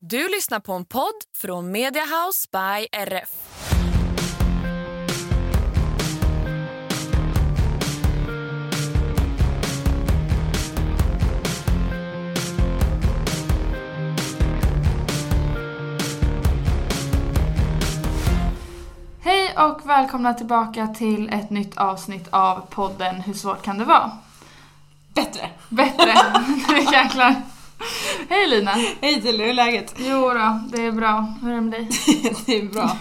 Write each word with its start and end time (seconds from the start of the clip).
Du 0.00 0.28
lyssnar 0.28 0.60
på 0.60 0.72
en 0.72 0.84
podd 0.84 1.14
från 1.36 1.70
Mediahouse 1.70 2.48
by 2.52 2.86
RF. 2.92 3.30
Hej 19.20 19.54
och 19.58 19.88
välkomna 19.88 20.34
tillbaka 20.34 20.86
till 20.86 21.28
ett 21.28 21.50
nytt 21.50 21.76
avsnitt 21.76 22.28
av 22.30 22.66
podden 22.70 23.20
Hur 23.20 23.34
svårt 23.34 23.62
kan 23.62 23.78
det 23.78 23.84
vara? 23.84 24.10
Bättre. 25.14 25.50
Bättre. 25.68 26.12
Nu 26.68 26.78
jäklar. 26.78 27.55
Hej 28.28 28.46
Lina. 28.46 28.70
Hej 29.00 29.22
Tilly, 29.22 29.38
hur 29.44 29.50
är 29.50 29.54
läget? 29.54 29.94
Jo 29.98 30.20
då, 30.20 30.60
det 30.72 30.82
är 30.86 30.92
bra. 30.92 31.34
Hur 31.42 31.50
är 31.50 31.54
det 31.54 31.60
med 31.60 31.72
dig? 31.72 31.88
det 32.46 32.56
är 32.56 32.64
bra, 32.64 32.96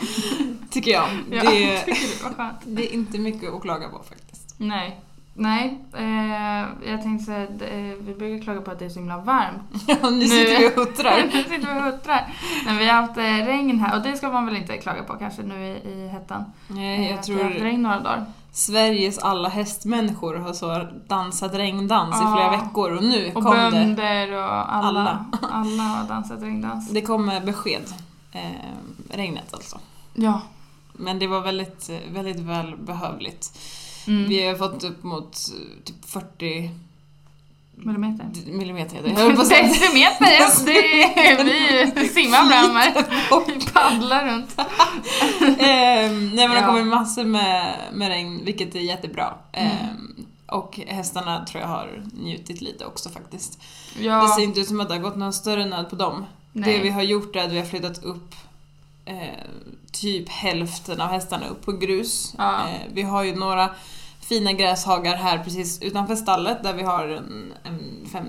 tycker 0.69 0.91
jag. 0.91 1.09
Ja, 1.31 1.41
det, 1.43 1.79
tycker 1.85 2.29
du? 2.37 2.75
Det 2.75 2.89
är 2.89 2.93
inte 2.93 3.19
mycket 3.19 3.53
att 3.53 3.61
klaga 3.61 3.89
på 3.89 4.03
faktiskt. 4.09 4.55
Nej. 4.57 5.01
Nej, 5.37 5.79
eh, 5.97 6.89
jag 6.91 7.01
tänkte 7.03 7.25
säga, 7.25 7.43
eh, 7.43 7.95
vi 7.99 8.15
brukar 8.17 8.43
klaga 8.43 8.61
på 8.61 8.71
att 8.71 8.79
det 8.79 8.85
är 8.85 8.89
så 8.89 8.99
himla 8.99 9.17
varmt. 9.17 9.83
Ja, 9.87 10.09
nu 10.09 10.27
sitter 10.27 10.59
vi 10.59 10.67
och 10.67 10.71
huttrar. 10.71 11.23
nu 11.33 11.43
sitter 11.43 11.73
vi 11.73 11.79
och 11.79 11.83
huttrar. 11.83 12.33
Men 12.65 12.77
vi 12.77 12.85
har 12.85 13.01
haft 13.01 13.17
eh, 13.17 13.23
regn 13.23 13.79
här 13.79 13.97
och 13.97 14.03
det 14.03 14.17
ska 14.17 14.29
man 14.29 14.45
väl 14.45 14.55
inte 14.55 14.77
klaga 14.77 15.03
på 15.03 15.13
kanske 15.13 15.41
nu 15.41 15.67
i, 15.67 15.89
i 15.89 16.07
hettan. 16.07 16.43
Nej, 16.67 17.05
Eh, 17.05 17.09
jag 17.09 17.19
att 17.19 17.29
Vi 17.29 17.33
har 17.33 17.43
haft 17.43 17.55
tror 17.55 17.65
regn 17.65 17.81
några 17.81 17.99
dagar. 17.99 18.25
Sveriges 18.55 19.17
alla 19.17 19.49
hästmänniskor 19.49 20.35
har 20.35 20.53
så 20.53 20.87
dansat 21.07 21.53
regndans 21.55 22.15
Ja. 22.19 22.29
i 22.29 22.35
flera 22.35 22.51
veckor 22.65 22.91
och 22.97 23.03
nu 23.03 23.31
Och 23.35 23.43
kom 23.43 23.55
det. 23.57 23.71
bönder 23.71 24.31
och 24.33 24.73
alla. 24.75 24.87
Alla. 24.99 25.25
Alla 25.51 25.83
har 25.83 26.07
dansat 26.07 26.41
regndans. 26.43 26.89
Det 26.89 27.01
kom 27.01 27.31
besked. 27.45 27.81
Eh, 28.31 28.41
regnet 29.09 29.53
alltså. 29.53 29.79
Ja. 30.13 30.41
Men 30.93 31.19
det 31.19 31.27
var 31.27 31.41
väldigt, 31.41 31.89
väldigt 32.11 32.39
välbehövligt. 32.39 33.57
Mm. 34.07 34.29
Vi 34.29 34.47
har 34.47 34.55
fått 34.55 34.83
upp 34.83 35.03
mot 35.03 35.23
eh, 35.53 35.83
typ 35.83 36.05
40 36.05 36.69
Millimeter. 37.77 38.25
millimeter. 38.51 39.01
Jag 39.05 39.15
höll 39.15 39.35
på 39.35 39.41
att 39.41 39.47
säga 39.47 39.67
Decimeter, 39.67 40.25
ja. 40.39 40.49
Det 40.65 41.03
är, 41.29 41.95
vi 41.95 42.07
simmar 42.07 42.37
fram 42.37 42.75
här. 42.75 42.93
Vi 43.47 43.65
paddlar 43.73 44.25
runt. 44.27 44.55
Ehm, 45.59 46.29
nej 46.29 46.47
men 46.47 46.49
det 46.49 46.61
Ja. 46.61 46.67
kommer 46.67 46.83
massor 46.83 47.23
med, 47.23 47.75
med 47.93 48.07
regn, 48.07 48.41
vilket 48.45 48.75
är 48.75 48.79
jättebra. 48.79 49.33
Mm. 49.51 49.71
Ehm, 49.71 50.25
och 50.47 50.79
hästarna 50.87 51.45
tror 51.45 51.61
jag 51.61 51.67
har 51.69 52.03
njutit 52.13 52.61
lite 52.61 52.85
också 52.85 53.09
faktiskt. 53.09 53.59
Det 53.97 54.03
Ja, 54.03 54.27
ser 54.37 54.43
inte 54.43 54.59
ut 54.59 54.67
som 54.67 54.79
att 54.79 54.87
det 54.89 54.95
har 54.95 55.01
gått 55.01 55.15
någon 55.17 55.33
större 55.33 55.65
nöd 55.65 55.89
på 55.89 55.95
dem. 55.95 56.25
nej. 56.51 56.73
Det 56.77 56.83
vi 56.83 56.89
har 56.89 57.03
gjort 57.03 57.35
är 57.35 57.43
att 57.45 57.51
vi 57.51 57.57
har 57.59 57.65
flyttat 57.65 58.03
upp 58.03 58.35
eh, 59.05 59.15
typ 59.91 60.29
hälften 60.29 61.01
av 61.01 61.07
hästarna 61.09 61.47
upp 61.47 61.65
på 61.65 61.71
grus. 61.71 62.33
Ja. 62.37 62.53
Eh, 62.55 62.81
vi 62.93 63.01
har 63.01 63.23
ju 63.23 63.35
några 63.35 63.69
fina 64.29 64.53
gräshagar 64.53 65.15
här 65.15 65.43
precis 65.43 65.81
utanför 65.81 66.15
stallet 66.15 66.63
där 66.63 66.73
vi 66.73 66.83
har 66.83 67.07
en, 67.07 67.53
en 67.63 68.07
fem, 68.11 68.25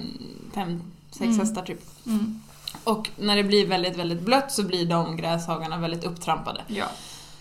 fem, 0.55 0.83
sex 1.11 1.23
Mm. 1.25 1.39
hästar 1.39 1.63
typ. 1.63 1.81
Mm. 2.07 2.41
Och 2.85 3.11
när 3.17 3.37
det 3.37 3.45
blir 3.45 3.67
väldigt, 3.67 3.97
väldigt 3.97 4.21
blött 4.21 4.53
så 4.53 4.63
blir 4.63 4.87
de 4.87 5.17
gräshagarna 5.17 5.79
väldigt 5.79 6.05
upptrampade. 6.05 6.61
Ja. 6.67 6.85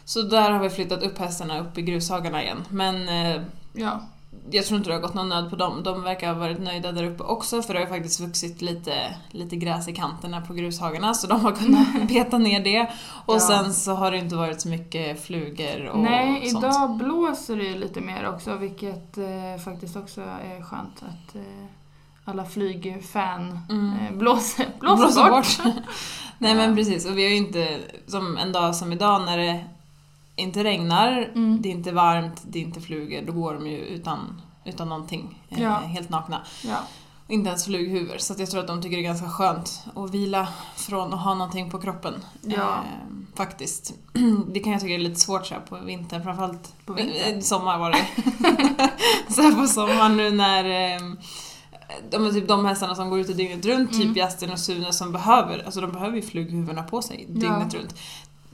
Så 0.05 0.21
där 0.21 0.51
har 0.51 0.59
vi 0.59 0.69
flyttat 0.69 1.03
upp 1.03 1.17
hästarna 1.17 1.59
upp 1.59 1.77
i 1.77 1.81
grushagarna 1.81 2.43
igen. 2.43 2.63
Men 2.69 3.09
eh, 3.09 3.41
Ja. 3.73 4.01
Jag 4.51 4.65
tror 4.65 4.77
inte 4.77 4.89
det 4.89 4.93
har 4.95 5.01
gått 5.01 5.13
någon 5.13 5.29
nöd 5.29 5.49
på 5.49 5.55
dem. 5.55 5.83
De 5.83 6.03
verkar 6.03 6.27
ha 6.33 6.39
varit 6.39 6.59
nöjda 6.59 6.91
där 6.91 7.03
uppe 7.03 7.23
också 7.23 7.61
för 7.61 7.73
det 7.73 7.79
har 7.79 7.85
ju 7.87 7.93
faktiskt 7.93 8.19
vuxit 8.19 8.61
lite, 8.61 8.93
lite 9.31 9.55
gräs 9.55 9.87
i 9.87 9.93
kanterna 9.93 10.41
på 10.41 10.53
grushagarna 10.53 11.13
så 11.13 11.27
de 11.27 11.41
har 11.45 11.51
kunnat 11.51 11.87
beta 12.07 12.37
ner 12.37 12.59
det. 12.63 12.81
Och 13.25 13.35
Ja. 13.35 13.39
sen 13.39 13.73
så 13.73 13.93
har 13.93 14.11
det 14.11 14.17
inte 14.17 14.35
varit 14.35 14.61
så 14.61 14.67
mycket 14.67 15.23
flugor 15.25 15.85
och 15.87 15.99
Nej, 15.99 16.49
sånt. 16.49 16.63
idag 16.65 16.97
blåser 16.97 17.55
det 17.57 17.63
ju 17.63 17.77
lite 17.77 18.01
mer 18.01 18.29
också 18.29 18.55
vilket 18.55 19.17
eh, 19.17 19.63
faktiskt 19.65 19.95
också 19.95 20.21
är 20.21 20.61
skönt 20.63 20.95
att 21.03 21.35
eh, 21.35 21.41
alla 22.25 22.45
flygfan 22.45 23.59
Mm. 23.69 23.93
eh, 24.05 24.11
blåser, 24.17 24.65
blåser, 24.79 25.29
bort. 25.29 25.57
Nej 26.37 26.51
Ja. 26.51 26.57
men 26.57 26.75
precis, 26.75 27.05
och 27.05 27.17
vi 27.17 27.23
har 27.23 27.29
ju 27.29 27.37
inte, 27.37 27.79
som 28.07 28.37
en 28.37 28.51
dag 28.51 28.75
som 28.75 28.91
idag 28.93 29.21
när 29.25 29.37
det 29.37 29.63
inte 30.35 30.63
regnar, 30.63 31.31
Mm. 31.35 31.61
det 31.61 31.69
är 31.69 31.71
inte 31.71 31.91
varmt, 31.91 32.41
det 32.47 32.59
är 32.59 32.63
inte 32.63 32.81
flugor, 32.81 33.21
då 33.21 33.33
går 33.33 33.53
de 33.53 33.67
ju 33.67 33.77
utan, 33.77 34.41
utan 34.65 34.89
någonting. 34.89 35.39
eh, 35.49 35.61
Ja. 35.61 35.69
Helt 35.75 36.09
nakna. 36.09 36.41
Ja. 36.63 36.77
Inte 37.27 37.47
ens 37.49 37.65
flughuvor. 37.65 38.17
Så 38.17 38.35
jag 38.37 38.49
tror 38.51 38.61
att 38.61 38.67
de 38.67 38.81
tycker 38.81 38.95
det 38.97 39.01
är 39.01 39.07
ganska 39.07 39.29
skönt 39.29 39.83
att 39.95 40.11
vila 40.11 40.47
från 40.75 41.13
att 41.13 41.19
ha 41.21 41.33
någonting 41.33 41.69
på 41.71 41.77
kroppen. 41.81 42.13
Ja. 42.41 42.61
Eh, 42.61 43.35
faktiskt. 43.35 43.93
Det 44.53 44.59
kan 44.59 44.71
jag 44.71 44.81
tycka 44.81 44.93
är 44.93 44.97
lite 44.97 45.19
svårt 45.19 45.45
så 45.45 45.53
här 45.53 45.61
på 45.61 45.75
vintern, 45.77 46.23
framförallt 46.23 46.73
På 46.85 46.93
vintern? 46.93 47.35
eh, 47.35 47.39
sommar 47.41 47.79
var 47.79 47.91
det. 47.91 48.05
så 49.33 49.41
här 49.41 49.51
på 49.61 49.67
sommaren 49.67 50.17
nu 50.17 50.31
när 50.31 50.93
eh, 50.95 51.01
de, 52.11 52.31
typ 52.33 52.47
de 52.47 52.65
hästarna 52.65 52.95
som 52.95 53.09
går 53.09 53.19
ute 53.19 53.33
dygnet 53.33 53.65
runt, 53.65 53.91
Mm. 53.93 54.07
typ 54.07 54.17
Justin 54.17 54.51
och 54.51 54.59
Sune 54.59 54.93
som 54.93 55.11
behöver, 55.11 55.63
alltså 55.65 55.81
de 55.81 55.91
behöver 55.91 56.15
ju 56.15 56.21
flughuvorna 56.21 56.83
på 56.83 57.01
sig 57.01 57.25
dygnet 57.29 57.73
Ja. 57.73 57.79
runt. 57.79 57.95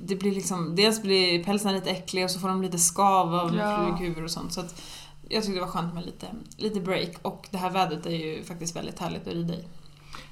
Det 0.05 0.15
blir 0.15 0.31
liksom, 0.31 0.75
dels 0.75 1.01
blir 1.01 1.43
pälsen 1.43 1.73
lite 1.73 1.89
äcklig 1.89 2.23
och 2.23 2.31
så 2.31 2.39
får 2.39 2.47
de 2.47 2.61
lite 2.61 2.77
skav 2.79 3.35
av 3.35 3.55
Ja. 3.55 3.95
flughuvor 3.97 4.23
och 4.23 4.31
sånt. 4.31 4.53
Så 4.53 4.59
att 4.59 4.81
jag 5.29 5.43
tyckte 5.43 5.59
det 5.59 5.65
var 5.65 5.71
skönt 5.71 5.93
med 5.93 6.05
lite, 6.05 6.27
lite 6.57 6.79
break 6.79 7.09
och 7.21 7.47
det 7.51 7.57
här 7.57 7.69
vädret 7.69 8.05
är 8.05 8.09
ju 8.15 8.43
faktiskt 8.43 8.75
väldigt 8.75 8.99
härligt 8.99 9.27
att 9.27 9.33
rida 9.33 9.53
i. 9.53 9.63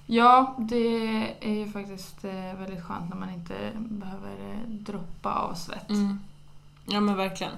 ja, 0.05 0.55
det 0.59 1.35
är 1.41 1.53
ju 1.53 1.71
faktiskt 1.71 2.23
eh, 2.25 2.59
väldigt 2.59 2.83
skönt 2.83 3.09
när 3.09 3.17
man 3.17 3.29
inte 3.29 3.53
behöver 3.75 4.29
eh, 4.51 4.69
droppa 4.69 5.33
av 5.33 5.53
svett. 5.53 5.89
Mm. 5.89 6.19
Ja 6.85 6.99
men 6.99 7.15
verkligen. 7.17 7.53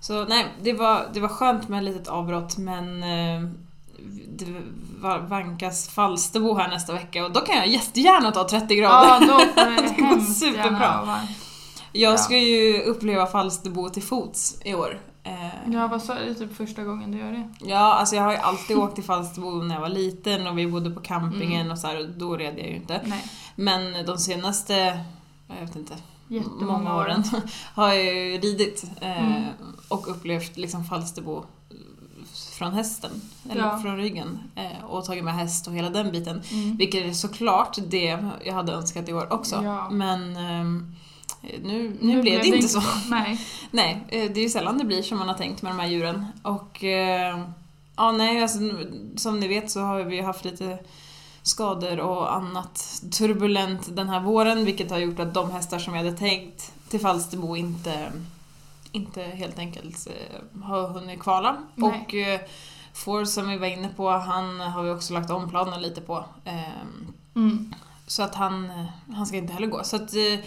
Så 0.00 0.24
nej, 0.24 0.46
det 0.62 0.72
var, 0.72 1.08
det 1.14 1.20
var 1.20 1.28
skönt 1.28 1.68
med 1.68 1.78
ett 1.78 1.84
litet 1.84 2.08
avbrott 2.08 2.56
men 2.58 3.02
eh, 3.02 3.50
det 4.28 4.46
vankas 5.28 5.88
Falsterbo 5.88 6.54
här 6.54 6.68
nästa 6.68 6.92
vecka 6.92 7.24
och 7.24 7.32
då 7.32 7.40
kan 7.40 7.56
jag 7.56 7.68
jättegärna 7.68 8.30
ta 8.32 8.48
30 8.48 8.74
grader. 8.76 9.08
Ja, 9.08 9.20
då 9.20 9.26
får 9.38 9.70
det, 9.82 9.94
Det 9.96 10.02
går 10.02 10.20
superbra. 10.20 11.20
Jag 11.92 12.12
Ja. 12.12 12.16
ska 12.18 12.38
ju 12.38 12.82
uppleva 12.82 13.26
Falsterbo 13.26 13.88
till 13.88 14.02
fots 14.02 14.60
i 14.64 14.74
år. 14.74 15.00
Eh, 15.24 15.72
Ja, 15.72 15.86
vad 15.86 16.02
sa 16.02 16.14
du? 16.14 16.34
Typ 16.34 16.56
första 16.56 16.82
gången 16.84 17.12
du 17.12 17.18
gör 17.18 17.32
det? 17.32 17.48
Ja, 17.60 17.94
alltså 17.94 18.16
jag 18.16 18.22
har 18.22 18.32
ju 18.32 18.38
alltid 18.38 18.76
åkt 18.76 18.94
till 18.94 19.04
Falsterbo 19.04 19.50
när 19.62 19.74
jag 19.74 19.80
var 19.82 19.88
liten 19.88 20.46
och 20.46 20.58
vi 20.58 20.66
bodde 20.66 20.90
på 20.90 21.00
campingen 21.00 21.60
Mm. 21.60 21.72
och 21.72 21.78
så 21.78 21.86
här, 21.86 22.00
och 22.00 22.08
då 22.08 22.36
red 22.36 22.58
jag 22.58 22.66
ju 22.68 22.76
inte. 22.76 23.00
Nej. 23.04 23.24
Men 23.54 24.06
de 24.06 24.18
senaste, 24.18 25.00
jag 25.48 25.66
vet 25.66 25.76
inte, 25.76 25.94
Jättemånga 26.28 26.72
många 26.78 26.94
år. 26.96 27.00
åren 27.00 27.24
har 27.74 27.88
jag 27.88 28.04
ju 28.04 28.38
ridit 28.40 28.84
eh, 29.00 29.26
Mm. 29.36 29.44
och 29.88 30.10
upplevt 30.10 30.56
liksom 30.56 30.84
Falsterbo 30.84 31.44
från 32.56 32.72
hästen, 32.72 33.10
eller 33.50 33.62
Ja. 33.62 33.78
från 33.78 33.96
ryggen 33.96 34.38
eh, 34.54 34.84
och 34.84 35.04
tagit 35.04 35.24
med 35.24 35.34
häst 35.34 35.66
och 35.66 35.74
hela 35.74 35.90
den 35.90 36.12
biten. 36.12 36.42
Mm. 36.50 36.76
Vilket 36.76 37.06
är 37.06 37.12
såklart 37.12 37.78
det 37.88 38.18
jag 38.44 38.54
hade 38.54 38.72
önskat 38.72 39.08
i 39.08 39.12
år 39.12 39.32
också. 39.32 39.60
Ja. 39.64 39.90
Men 39.90 40.36
ehm, 40.36 40.94
nu, 41.62 41.96
nu, 42.00 42.22
blev 42.22 42.40
det 42.40 42.46
inte 42.46 42.68
så. 42.68 42.82
Nej. 43.10 43.40
Nej, 43.70 44.04
eh, 44.08 44.30
det 44.32 44.40
är 44.40 44.42
ju 44.42 44.48
sällan 44.48 44.78
det 44.78 44.84
blir 44.84 45.02
som 45.02 45.18
man 45.18 45.28
har 45.28 45.34
tänkt 45.34 45.62
med 45.62 45.72
de 45.72 45.78
här 45.78 45.88
djuren. 45.88 46.26
Och 46.42 46.84
eh, 46.84 47.38
ja, 47.96 48.12
nej, 48.12 48.42
alltså, 48.42 48.58
som 49.16 49.40
ni 49.40 49.48
vet 49.48 49.70
så 49.70 49.80
har 49.80 50.02
vi 50.02 50.20
haft 50.20 50.44
lite 50.44 50.78
skador 51.42 52.00
och 52.00 52.34
annat 52.36 53.02
turbulent 53.18 53.96
den 53.96 54.08
här 54.08 54.20
våren 54.20 54.64
vilket 54.64 54.90
har 54.90 54.98
gjort 54.98 55.20
att 55.20 55.34
de 55.34 55.50
hästar 55.50 55.78
som 55.78 55.94
jag 55.94 56.04
hade 56.04 56.16
tänkt 56.16 56.72
till 56.88 57.00
Falsterbo 57.00 57.56
inte, 57.56 58.12
inte 58.96 59.22
helt 59.22 59.58
enkelt 59.58 60.06
eh, 60.06 60.62
har 60.62 60.88
hunnit 60.88 61.20
kvala. 61.20 61.56
Nej. 61.74 62.04
Och 62.06 62.14
eh, 62.14 62.40
Får 62.94 63.24
som 63.24 63.48
vi 63.48 63.56
var 63.56 63.66
inne 63.66 63.88
på, 63.88 64.10
han 64.10 64.60
har 64.60 64.82
vi 64.82 64.90
också 64.90 65.14
lagt 65.14 65.30
om 65.30 65.50
planen 65.50 65.82
lite 65.82 66.00
på. 66.00 66.24
Ehm, 66.44 67.12
Mm. 67.34 67.74
så 68.06 68.22
att 68.22 68.34
han, 68.34 68.72
han 69.16 69.26
ska 69.26 69.36
inte 69.36 69.52
heller 69.52 69.66
gå. 69.66 69.84
Så 69.84 69.96
att 69.96 70.14
eh, 70.14 70.38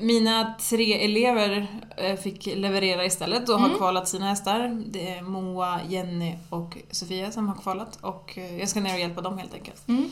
mina 0.00 0.54
tre 0.60 1.04
elever 1.04 1.66
eh, 1.96 2.16
fick 2.16 2.46
leverera 2.46 3.04
istället 3.04 3.48
och 3.48 3.58
har 3.60 3.66
Mm. 3.66 3.78
kvalat 3.78 4.08
sina 4.08 4.28
hästar. 4.28 4.82
Det 4.86 5.08
är 5.10 5.22
Moa, 5.22 5.80
Jenny 5.88 6.34
och 6.50 6.76
Sofia 6.90 7.30
som 7.32 7.48
har 7.48 7.54
kvalat 7.56 7.98
och 8.00 8.38
eh, 8.38 8.58
jag 8.58 8.68
ska 8.68 8.80
ner 8.80 8.94
och 8.94 9.00
hjälpa 9.00 9.20
dem 9.20 9.38
helt 9.38 9.54
enkelt. 9.54 9.88
Mm. 9.88 10.10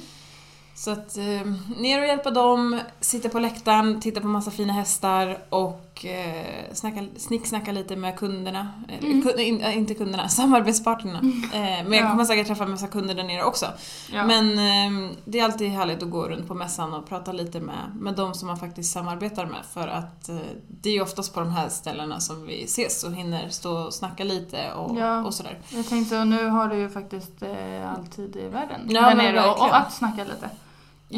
Så 0.74 0.90
att 0.90 1.16
eh, 1.18 1.52
ner 1.78 2.00
och 2.00 2.06
hjälpa 2.06 2.30
dem, 2.30 2.80
sitta 3.00 3.28
på 3.28 3.38
läktaren, 3.38 4.00
titta 4.00 4.20
på 4.20 4.26
massa 4.26 4.50
fina 4.50 4.72
hästar 4.72 5.38
och 5.48 5.93
eh, 6.04 6.74
snacka, 6.74 7.04
snicksnacka 7.16 7.72
lite 7.72 7.96
med 7.96 8.18
kunderna. 8.18 8.68
Eller, 8.88 9.08
Mm. 9.10 9.22
kun, 9.22 9.38
in, 9.40 9.60
äh, 9.60 9.78
inte 9.78 9.94
kunderna, 9.94 10.28
samarbetspartnerna. 10.64 11.18
Eh, 11.54 11.60
men 11.60 11.92
jag 11.92 12.04
Ja. 12.04 12.10
kommer 12.10 12.24
säkert 12.24 12.46
träffa 12.46 12.64
en 12.64 12.70
massa 12.70 12.86
kunder 12.88 13.14
där 13.14 13.24
nere 13.24 13.44
också. 13.44 13.66
Ja. 14.12 14.26
Men 14.26 14.50
eh, 14.58 15.10
det 15.24 15.40
är 15.40 15.44
alltid 15.44 15.70
härligt 15.70 16.02
att 16.02 16.10
gå 16.10 16.28
runt 16.28 16.48
på 16.48 16.54
mässan 16.54 16.94
och 16.94 17.08
prata 17.08 17.32
lite 17.32 17.60
med, 17.60 17.74
med 18.00 18.14
de 18.14 18.34
som 18.34 18.48
man 18.48 18.56
faktiskt 18.56 18.92
samarbetar 18.92 19.46
med. 19.46 19.60
För 19.72 19.88
att 19.88 20.28
eh, 20.28 20.36
det 20.68 20.88
är 20.88 20.94
ju 20.94 21.00
oftast 21.02 21.34
på 21.34 21.40
de 21.40 21.50
här 21.50 21.68
ställena 21.68 22.20
som 22.20 22.46
vi 22.46 22.64
ses 22.64 23.04
och 23.04 23.12
hinner 23.12 23.48
stå 23.48 23.72
och 23.78 23.94
snacka 23.94 24.24
lite 24.24 24.72
och, 24.72 24.98
Ja. 24.98 25.24
och 25.24 25.34
sådär. 25.34 25.58
Jag 25.68 25.88
tänkte, 25.88 26.18
och 26.18 26.26
nu 26.26 26.46
har 26.48 26.68
du 26.68 26.76
ju 26.76 26.88
faktiskt 26.88 27.42
eh, 27.42 27.92
alltid 27.96 28.36
i 28.36 28.48
världen 28.48 28.80
Ja, 28.88 29.00
där 29.00 29.14
nere 29.14 29.44
och, 29.50 29.58
och 29.60 29.76
att 29.76 29.92
snacka 29.92 30.24
lite. 30.24 30.50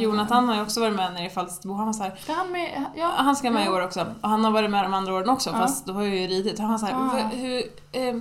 Jonathan 0.03 0.49
har 0.49 0.55
ju 0.57 0.63
också 0.63 0.81
varit 0.81 0.95
med 0.97 1.13
nere 1.13 1.27
i 1.27 1.31
Falsterbo. 1.31 1.75
Han 1.75 1.87
var 1.87 1.93
så 1.93 2.03
här, 2.03 2.13
Ska 2.23 2.33
han 2.33 2.53
med? 2.53 2.85
Ja. 2.97 3.13
Han 3.17 3.37
ska 3.37 3.51
med 3.51 3.63
i 3.63 3.67
Ja. 3.67 3.73
år 3.73 3.85
också. 3.85 4.07
Och 4.21 4.29
han 4.29 4.45
har 4.45 4.51
varit 4.51 4.71
med 4.71 4.85
de 4.85 4.95
andra 4.95 5.15
åren 5.15 5.29
också, 5.29 5.51
Ja. 5.51 5.57
fast 5.59 5.87
då 5.87 5.93
har 5.93 6.03
jag 6.03 6.17
ju 6.17 6.27
ridit. 6.27 6.59
Han 6.59 6.71
var 6.71 6.79
såhär, 6.79 6.95
Ah. 6.95 7.11
"Vad- 7.13 7.33
hur, 7.41 7.63
eh, 7.93 8.15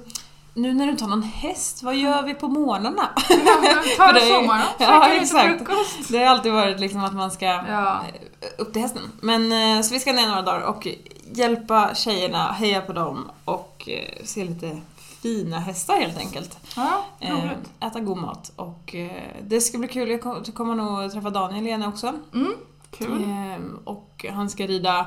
nu 0.53 0.73
när 0.73 0.85
du 0.85 0.91
inte 0.91 1.03
har 1.03 1.09
någon 1.09 1.23
häst, 1.23 1.83
vad 1.83 1.95
gör 1.95 2.23
vi 2.23 2.33
på 2.33 2.47
morgnarna? 2.47 3.09
Ta 3.15 3.21
För 4.07 4.13
det 4.13 4.19
det 4.19 4.29
är- 4.29 4.39
sommar 4.41 4.57
då. 4.77 4.83
Ja, 4.85 5.07
exakt. 5.07 5.57
frukost. 5.57 6.09
Det 6.09 6.17
har 6.17 6.25
alltid 6.25 6.53
varit 6.53 6.79
liksom 6.79 7.03
att 7.03 7.13
man 7.13 7.31
ska 7.31 7.45
Ja. 7.45 7.61
eh, 8.39 8.47
upp 8.57 8.73
till 8.73 8.81
hästen. 8.81 9.01
Men 9.21 9.51
eh, 9.77 9.81
så 9.81 9.93
vi 9.93 9.99
ska 9.99 10.13
ner 10.13 10.27
några 10.27 10.41
dagar 10.41 10.61
och 10.61 10.87
hjälpa 11.31 11.95
tjejerna, 11.95 12.51
heja 12.51 12.81
på 12.81 12.93
dem 12.93 13.31
och 13.45 13.89
eh, 13.89 14.25
se 14.25 14.43
lite 14.45 14.77
fina 15.25 15.59
hästar 15.59 15.95
helt 16.01 16.17
enkelt. 16.17 16.57
Ja, 16.75 17.05
Eh, 17.19 17.31
roligt. 17.33 17.71
äta 17.79 17.99
god 17.99 18.17
mat 18.17 18.51
och 18.55 18.95
eh, 18.95 19.11
det 19.47 19.61
ska 19.61 19.77
bli 19.77 19.87
kul. 19.87 20.09
Jag 20.09 20.21
kom- 20.21 20.43
kommer 20.43 20.75
nog 20.75 21.11
träffa 21.11 21.29
Daniel 21.29 21.67
igen 21.67 21.83
också. 21.83 22.13
Mm, 22.33 22.53
kul. 22.91 23.23
Ehm, 23.23 23.79
och 23.83 24.25
han 24.33 24.49
ska 24.49 24.67
rida 24.67 25.05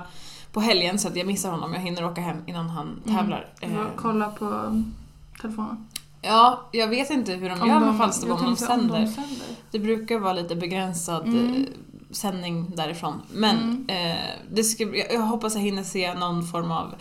på 0.53 0.61
helgen 0.61 0.99
så 0.99 1.09
att 1.09 1.17
jag 1.17 1.27
missar 1.27 1.51
honom. 1.51 1.73
Jag 1.75 1.81
hinner 1.81 2.05
åka 2.05 2.21
hem 2.21 2.37
innan 2.47 2.69
han 2.71 3.01
tävlar. 3.05 3.47
Mm. 3.61 3.79
Ehm, 3.81 3.87
Kolla 3.97 4.31
på 4.31 4.45
um, 4.45 4.95
telefonen. 5.41 5.87
ja, 6.23 6.61
jag 6.73 6.89
vet 6.89 7.11
inte 7.11 7.33
hur 7.33 7.49
de 7.51 7.69
gör 7.69 7.81
med 7.81 7.99
Falsterbo 7.99 8.33
om 8.33 8.39
jag 8.39 8.47
de 8.47 8.51
om 8.51 8.57
sänder. 8.57 9.01
de 9.01 9.07
sänder. 9.07 9.47
Det 9.71 9.79
brukar 9.79 10.19
vara 10.19 10.33
lite 10.33 10.57
begränsad 10.57 11.27
Mm. 11.27 11.55
eh, 11.55 11.63
sändning 12.11 12.71
därifrån. 12.77 13.23
Men 13.33 13.57
Mm. 13.57 13.87
eh, 14.13 14.25
det 14.51 14.65
ska, 14.65 14.83
jag 14.85 15.13
jag 15.15 15.21
hoppas 15.21 15.55
jag 15.55 15.63
hinner 15.63 15.83
se 15.83 16.15
någon 16.15 16.47
form 16.47 16.71
av 16.71 16.95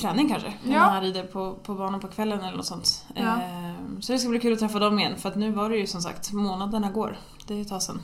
träning 0.00 0.28
kanske. 0.28 0.52
Ja. 0.64 0.70
När 0.70 0.78
han 0.78 1.02
rider 1.02 1.22
på, 1.22 1.54
på 1.54 1.74
banan 1.74 2.00
på 2.00 2.08
kvällen 2.08 2.40
eller 2.40 2.56
något 2.56 2.66
sånt. 2.66 3.04
Ja. 3.14 3.22
Ehm, 3.42 4.02
så 4.02 4.12
det 4.12 4.18
ska 4.18 4.28
bli 4.28 4.40
kul 4.40 4.52
att 4.52 4.58
träffa 4.58 4.78
dem 4.78 4.98
igen. 4.98 5.16
För 5.16 5.28
att 5.28 5.36
nu 5.36 5.50
var 5.50 5.70
det 5.70 5.76
ju 5.76 5.86
som 5.86 6.02
sagt, 6.02 6.32
månaderna 6.32 6.90
går. 6.90 7.16
Det 7.46 7.54
är 7.54 7.60
ett 7.60 7.68
tag 7.68 7.82
sedan 7.82 8.00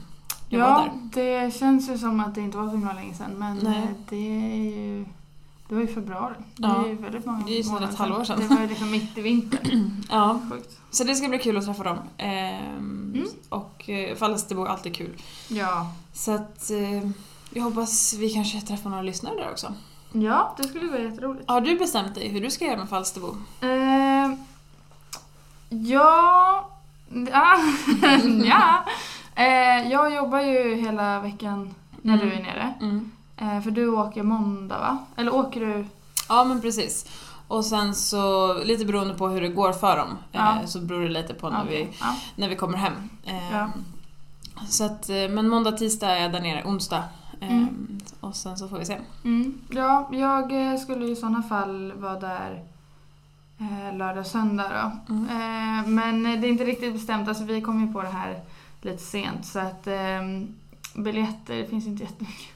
jag 0.48 0.60
var 0.60 0.66
Ja, 0.68 0.88
där. 1.14 1.44
det 1.44 1.54
känns 1.58 1.90
ju 1.90 1.98
som 1.98 2.20
att 2.20 2.34
det 2.34 2.40
inte 2.40 2.56
var 2.58 2.64
så 2.68 2.76
himla 2.76 2.92
länge 2.92 3.14
sedan 3.14 3.30
men 3.38 3.56
Nej. 3.56 3.78
eh, 3.82 3.88
det 4.08 4.16
är 4.16 4.64
ju... 4.64 5.04
Det 5.68 5.74
var 5.74 5.82
ju 5.82 5.86
februari. 5.94 6.34
Ja. 6.56 6.68
Det 6.68 6.88
är 6.88 6.88
ju 6.88 6.94
väldigt 6.96 7.26
många 7.26 7.44
Det 7.46 7.52
är 7.52 7.56
ju 7.56 7.62
snart 7.62 7.82
ett 7.82 7.94
halvår 7.94 8.24
sedan. 8.24 8.40
Det 8.40 8.54
var 8.54 8.60
ju 8.62 8.68
liksom 8.68 8.90
mitt 8.90 9.18
i 9.18 9.20
vintern. 9.20 10.02
Ja, 10.10 10.40
Sjukt. 10.50 10.78
Så 10.90 11.04
det 11.04 11.14
ska 11.14 11.28
bli 11.28 11.38
kul 11.38 11.56
att 11.56 11.64
träffa 11.64 11.82
dem. 11.82 11.98
Ehm, 12.16 12.94
Mm. 13.14 13.28
Och 13.48 13.88
eh, 13.90 14.16
Falsterbo 14.16 14.64
är 14.64 14.68
alltid 14.68 14.94
kul. 14.96 15.22
Ja. 15.48 15.92
Så 16.12 16.30
att 16.34 16.70
eh, 16.70 17.10
jag 17.50 17.62
hoppas 17.62 18.14
vi 18.14 18.30
kanske 18.30 18.60
träffar 18.60 18.90
några 18.90 19.02
lyssnare 19.02 19.34
där 19.34 19.50
också. 19.50 19.72
Ja, 20.12 20.54
det 20.56 20.64
skulle 20.64 20.90
vara 20.90 21.00
jätteroligt. 21.00 21.50
Har 21.50 21.60
du 21.60 21.78
bestämt 21.78 22.14
dig 22.14 22.28
hur 22.28 22.40
du 22.40 22.50
ska 22.50 22.64
göra 22.64 22.76
med 22.76 22.88
Falsterbo? 22.88 23.36
Eh, 23.60 24.32
ja... 25.68 26.68
Ja. 27.30 27.56
ja. 28.44 28.84
Eh, 29.34 29.90
jag 29.92 30.14
jobbar 30.14 30.40
ju 30.40 30.74
hela 30.74 31.20
veckan 31.20 31.74
när 32.02 32.14
Mm. 32.14 32.28
du 32.28 32.34
är 32.34 32.42
nere. 32.42 32.74
Mm. 32.80 33.10
Eh, 33.36 33.60
för 33.60 33.70
du 33.70 33.88
åker 33.88 34.22
måndag 34.22 34.78
va? 34.78 34.98
Eller 35.16 35.34
åker 35.34 35.60
du... 35.60 35.86
Ja 36.28 36.44
men 36.44 36.60
precis. 36.60 37.06
Och 37.48 37.64
sen 37.64 37.94
så, 37.94 38.54
lite 38.64 38.84
beroende 38.84 39.14
på 39.14 39.28
hur 39.28 39.40
det 39.40 39.48
går 39.48 39.72
för 39.72 39.96
dem, 39.96 40.18
Ja. 40.32 40.60
eh, 40.60 40.66
så 40.66 40.80
beror 40.80 41.02
det 41.02 41.08
lite 41.08 41.34
på 41.34 41.50
när, 41.50 41.62
Okej, 41.64 41.88
vi, 41.90 41.96
Ja. 42.00 42.14
när 42.36 42.48
vi 42.48 42.56
kommer 42.56 42.78
hem. 42.78 42.92
Eh, 43.24 43.52
Ja. 43.52 43.68
Så 44.68 44.84
att, 44.84 45.08
eh, 45.08 45.28
men 45.30 45.48
måndag, 45.48 45.72
tisdag 45.72 46.08
är 46.16 46.22
jag 46.22 46.32
där 46.32 46.40
nere, 46.40 46.62
onsdag. 46.64 47.04
Mm. 47.40 47.98
Och 48.20 48.36
sen 48.36 48.58
så 48.58 48.68
får 48.68 48.78
vi 48.78 48.84
se. 48.84 48.98
Mm. 49.24 49.54
Ja, 49.70 50.08
jag 50.12 50.72
eh, 50.72 50.78
skulle 50.78 51.06
i 51.06 51.16
sådana 51.16 51.42
fall 51.42 51.92
vara 51.92 52.20
där 52.20 52.62
eh, 53.58 53.96
lördag, 53.96 54.26
söndag 54.26 54.68
då. 55.08 55.14
Mm. 55.14 55.24
Eh, 55.28 55.86
men 55.86 56.22
det 56.40 56.46
är 56.46 56.50
inte 56.50 56.64
riktigt 56.64 56.92
bestämt. 56.92 57.28
Alltså, 57.28 57.44
vi 57.44 57.60
kom 57.60 57.86
ju 57.86 57.92
på 57.92 58.02
det 58.02 58.08
här 58.08 58.40
lite 58.82 59.02
sent 59.02 59.46
så 59.46 59.58
att 59.58 59.86
eh, 59.86 60.22
biljetter, 60.94 61.56
det 61.56 61.66
finns 61.66 61.86
inte 61.86 62.02
jättemycket 62.02 62.48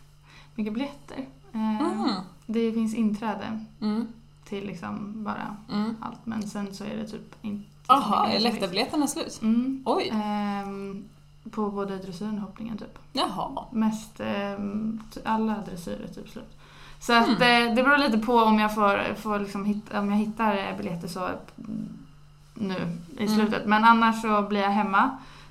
mycket 0.55 0.73
biljetter. 0.73 1.27
Mm. 1.53 2.09
Det 2.47 2.73
finns 2.73 2.95
inträde 2.95 3.65
Mm. 3.81 4.07
till 4.45 4.67
liksom 4.67 5.25
bara 5.25 5.57
Mm. 5.73 5.97
allt 6.01 6.27
men 6.27 6.43
sen 6.49 6.75
så 6.75 6.85
är 6.85 6.97
det 6.97 7.07
typ 7.09 7.35
inte 7.45 7.69
Jaha, 7.89 8.29
är 8.29 8.41
läktarbiljetterna 8.41 9.07
slut? 9.07 9.41
Oj, 9.85 10.11
Ehm, 10.13 11.05
på 11.51 11.71
både 11.71 11.97
dressyren 11.99 12.35
och 12.35 12.41
hoppningen 12.41 12.79
typ. 12.79 12.99
jaha. 13.13 13.65
Mest, 13.73 14.21
ty- 15.15 15.21
alla 15.25 15.57
dressyrer 15.69 16.07
typ 16.15 16.29
slut. 16.29 16.59
Så 17.01 17.13
att 17.13 17.29
Mm. 17.29 17.69
eh, 17.69 17.75
det 17.77 17.83
beror 17.83 17.99
lite 17.99 18.19
på 18.19 18.35
om 18.39 18.59
jag 18.59 18.75
får, 18.75 19.15
får 19.15 19.39
liksom 19.39 19.65
hitta, 19.65 20.01
om 20.01 20.11
jag 20.11 20.17
hittar 20.19 20.57
eh, 20.57 20.77
biljetter 20.77 21.09
så 21.09 21.21
mm, 21.25 21.89
nu 22.55 22.75
i 23.19 23.23
Mm. 23.27 23.37
slutet. 23.39 23.67
Men 23.67 23.85
annars 23.85 24.23
så 24.23 24.43
blir 24.43 24.61
jag 24.61 24.71
hemma. 24.71 25.11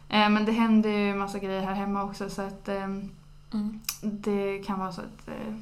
Eh, 0.10 0.30
men 0.30 0.46
det 0.46 0.52
händer 0.52 0.90
ju 0.90 1.16
massa 1.16 1.40
grejer 1.40 1.62
här 1.62 1.74
hemma 1.74 2.04
också 2.04 2.30
så 2.30 2.42
att 2.42 2.68
ehm, 2.70 3.10
Mm. 3.54 3.80
det 4.02 4.64
kan 4.68 4.80
vara 4.80 4.92
så 4.92 5.02
att, 5.02 5.28
eh, 5.28 5.54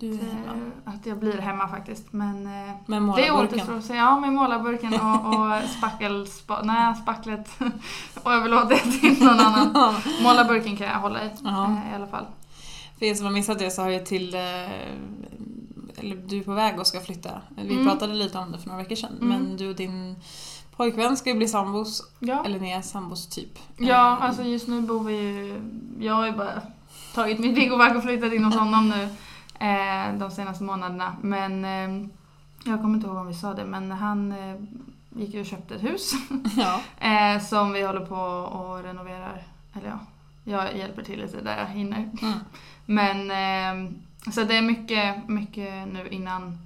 Du 0.00 0.10
är 0.10 0.14
att, 0.14 0.20
hemma. 0.20 0.70
eh, 0.86 0.94
att 0.94 1.06
jag 1.06 1.18
blir 1.18 1.38
hemma 1.38 1.68
faktiskt. 1.68 2.12
Men 2.12 2.46
eh, 2.46 2.74
Med 2.86 2.96
det 2.96 3.00
målarburken. 3.00 3.82
se. 3.82 3.94
Ja, 3.94 4.20
med 4.20 4.32
målarburken 4.32 4.94
och, 4.94 5.26
och 5.34 5.68
spackel, 5.78 6.26
spa, 6.26 6.62
nej, 6.62 6.94
spacklet 6.94 7.50
och 8.22 8.32
överlåter 8.32 8.76
till 9.00 9.24
någon 9.24 9.40
annan. 9.40 9.94
Målarburken 10.22 10.76
kan 10.76 10.86
jag 10.86 10.94
hålla 10.98 11.24
i 11.24 11.30
Ja. 11.44 11.64
eh, 11.86 11.92
i 11.92 11.94
alla 11.94 12.06
fall. 12.06 12.24
För 12.98 13.06
er 13.06 13.14
som 13.14 13.26
har 13.26 13.32
missat 13.32 13.58
det 13.58 13.70
så 13.70 13.82
har 13.82 13.90
jag 13.90 14.06
till... 14.06 14.34
Eller 15.96 16.16
du 16.16 16.38
är 16.38 16.42
på 16.44 16.52
väg 16.52 16.80
och 16.80 16.86
ska 16.86 17.00
flytta. 17.00 17.30
Vi 17.56 17.72
Mm. 17.74 17.86
pratade 17.86 18.14
lite 18.14 18.38
om 18.38 18.52
det 18.52 18.58
för 18.58 18.68
några 18.68 18.82
veckor 18.82 18.96
sedan. 18.96 19.12
Mm. 19.20 19.28
Men 19.28 19.56
du 19.56 19.68
och 19.70 19.76
din 19.76 20.16
pojkvän 20.76 21.16
ska 21.16 21.30
ju 21.30 21.36
bli 21.36 21.48
sambos. 21.48 22.02
Ja. 22.18 22.44
Eller 22.44 22.60
ni 22.60 22.70
är 22.70 22.82
sambos 22.82 23.26
typ. 23.26 23.58
Ja, 23.76 24.18
alltså 24.20 24.42
just 24.42 24.68
nu 24.68 24.80
bor 24.80 25.04
vi 25.04 25.14
ju... 25.16 25.60
Jag 26.00 26.14
har 26.14 26.26
ju 26.26 26.32
bara 26.32 26.62
tagit 27.14 27.38
mitt 27.38 27.56
riggoverk 27.56 27.96
och 27.96 28.02
flyttat 28.02 28.32
in 28.32 28.44
hos 28.44 28.56
honom 28.56 28.88
nu 28.88 29.08
de 30.18 30.30
senaste 30.30 30.64
månaderna. 30.64 31.16
Men 31.22 31.64
eh, 31.64 32.08
jag 32.64 32.80
kommer 32.80 32.94
inte 32.94 33.06
ihåg 33.06 33.16
om 33.16 33.26
vi 33.26 33.34
sa 33.34 33.54
det, 33.54 33.64
men 33.64 33.90
han 33.90 34.32
eh, 34.32 34.56
gick 35.20 35.34
ju 35.34 35.40
och 35.40 35.46
köpte 35.46 35.74
ett 35.74 35.82
hus 35.82 36.12
Ja. 36.56 36.80
eh, 37.08 37.42
som 37.42 37.72
vi 37.72 37.82
håller 37.82 38.06
på 38.06 38.16
och 38.58 38.82
renoverar. 38.82 39.42
Eller 39.74 39.88
ja, 39.88 39.98
jag 40.44 40.76
hjälper 40.76 41.02
till 41.02 41.20
lite 41.20 41.40
där 41.40 41.58
jag 41.58 41.66
hinner. 41.66 42.10
Mm. 42.22 42.38
Men 42.86 43.30
eh, 43.30 43.92
så 44.32 44.44
det 44.44 44.56
är 44.56 44.62
mycket, 44.62 45.28
mycket 45.28 45.88
nu 45.88 46.08
innan 46.10 46.58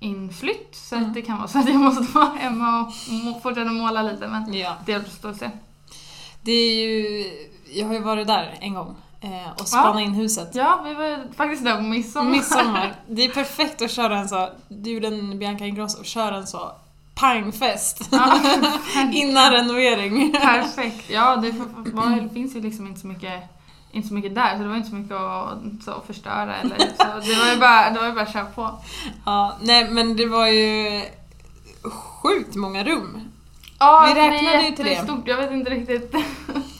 inflytt. 0.00 0.68
Så 0.72 0.96
Mm. 0.96 1.12
det 1.12 1.22
kan 1.22 1.36
vara 1.38 1.48
så 1.48 1.58
att 1.58 1.68
jag 1.68 1.76
måste 1.76 2.12
vara 2.12 2.34
hemma 2.34 2.80
och 2.80 2.92
må- 3.24 3.40
fortsätta 3.40 3.70
måla 3.70 4.02
lite. 4.02 4.28
Men 4.28 4.54
ja. 4.54 4.76
det 4.86 4.94
att 5.24 5.36
se. 5.36 5.50
Det 6.42 6.52
är 6.52 6.74
ju... 6.86 7.24
Jag 7.72 7.86
har 7.86 7.94
ju 7.94 8.00
varit 8.00 8.26
där 8.26 8.54
en 8.60 8.74
gång. 8.74 8.96
Eh, 9.20 9.52
Och 9.60 9.68
spanat 9.68 10.00
in 10.02 10.14
huset. 10.14 10.50
Ja, 10.54 10.80
vi 10.84 10.94
var 10.94 11.34
faktiskt 11.36 11.64
där 11.64 11.76
på 11.76 11.82
midsommar. 11.82 12.30
Midsommar. 12.30 12.94
Det 13.08 13.24
är 13.24 13.28
perfekt 13.28 13.82
att 13.82 13.90
köra 13.90 14.18
en 14.18 14.28
så... 14.28 14.48
Du 14.68 14.90
gjorde 14.90 15.06
en 15.08 15.38
Bianca 15.38 15.64
Ingrosso. 15.66 16.04
Kör 16.04 16.32
en 16.32 16.46
så 16.46 16.72
pangfest. 17.14 18.08
Ja, 18.12 18.40
Innan 19.12 19.52
renovering. 19.52 20.32
perfekt. 20.32 21.10
Ja, 21.10 21.36
det 21.36 21.50
var, 21.92 22.34
finns 22.34 22.56
ju 22.56 22.60
liksom 22.60 22.86
inte 22.86 23.00
så 23.00 23.06
mycket 23.06 23.42
inte 23.92 24.08
så 24.08 24.14
mycket 24.14 24.34
där, 24.34 24.56
så 24.56 24.62
det 24.62 24.68
var 24.68 24.76
inte 24.76 24.88
så 24.88 24.94
mycket 24.94 25.16
att 25.16 25.58
så, 25.84 26.02
förstöra 26.06 26.56
eller 26.56 26.78
så. 26.78 27.04
Det 27.30 27.34
var 27.44 27.52
ju 27.52 27.60
bara, 27.60 27.90
det 27.90 28.00
var 28.00 28.12
bara 28.12 28.22
att 28.22 28.32
köra 28.32 28.44
på. 28.44 28.78
Ja, 29.24 29.56
nej 29.62 29.90
men 29.90 30.16
det 30.16 30.26
var 30.26 30.46
ju 30.46 31.02
sjukt 32.22 32.54
många 32.54 32.84
rum. 32.84 33.20
Ja, 33.78 34.04
Vi 34.14 34.20
räknade 34.20 34.62
ju 34.62 34.76
till 34.76 34.84
det. 34.84 34.90
jättestort. 34.90 35.22
Jag 35.28 35.36
vet 35.36 35.52
inte 35.52 35.70
riktigt. 35.70 36.14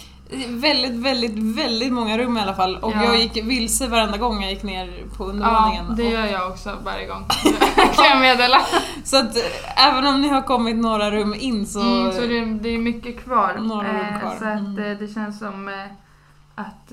Väldigt, 0.49 0.93
väldigt, 0.95 1.39
väldigt 1.57 1.93
många 1.93 2.19
rum 2.19 2.37
i 2.37 2.41
alla 2.41 2.55
fall. 2.55 2.77
Och 2.77 2.93
Ja. 2.93 3.05
jag 3.05 3.19
gick 3.19 3.37
vilse 3.45 3.89
varenda 3.89 4.19
gång 4.19 4.43
jag 4.43 4.53
gick 4.53 4.63
ner 4.63 5.05
på 5.17 5.25
Ja, 5.25 5.29
undervåningen. 5.29 5.97
det 5.97 6.07
Och- 6.07 6.13
gör 6.13 6.27
jag 6.27 6.51
också 6.51 6.77
varje 6.85 7.07
gång. 7.07 7.25
kan 7.97 8.05
jag 8.05 8.21
meddela. 8.21 8.61
Så 9.05 9.17
att 9.17 9.37
även 9.77 10.07
om 10.07 10.21
ni 10.21 10.29
har 10.29 10.43
kommit 10.43 10.77
några 10.77 11.11
rum 11.11 11.35
in 11.39 11.67
så... 11.67 11.81
Mm, 11.81 12.13
så 12.13 12.21
det, 12.21 12.45
det 12.45 12.69
är 12.69 12.79
mycket 12.79 13.25
kvar. 13.25 13.57
Några 13.61 13.89
rum 13.93 14.15
Eh, 14.15 14.21
kvar. 14.21 14.31
Så 14.39 14.45
att 14.45 14.59
Mm. 14.59 14.79
eh, 14.93 14.99
det 14.99 15.15
känns 15.15 15.39
som 15.39 15.69
eh, 15.69 15.75
att 16.55 16.89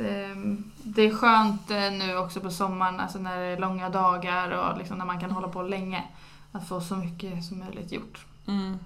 det 0.84 1.02
är 1.02 1.16
skönt 1.16 1.70
nu 1.70 2.18
också 2.18 2.40
på 2.40 2.50
sommaren, 2.50 3.00
alltså 3.00 3.20
när 3.20 3.38
det 3.40 3.46
är 3.46 3.58
långa 3.58 3.90
dagar 3.90 4.52
och 4.52 4.78
liksom 4.78 4.98
när 4.98 5.06
man 5.06 5.20
kan 5.20 5.32
hålla 5.32 5.48
på 5.48 5.62
länge. 5.62 6.04
Att 6.52 6.68
få 6.68 6.82
så 6.82 6.96
mycket 6.96 7.44
som 7.44 7.60
möjligt 7.60 7.92
gjort. 7.92 8.26
Mm. 8.48 8.78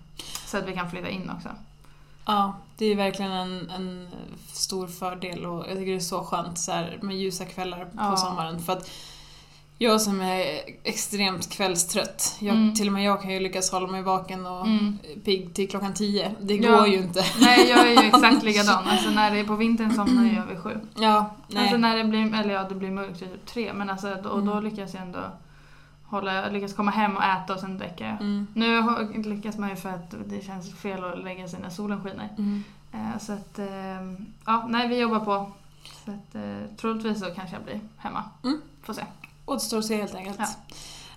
Så 0.46 0.58
att 0.58 0.68
vi 0.68 0.74
kan 0.74 0.90
flytta 0.90 1.10
in 1.10 1.32
också. 1.36 1.50
Ja, 2.28 2.54
det 2.78 2.86
är 2.86 2.96
verkligen 2.96 3.32
en, 3.32 3.70
en 3.70 4.08
stor 4.54 4.88
fördel 4.88 5.46
och 5.46 5.60
jag 5.70 5.78
tycker 5.78 5.92
det 5.92 5.96
är 5.98 6.00
så 6.00 6.24
skönt 6.24 6.60
så 6.60 6.72
här, 6.72 7.00
med 7.02 7.18
ljusa 7.18 7.46
kvällar 7.46 7.86
på 7.86 7.92
Ja. 7.98 8.18
sommaren. 8.18 8.60
För 8.60 8.74
att 8.74 8.90
jag 9.80 10.02
som 10.02 10.22
är 10.22 10.46
extremt 10.84 11.50
kvällstrött, 11.52 12.36
jag, 12.40 12.56
Mm. 12.56 12.76
till 12.76 12.88
och 12.88 12.94
med 12.94 13.04
jag 13.04 13.22
kan 13.22 13.32
ju 13.32 13.40
lyckas 13.40 13.72
hålla 13.72 13.88
mig 13.88 14.02
vaken 14.02 14.46
och 14.46 14.66
Mm. 14.68 14.98
pigg 15.26 15.54
till 15.54 15.70
klockan 15.70 15.94
tio. 15.94 16.36
Det 16.42 16.56
Ja. 16.56 16.78
går 16.78 16.88
ju 16.88 16.98
inte. 16.98 17.26
Nej, 17.40 17.70
jag 17.70 17.88
är 17.88 18.02
ju 18.02 18.08
exakt 18.08 18.44
likadan. 18.44 18.88
Alltså 18.88 19.10
när 19.10 19.32
det 19.32 19.40
är 19.40 19.44
på 19.44 19.56
vintern 19.56 19.94
somnar 19.96 20.34
jag 20.36 20.46
vid 20.46 20.64
sju. 20.64 20.80
Ja, 20.96 21.36
nej. 21.48 21.62
Alltså 21.64 21.78
när 21.78 21.98
det 21.98 22.04
blir, 22.04 22.40
eller 22.40 22.54
ja, 22.54 22.64
det 22.70 22.76
blir 22.76 22.92
mörkt 22.92 23.22
vid 23.22 23.32
typ 23.32 23.46
tre. 23.46 23.74
Men 23.74 23.90
alltså, 23.90 24.16
då, 24.24 24.30
och 24.30 24.44
då 24.44 24.52
Mm. 24.52 24.64
lyckas 24.64 24.94
jag 24.94 25.04
ändå 25.04 25.20
hålla, 26.10 26.50
lyckas 26.50 26.74
komma 26.74 26.92
hem 26.92 27.18
och 27.18 27.24
äta 27.24 27.54
och 27.54 27.60
sen 27.60 27.84
jag. 27.98 28.22
Mm. 28.22 28.48
Nu 28.54 28.82
lyckas 29.24 29.58
man 29.58 29.70
ju 29.70 29.76
för 29.76 29.90
att 29.90 30.16
det 30.26 30.46
känns 30.46 30.76
fel 30.76 31.04
att 31.04 31.20
lägga 31.20 31.48
sig 31.48 31.60
när 31.60 31.70
solen 31.70 32.04
skiner. 32.04 32.30
Mm. 32.38 32.64
Eh, 32.92 33.20
så 33.20 33.34
att, 33.34 33.60
eh, 33.60 33.68
ja, 34.46 34.68
nej 34.70 34.88
vi 34.88 35.00
jobbar 35.00 35.20
på. 35.20 35.52
Så 36.06 36.12
att, 36.12 36.36
eh, 36.36 36.76
troligtvis 36.78 37.20
så 37.20 37.26
kanske 37.26 37.56
jag 37.56 37.64
blir 37.64 37.80
hemma. 37.98 38.24
Mm. 38.44 38.62
Får 38.84 38.94
se. 38.94 39.06
Återstår 39.46 39.78
att 39.78 39.86
se 39.86 39.98
helt 39.98 40.16
enkelt. 40.16 40.40
Ja. 40.40 40.48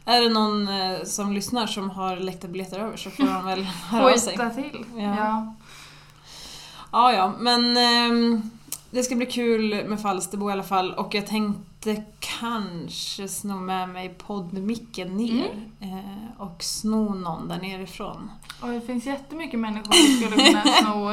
Är 0.04 0.20
det 0.20 0.28
någon 0.28 0.68
eh, 0.68 1.02
som 1.04 1.32
lyssnar 1.32 1.66
som 1.66 1.90
har 1.90 2.16
läktarbiljetter 2.16 2.80
över 2.80 2.96
så 2.96 3.10
får 3.10 3.24
de 3.24 3.46
väl 3.46 3.62
höra 3.90 4.12
av 4.12 4.16
sig. 4.16 4.36
Till. 4.54 4.84
Ja. 4.96 5.16
Ja. 5.16 5.54
Ja, 6.92 7.12
ja, 7.12 7.32
men 7.38 7.76
ehm, 7.76 8.50
det 8.90 9.02
ska 9.02 9.16
bli 9.16 9.26
kul 9.26 9.88
med 9.88 10.00
Falsterbo 10.00 10.50
i 10.50 10.52
alla 10.52 10.62
fall 10.62 10.94
och 10.94 11.14
jag 11.14 11.26
tänkte 11.26 11.69
kanske 12.20 13.28
sno 13.28 13.54
med 13.60 13.88
mig 13.88 14.08
poddmicken 14.26 15.16
ner 15.16 15.50
eh, 15.80 16.40
och 16.42 16.62
sno 16.62 17.14
någon 17.14 17.48
där 17.48 17.58
nerifrån. 17.60 18.30
Och 18.60 18.68
det 18.68 18.80
finns 18.80 19.06
jättemycket 19.06 19.60
människor 19.60 19.92
som 19.92 20.16
skulle 20.16 20.46
kunna 20.46 20.62
sno. 20.82 21.10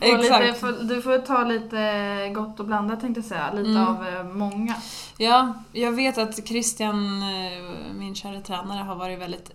Lite, 0.00 0.06
Exakt. 0.16 0.60
för, 0.60 0.72
du 0.72 1.02
får 1.02 1.18
ta 1.18 1.44
lite 1.44 2.32
gott 2.34 2.60
och 2.60 2.66
blandat 2.66 3.00
tänkte 3.00 3.18
jag 3.20 3.24
säga. 3.28 3.52
Lite 3.52 3.70
Mm. 3.70 3.86
av 3.88 4.06
eh, 4.08 4.24
många. 4.24 4.74
Ja, 5.16 5.54
jag 5.72 5.92
vet 5.92 6.18
att 6.18 6.48
Christian, 6.48 7.22
eh, 7.22 7.94
min 7.94 8.14
kära 8.14 8.40
tränare, 8.40 8.82
har 8.82 8.94
varit 8.94 9.18
väldigt 9.18 9.50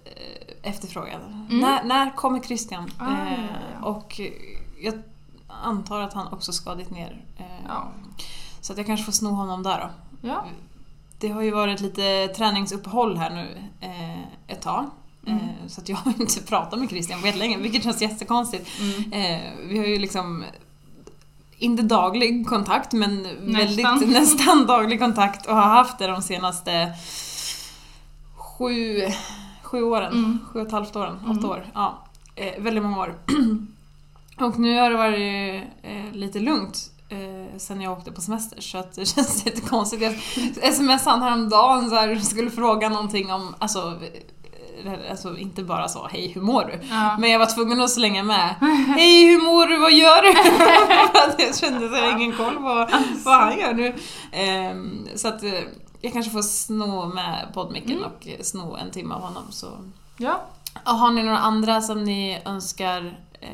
efterfrågad. 0.63 1.19
När, 1.49 1.83
när 1.83 2.15
kommer 2.15 2.39
Christian? 2.39 2.91
Mm. 2.99 3.13
Ah, 3.13 3.25
ja, 3.29 3.37
ja. 3.81 3.87
Och 3.87 4.21
jag 4.81 4.93
antar 5.63 6.01
att 6.01 6.13
han 6.13 6.33
också 6.33 6.51
ska 6.51 6.75
dit 6.75 6.89
ner. 6.89 7.25
Ja. 7.67 7.91
Så 8.61 8.71
att 8.73 8.77
jag 8.77 8.87
kanske 8.87 9.05
får 9.05 9.11
sno 9.11 9.29
honom 9.29 9.63
där 9.63 9.79
då. 9.79 9.89
Ja. 10.27 10.45
Det 11.19 11.27
har 11.29 11.41
ju 11.41 11.51
varit 11.51 11.81
lite 11.81 12.27
träningsuppehåll 12.27 13.17
här 13.17 13.29
nu 13.29 13.57
eh, 13.79 14.21
ett 14.47 14.61
tag. 14.61 14.89
Mm. 15.27 15.39
Eh, 15.39 15.67
så 15.67 15.81
att 15.81 15.89
jag 15.89 15.97
har 15.97 16.13
inte 16.21 16.41
pratat 16.41 16.79
med 16.79 16.89
Christian 16.89 17.21
på 17.21 17.27
jättelänge, 17.27 17.57
vilket 17.57 17.83
känns 17.83 18.01
jättekonstigt. 18.01 18.69
Mm. 18.79 19.13
Eh, 19.13 19.51
vi 19.67 19.77
har 19.77 19.85
ju 19.85 19.99
liksom 19.99 20.43
inte 21.57 21.83
daglig 21.83 22.47
kontakt 22.47 22.93
men 22.93 23.21
Nästan. 23.23 23.53
väldigt 23.53 24.09
nästan 24.21 24.65
daglig 24.65 24.99
kontakt 24.99 25.45
och 25.45 25.55
har 25.55 25.61
haft 25.69 25.99
det 25.99 26.07
de 26.07 26.21
senaste 26.21 26.93
sju, 28.35 29.01
sju 29.63 29.81
åren. 29.83 30.13
Mm. 30.13 30.39
Sju 30.53 30.59
och 30.59 30.65
ett 30.67 30.71
halvt 30.71 30.95
åren, 30.95 31.19
Mm. 31.25 31.37
åtta 31.37 31.47
år. 31.47 31.65
Ja, 31.73 31.99
eh, 32.35 32.61
väldigt 32.61 32.83
många 32.83 32.99
år. 32.99 33.15
och 34.39 34.59
nu 34.59 34.79
har 34.79 34.89
det 34.89 34.97
varit 34.97 35.63
eh, 35.81 36.11
lite 36.13 36.39
lugnt 36.39 36.90
eh, 37.11 37.57
sen 37.57 37.81
jag 37.81 37.93
åkte 37.97 38.11
på 38.11 38.21
semester 38.21 38.61
så 38.61 38.77
att 38.77 38.95
det 38.95 39.05
känns 39.15 39.45
lite 39.45 39.61
konstigt. 39.61 40.01
Jag 40.63 40.73
smsade 40.73 40.99
han 41.09 41.21
häromdagen 41.21 41.89
så 41.89 41.95
här, 41.95 42.15
skulle 42.15 42.51
fråga 42.51 42.89
någonting 42.89 43.31
om, 43.31 43.55
alltså, 43.59 43.79
eh, 44.85 44.93
alltså 45.11 45.37
inte 45.37 45.63
bara 45.63 45.87
så 45.87 46.07
hej 46.07 46.27
hur 46.27 46.41
mår 46.41 46.65
du? 46.65 46.87
Ja. 46.89 47.17
Men 47.17 47.31
jag 47.31 47.39
var 47.39 47.45
tvungen 47.45 47.81
att 47.81 47.89
slänga 47.89 48.23
med 48.23 48.55
Hej, 48.95 49.27
hur 49.27 49.41
mår 49.41 49.67
du? 49.67 49.77
Vad 49.77 49.91
gör 49.93 50.21
du? 50.21 50.31
Jag 51.45 51.55
kände 51.55 51.85
att 51.85 51.91
jag 52.03 52.11
har 52.11 52.21
ingen 52.21 52.37
koll 52.37 52.55
på 52.55 52.87
vad 53.25 53.35
han 53.39 53.59
gör 53.59 53.73
nu. 53.73 53.95
Ehm, 54.31 55.07
så 55.15 55.27
att 55.27 55.43
eh, 55.43 55.53
jag 56.01 56.13
kanske 56.13 56.31
får 56.31 56.41
sno 56.41 57.05
med 57.05 57.47
poddmicken 57.53 57.91
Mm. 57.97 58.03
och 58.03 58.27
eh, 58.27 58.41
sno 58.41 58.75
en 58.75 58.91
timme 58.91 59.13
av 59.13 59.21
honom. 59.21 59.43
Så. 59.49 59.67
ja. 60.17 60.41
Och 60.85 60.91
har 60.91 61.11
ni 61.11 61.23
några 61.23 61.37
andra 61.37 61.81
som 61.81 62.03
ni 62.03 62.41
önskar 62.45 63.19
eh, 63.41 63.49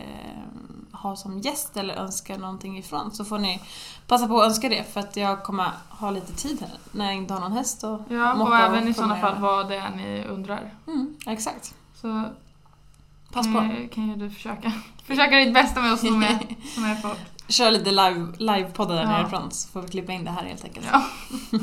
ha 1.07 1.15
som 1.15 1.39
gäst 1.39 1.77
eller 1.77 1.93
önskar 1.95 2.37
någonting 2.37 2.77
ifrån 2.77 3.11
så 3.11 3.25
får 3.25 3.39
ni 3.39 3.61
passa 4.07 4.27
på 4.27 4.39
att 4.41 4.45
önska 4.47 4.69
det 4.69 4.93
för 4.93 4.99
att 4.99 5.17
jag 5.17 5.43
kommer 5.43 5.71
ha 5.89 6.11
lite 6.11 6.33
tid 6.33 6.61
här 6.61 6.69
när 6.91 7.05
jag 7.05 7.15
inte 7.15 7.33
har 7.33 7.41
någon 7.41 7.51
häst 7.51 7.83
och 7.83 8.01
Ja, 8.09 8.33
och 8.33 8.55
även 8.55 8.87
i 8.87 8.93
få 8.93 9.01
sådana 9.01 9.15
fall 9.21 9.41
vad 9.41 9.69
det 9.69 9.75
är 9.75 9.89
ni 9.95 10.23
undrar. 10.29 10.73
Mm, 10.87 11.15
exakt. 11.27 11.73
Så 12.01 12.23
Pass 13.33 13.45
kan, 13.45 13.53
på. 13.69 13.75
ju- 13.75 13.87
kan 13.89 14.07
ju 14.09 14.15
du 14.15 14.29
försöka, 14.29 14.71
försöka 15.03 15.35
ditt 15.37 15.53
bästa 15.53 15.81
med 15.81 15.93
att 15.93 15.99
sno 15.99 16.17
med, 16.17 16.55
sno 16.73 16.81
med 16.81 17.01
folk. 17.01 17.17
Kör 17.47 17.71
lite 17.71 17.91
live, 17.91 18.27
livepoddar 18.37 18.95
där 18.95 19.03
Ja. 19.03 19.09
nerifrån 19.09 19.51
så 19.51 19.69
får 19.69 19.81
vi 19.81 19.87
klippa 19.87 20.11
in 20.11 20.23
det 20.25 20.31
här 20.31 20.43
helt 20.45 20.63
enkelt. 20.63 20.87
Ja. 20.91 21.03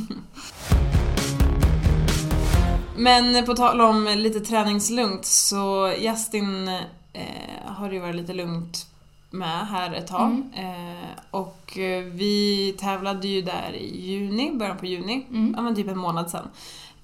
Men 2.97 3.45
på 3.47 3.55
tal 3.55 3.81
om 3.81 4.05
lite 4.17 4.41
träningslugnt 4.41 5.25
så 5.25 5.93
Justin 5.99 6.69
eh, 7.13 7.23
har 7.67 7.89
det 7.89 7.95
ju 7.95 8.01
varit 8.01 8.15
lite 8.17 8.33
lugnt 8.33 8.87
med 9.35 9.67
här 9.67 9.93
ett 9.93 10.07
tag. 10.07 10.31
Mm. 10.31 10.51
Eh, 10.55 11.09
och 11.31 11.79
eh, 11.79 12.05
vi 12.05 12.75
tävlade 12.79 13.29
ju 13.29 13.43
där 13.43 13.73
i 13.73 14.01
juni, 14.01 14.53
början 14.55 14.77
på 14.77 14.87
juni, 14.87 15.27
Mm. 15.31 15.55
ja 15.57 15.63
men 15.63 15.75
typ 15.75 15.89
en 15.89 15.99
månad 15.99 16.31
sedan. 16.31 16.49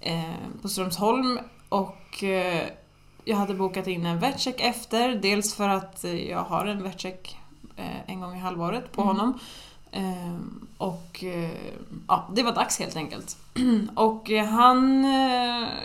Eh, 0.01 0.23
på 0.63 0.69
Strömsholm 0.69 1.39
och 1.69 2.25
eh, 2.25 2.63
jag 3.25 3.37
hade 3.37 3.55
bokat 3.55 3.87
in 3.87 4.07
en 4.07 4.19
vetcheck 4.19 4.61
efter, 4.61 5.15
dels 5.15 5.55
för 5.55 5.69
att 5.69 6.05
jag 6.29 6.43
har 6.43 6.67
en 6.67 6.83
vetcheck 6.83 7.37
en 8.07 8.21
gång 8.21 8.37
i 8.37 8.39
halvåret 8.39 8.93
på 8.93 9.03
Mm. 9.03 9.17
honom. 9.17 9.39
Och 10.79 11.25
ja, 12.09 12.29
det 12.35 12.43
var 12.43 12.53
dags 12.55 12.79
helt 12.79 12.97
enkelt. 12.97 13.37
och 13.95 14.31
han... 14.31 15.05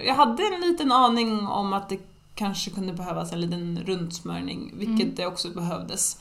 Jag 0.05 0.15
hade 0.15 0.43
en 0.43 0.61
liten 0.61 0.91
aning 0.91 1.47
om 1.47 1.73
att 1.73 1.89
det 1.89 1.99
kanske 2.35 2.71
kunde 2.71 2.93
behövas 2.93 3.31
en 3.31 3.41
liten 3.41 3.83
rundsmörjning, 3.85 4.71
vilket 4.75 5.03
Mm. 5.05 5.15
det 5.15 5.25
också 5.25 5.49
behövdes. 5.49 6.17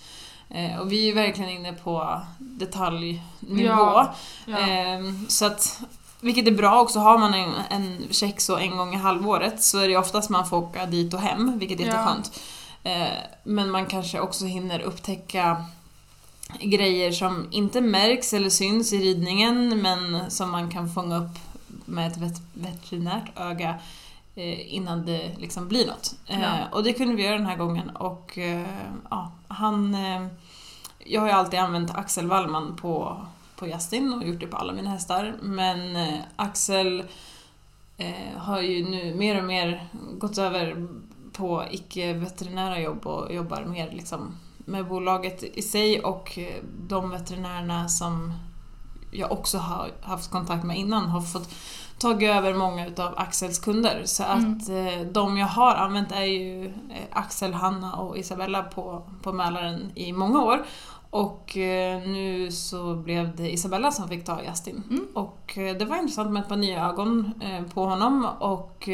Eh, 0.50 0.76
och 0.78 0.92
vi 0.92 1.08
är 1.10 1.14
verkligen 1.14 1.50
inne 1.50 1.72
på 1.72 2.20
detaljnivå. 2.38 3.20
Ja, 3.64 4.14
ja. 4.46 4.58
Ehm, 4.58 5.26
så 5.28 5.46
att, 5.46 5.80
vilket 6.20 6.46
är 6.46 6.50
bra 6.52 6.80
också, 6.80 6.98
har 6.98 7.18
man 7.18 7.34
en, 7.34 7.52
en 7.70 8.02
check 8.10 8.40
så 8.40 8.56
en 8.56 8.76
gång 8.76 8.94
i 8.94 8.96
halvåret 8.98 9.62
så 9.62 9.78
är 9.78 9.88
det 9.88 9.96
oftast 9.96 10.30
man 10.30 10.46
får 10.46 10.56
åka 10.56 10.86
dit 10.86 11.14
och 11.14 11.20
hem, 11.20 11.58
vilket 11.58 11.80
är 11.80 11.84
Ja. 11.84 11.90
jätteskönt. 11.90 12.40
Eh, 12.82 13.18
men 13.44 13.70
man 13.70 13.86
kanske 13.86 14.20
också 14.20 14.44
hinner 14.44 14.80
upptäcka 14.80 15.64
grejer 16.60 17.12
som 17.12 17.46
inte 17.50 17.80
märks 17.80 18.32
eller 18.32 18.50
syns 18.50 18.92
i 18.92 18.98
ridningen 18.98 19.82
men 19.82 20.30
som 20.30 20.50
man 20.50 20.70
kan 20.70 20.90
fånga 20.94 21.16
upp 21.18 21.38
med 21.84 22.06
ett 22.12 22.16
vet- 22.16 22.42
veterinärt 22.54 23.38
öga 23.38 23.68
eh, 23.68 23.74
innan 24.42 25.06
det 25.06 25.34
liksom 25.38 25.68
blir 25.68 25.86
något. 25.86 26.14
Eh, 26.26 26.42
Ja. 26.42 26.68
Och 26.72 26.82
det 26.84 26.92
kunde 26.92 27.14
vi 27.14 27.24
göra 27.24 27.36
den 27.38 27.46
här 27.46 27.56
gången 27.56 27.90
och 27.90 28.38
eh, 28.38 28.66
ja, 29.10 29.32
han... 29.48 29.94
Eh, 29.94 30.26
jag 31.06 31.20
har 31.20 31.28
ju 31.28 31.34
alltid 31.34 31.60
använt 31.60 31.94
Axel 31.94 32.26
Wallman 32.26 32.76
på, 32.76 33.26
på 33.56 33.66
Justin 33.66 34.12
och 34.12 34.24
gjort 34.28 34.40
det 34.40 34.46
på 34.46 34.56
alla 34.56 34.72
mina 34.72 34.90
hästar 34.90 35.34
men 35.42 35.96
eh, 35.96 36.20
Axel 36.36 37.04
eh, 37.96 38.38
har 38.38 38.60
ju 38.60 38.90
nu 38.90 39.14
mer 39.14 39.38
och 39.38 39.44
mer 39.44 39.88
gått 40.18 40.38
över 40.38 40.86
på 41.32 41.64
icke-veterinära 41.70 42.80
jobb 42.80 43.06
och 43.06 43.34
jobbar 43.34 43.64
mer 43.64 43.90
liksom 43.90 44.36
med 44.58 44.86
bolaget 44.86 45.42
i 45.42 45.62
sig 45.62 46.00
och 46.00 46.38
eh, 46.38 46.62
de 46.88 47.10
veterinärerna 47.10 47.88
som 47.88 48.32
jag 49.10 49.32
också 49.32 49.58
har 49.58 49.90
haft 50.02 50.30
kontakt 50.30 50.64
med 50.64 50.78
innan 50.78 51.04
har 51.08 51.20
fått 51.20 51.54
tagit 51.98 52.30
över 52.30 52.54
många 52.54 52.86
utav 52.86 53.14
Axels 53.16 53.58
kunder. 53.58 54.02
Så 54.04 54.22
Mm. 54.22 54.52
att 54.52 54.68
eh, 54.68 55.06
de 55.12 55.36
jag 55.36 55.46
har 55.46 55.74
använt 55.74 56.12
är 56.12 56.24
ju 56.24 56.64
eh, 56.66 56.72
Axel, 57.12 57.54
Hanna 57.54 57.92
och 57.94 58.18
Isabella 58.18 58.62
på, 58.62 59.02
på 59.22 59.32
Mälaren 59.32 59.90
i 59.94 60.12
många 60.12 60.42
år. 60.42 60.64
Och 61.10 61.56
eh, 61.56 62.00
nu 62.08 62.50
så 62.52 62.94
blev 62.94 63.36
det 63.36 63.52
Isabella 63.52 63.90
som 63.90 64.08
fick 64.08 64.24
ta 64.24 64.42
Justin. 64.42 64.82
Mm. 64.90 65.06
Och 65.14 65.52
det 65.54 65.84
var 65.84 65.96
intressant 65.96 66.30
med 66.30 66.42
ett 66.42 66.48
par 66.48 66.56
nya 66.56 66.84
ögon 66.88 67.32
på 67.74 67.84
honom 67.86 68.28
och 68.38 68.88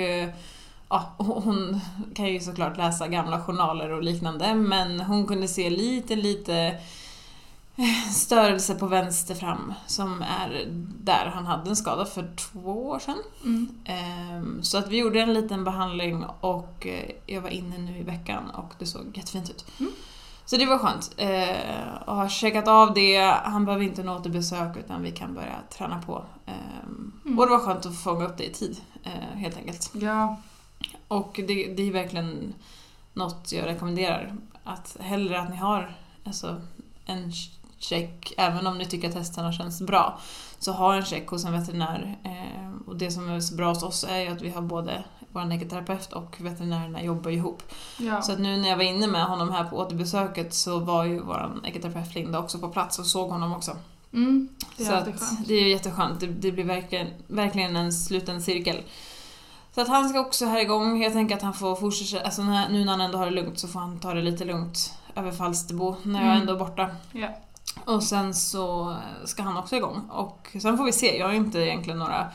ja, 0.89 1.15
hon 1.19 1.81
kan 2.15 2.27
ju 2.27 2.41
såklart 2.41 2.77
läsa 2.77 3.09
gamla 3.09 3.41
journaler 3.41 3.91
och 3.91 4.03
liknande 4.03 4.55
men 4.55 5.01
hon 5.01 5.27
kunde 5.27 5.49
se 5.49 5.71
lite, 5.71 6.17
lite 6.17 6.75
störelse 8.13 8.75
på 8.75 8.87
vänster 8.87 9.35
fram 9.35 9.75
som 9.87 10.23
är 10.23 10.67
där 11.05 11.31
han 11.35 11.47
hade 11.47 11.71
en 11.71 11.77
skada 11.77 12.05
för 12.07 12.37
två 12.37 12.87
år 12.89 12.99
sedan. 12.99 13.19
Mm. 13.45 13.69
Ehm, 13.85 14.63
Så 14.63 14.79
att 14.79 14.89
vi 14.89 14.99
gjorde 14.99 15.21
en 15.21 15.33
liten 15.35 15.65
behandling 15.65 16.25
och 16.41 16.87
eh, 16.87 17.11
jag 17.27 17.41
var 17.41 17.51
inne 17.51 17.79
nu 17.79 17.99
i 17.99 18.03
veckan 18.03 18.51
och 18.51 18.73
det 18.79 18.87
såg 18.87 19.17
jättefint 19.17 19.51
ut. 19.51 19.65
Mm. 19.81 19.93
Så 20.47 20.57
det 20.57 20.67
var 20.67 20.79
skönt. 20.79 21.15
Eh, 21.17 22.03
Och 22.07 22.17
har 22.17 22.29
checkat 22.29 22.69
av 22.69 22.95
det. 22.95 23.19
Han 23.45 23.65
behöver 23.65 23.85
inte 23.85 24.03
nå 24.03 24.17
återbesök 24.17 24.77
utan 24.77 25.03
vi 25.03 25.11
kan 25.11 25.35
börja 25.35 25.57
träna 25.71 26.03
på. 26.03 26.25
Ehm, 26.47 27.13
Mm. 27.25 27.39
Och 27.39 27.47
det 27.47 27.51
var 27.51 27.59
skönt 27.59 27.87
att 27.87 27.97
få 27.97 28.03
fånga 28.03 28.25
upp 28.27 28.37
det 28.39 28.45
i 28.45 28.53
tid, 28.53 28.81
eh, 29.03 29.37
helt 29.39 29.57
enkelt. 29.57 29.91
Ja, 29.95 30.37
Och 31.09 31.33
det, 31.49 31.75
det 31.75 31.83
är 31.89 31.93
verkligen 31.93 32.55
något 33.15 33.53
jag 33.53 33.67
rekommenderar. 33.67 34.35
Att 34.65 34.97
hellre 35.01 35.41
att 35.41 35.51
ni 35.51 35.57
har 35.57 35.95
alltså 36.27 36.61
en 37.07 37.33
check, 37.81 38.33
även 38.37 38.67
om 38.67 38.79
ni 38.79 38.87
tycker 38.87 39.09
att 39.09 39.15
hästarna 39.15 39.53
känns 39.53 39.83
bra, 39.83 40.21
så 40.59 40.73
ha 40.73 40.95
en 40.95 41.05
check 41.05 41.29
hos 41.29 41.45
en 41.45 41.53
veterinär. 41.53 42.19
Eh, 42.25 42.89
och 42.89 42.97
det 42.97 43.11
som 43.11 43.31
är 43.31 43.41
så 43.41 43.55
bra 43.55 43.69
hos 43.69 43.83
oss 43.83 44.05
är 44.09 44.19
ju 44.19 44.29
att 44.29 44.43
vi 44.43 44.51
har 44.51 44.63
både 44.63 45.05
vår 45.33 45.53
ekoterapeut 45.53 46.13
och 46.13 46.37
veterinärerna 46.41 47.03
jobbar 47.03 47.31
ihop. 47.31 47.63
Ja. 47.99 48.23
Så 48.23 48.33
att 48.33 48.39
nu 48.39 48.57
när 48.57 48.69
jag 48.69 48.77
var 48.77 48.85
inne 48.85 49.07
med 49.07 49.25
honom 49.25 49.51
här 49.53 49.65
på 49.65 49.77
återbesöket 49.77 50.55
så 50.55 50.79
var 50.79 51.05
ju 51.05 51.21
vår 51.21 51.61
ekoterapeut 51.65 52.15
Linda 52.15 52.39
också 52.39 52.59
på 52.59 52.69
plats 52.69 52.99
och 52.99 53.07
såg 53.07 53.31
honom 53.31 53.53
också. 53.53 53.77
Mm, 54.13 54.49
det 54.77 54.83
är 54.85 54.87
så 54.87 54.95
att 54.95 55.47
det 55.47 55.55
är 55.55 55.63
ju 55.63 55.69
jätteskönt. 55.69 56.21
Det, 56.21 56.27
det 56.27 56.53
blir 56.53 56.65
verkligen, 56.65 57.09
verkligen 57.27 57.77
en 57.77 57.93
sluten 57.93 58.43
cirkel. 58.43 58.77
Så 59.75 59.81
att 59.81 59.89
han 59.89 60.09
ska 60.09 60.21
också 60.21 60.47
här 60.47 60.61
igång. 60.61 61.03
Jag 61.03 61.13
tänker 61.13 61.37
att 61.37 61.43
han 61.43 61.55
får 61.55 61.77
fortsätta, 61.77 62.25
alltså 62.25 62.43
nu 62.43 62.85
när 62.85 62.91
han 62.91 63.01
ändå 63.01 63.19
har 63.19 63.25
det 63.27 63.33
lugnt 63.33 63.59
så 63.59 63.69
får 63.69 63.81
han 63.81 63.99
ta 64.01 64.15
det 64.15 64.23
lite 64.23 64.45
lugnt 64.45 64.95
över 65.15 65.33
Falsterbo 65.33 65.97
när 66.03 66.21
jag 66.21 66.29
Mm. 66.29 66.41
ändå 66.41 66.53
är 66.55 66.59
borta. 66.59 66.91
Ja. 67.13 67.29
Och 67.85 68.03
sen 68.03 68.35
så 68.35 68.97
ska 69.25 69.43
han 69.43 69.57
också 69.57 69.77
igång. 69.77 70.03
Och 70.11 70.49
sen 70.63 70.77
får 70.77 70.85
vi 70.85 70.93
se. 70.93 71.19
Jag 71.19 71.27
har 71.27 71.35
inte 71.35 71.59
egentligen 71.59 71.99
några 71.99 72.27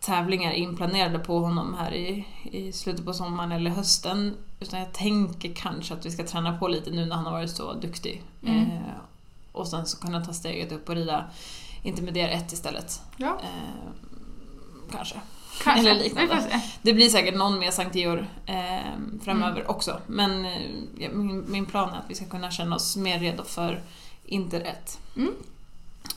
tävlingar 0.00 0.52
inplanerade 0.52 1.18
på 1.18 1.38
honom 1.38 1.74
här 1.74 1.94
i, 1.94 2.26
i 2.42 2.72
slutet 2.72 3.04
på 3.04 3.12
sommaren 3.12 3.52
eller 3.52 3.70
hösten. 3.70 4.36
Utan 4.60 4.80
jag 4.80 4.92
tänker 4.92 5.54
kanske 5.54 5.94
att 5.94 6.06
vi 6.06 6.10
ska 6.10 6.24
träna 6.26 6.58
på 6.58 6.68
lite 6.68 6.90
nu 6.90 7.06
när 7.06 7.16
han 7.16 7.24
har 7.24 7.32
varit 7.32 7.50
så 7.50 7.72
duktig. 7.72 8.22
Mm. 8.42 8.60
Eh, 8.60 8.80
och 9.52 9.68
sen 9.68 9.86
så 9.86 9.98
kunna 10.00 10.24
ta 10.24 10.32
steget 10.32 10.72
upp 10.72 10.88
och 10.88 10.94
rida 10.94 11.24
intermediär 11.82 12.28
1 12.28 12.52
istället. 12.52 13.00
Ja, 13.16 13.38
Eh, 13.42 13.90
kanske. 14.90 15.20
kanske. 15.64 15.90
eller 15.90 16.02
liknande. 16.02 16.62
Det 16.82 16.92
blir 16.92 17.08
säkert 17.08 17.36
någon 17.36 17.58
mer 17.58 17.70
Sankt 17.70 17.94
Georg 17.94 18.26
eh, 18.46 18.92
framöver 19.24 19.70
också. 19.70 20.00
Men 20.06 20.44
eh, 20.44 20.60
min, 21.12 21.44
min 21.48 21.66
plan 21.66 21.88
är 21.94 21.98
att 21.98 22.10
vi 22.10 22.14
ska 22.14 22.24
kunna 22.24 22.50
känna 22.50 22.76
oss 22.76 22.96
mer 22.96 23.18
redo 23.18 23.44
för 23.44 23.82
Inter 24.26 24.60
1. 24.60 24.98
Mm. 25.16 25.32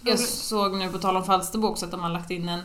Jag 0.04 0.20
såg 0.20 0.76
nu 0.76 0.90
på 0.90 0.98
tal 0.98 1.16
om 1.18 1.24
Falsterbo 1.24 1.68
också 1.68 1.86
att 1.86 1.92
de 1.92 2.00
har 2.00 2.10
lagt 2.10 2.32
in 2.32 2.50
en 2.50 2.62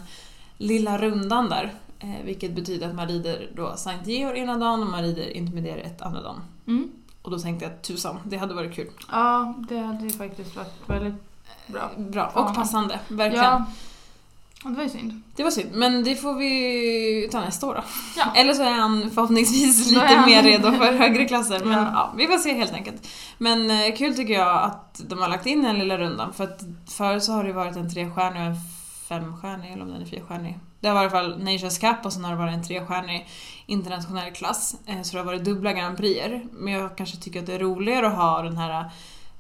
lilla 0.59 0.99
rundan 0.99 1.49
där. 1.49 1.75
Eh, 1.99 2.25
vilket 2.25 2.53
betyder 2.55 2.89
att 2.89 2.95
man 2.95 3.09
rider 3.09 3.51
då 3.57 3.77
Sankt 3.77 4.07
Georg 4.07 4.39
ena 4.39 4.59
dagen 4.59 4.83
och 4.83 4.89
man 4.91 5.03
rider 5.03 5.31
intermediär 5.37 5.77
1 5.77 6.03
andra 6.03 6.23
dagen. 6.23 6.41
Mm. 6.67 6.91
Och 7.23 7.31
då 7.31 7.39
tänkte 7.39 7.65
jag 7.65 7.83
tusan, 7.83 8.19
det 8.25 8.37
hade 8.37 8.55
varit 8.55 8.75
kul. 8.75 8.91
Ja, 9.11 9.55
det 9.69 9.79
hade 9.79 10.05
ju 10.05 10.11
faktiskt 10.11 10.57
varit 10.57 10.73
väldigt 10.87 11.15
bra. 11.67 11.91
Bra, 11.97 12.33
Ja. 12.35 12.41
och 12.49 12.55
passande. 12.55 13.01
Verkligen. 13.09 13.45
Ja, 13.45 13.65
det 14.71 14.77
var 14.77 14.83
ju 14.83 14.89
synd. 14.89 15.23
Det 15.37 15.43
var 15.43 15.51
synd, 15.51 15.71
men 15.75 16.05
det 16.05 16.17
får 16.17 16.35
vi 16.35 17.29
ta 17.33 17.41
nästa 17.41 17.67
år 17.67 17.75
då. 17.75 17.83
Ja. 18.17 18.33
Eller 18.37 18.55
så 18.55 18.63
är 18.63 18.71
han 18.73 19.11
förhoppningsvis 19.11 19.91
lite 19.91 20.01
han- 20.07 20.31
mer 20.31 20.43
redo 20.43 20.73
för 20.73 20.93
högre 20.99 21.25
klasser. 21.25 21.61
Men 21.65 21.73
Ja. 21.79 21.91
ja. 21.93 22.15
vi 22.17 22.27
får 22.27 22.39
se 22.39 22.55
helt 22.55 22.73
enkelt. 22.73 23.09
Men 23.39 23.71
eh, 23.71 23.97
kul 23.97 24.15
tycker 24.17 24.35
jag 24.35 24.63
att 24.63 25.01
de 25.09 25.19
har 25.19 25.29
lagt 25.29 25.47
in 25.47 25.63
den 25.63 25.79
lilla 25.79 25.99
rundan. 25.99 26.33
För 26.33 26.45
att 26.45 26.61
förut 26.91 27.23
så 27.25 27.33
har 27.33 27.45
det 27.45 27.53
varit 27.53 27.77
en 27.77 27.91
trestjärnig 27.95 28.41
och 28.41 28.47
en 28.47 28.57
femstjärnig, 29.09 29.73
eller 29.73 29.83
om 29.83 29.89
den 29.93 30.03
är 30.03 30.07
fyrstjärnig. 30.07 30.59
Det 30.81 30.89
har 30.89 30.95
varit 30.95 31.13
i 31.13 31.17
alla 31.17 31.29
fall 31.31 31.45
Nations 31.45 31.79
Cup 31.79 31.97
och 32.05 32.13
sen 32.13 32.25
har 32.25 32.31
det 32.31 32.37
varit 32.39 32.55
en 32.55 32.65
trestjärnig 32.65 33.29
internationell 33.67 34.31
klass. 34.33 34.77
Eh, 34.87 35.03
Så 35.03 35.13
det 35.13 35.19
har 35.19 35.27
varit 35.27 35.45
dubbla 35.45 35.73
Grand 35.73 35.97
Prixer. 35.97 36.47
Men 36.53 36.73
jag 36.73 36.97
kanske 36.97 37.17
tycker 37.17 37.41
att 37.41 37.47
det 37.47 37.55
är 37.55 37.59
roligare 37.59 38.07
att 38.07 38.17
ha 38.17 38.43
den 38.43 38.57
här 38.57 38.85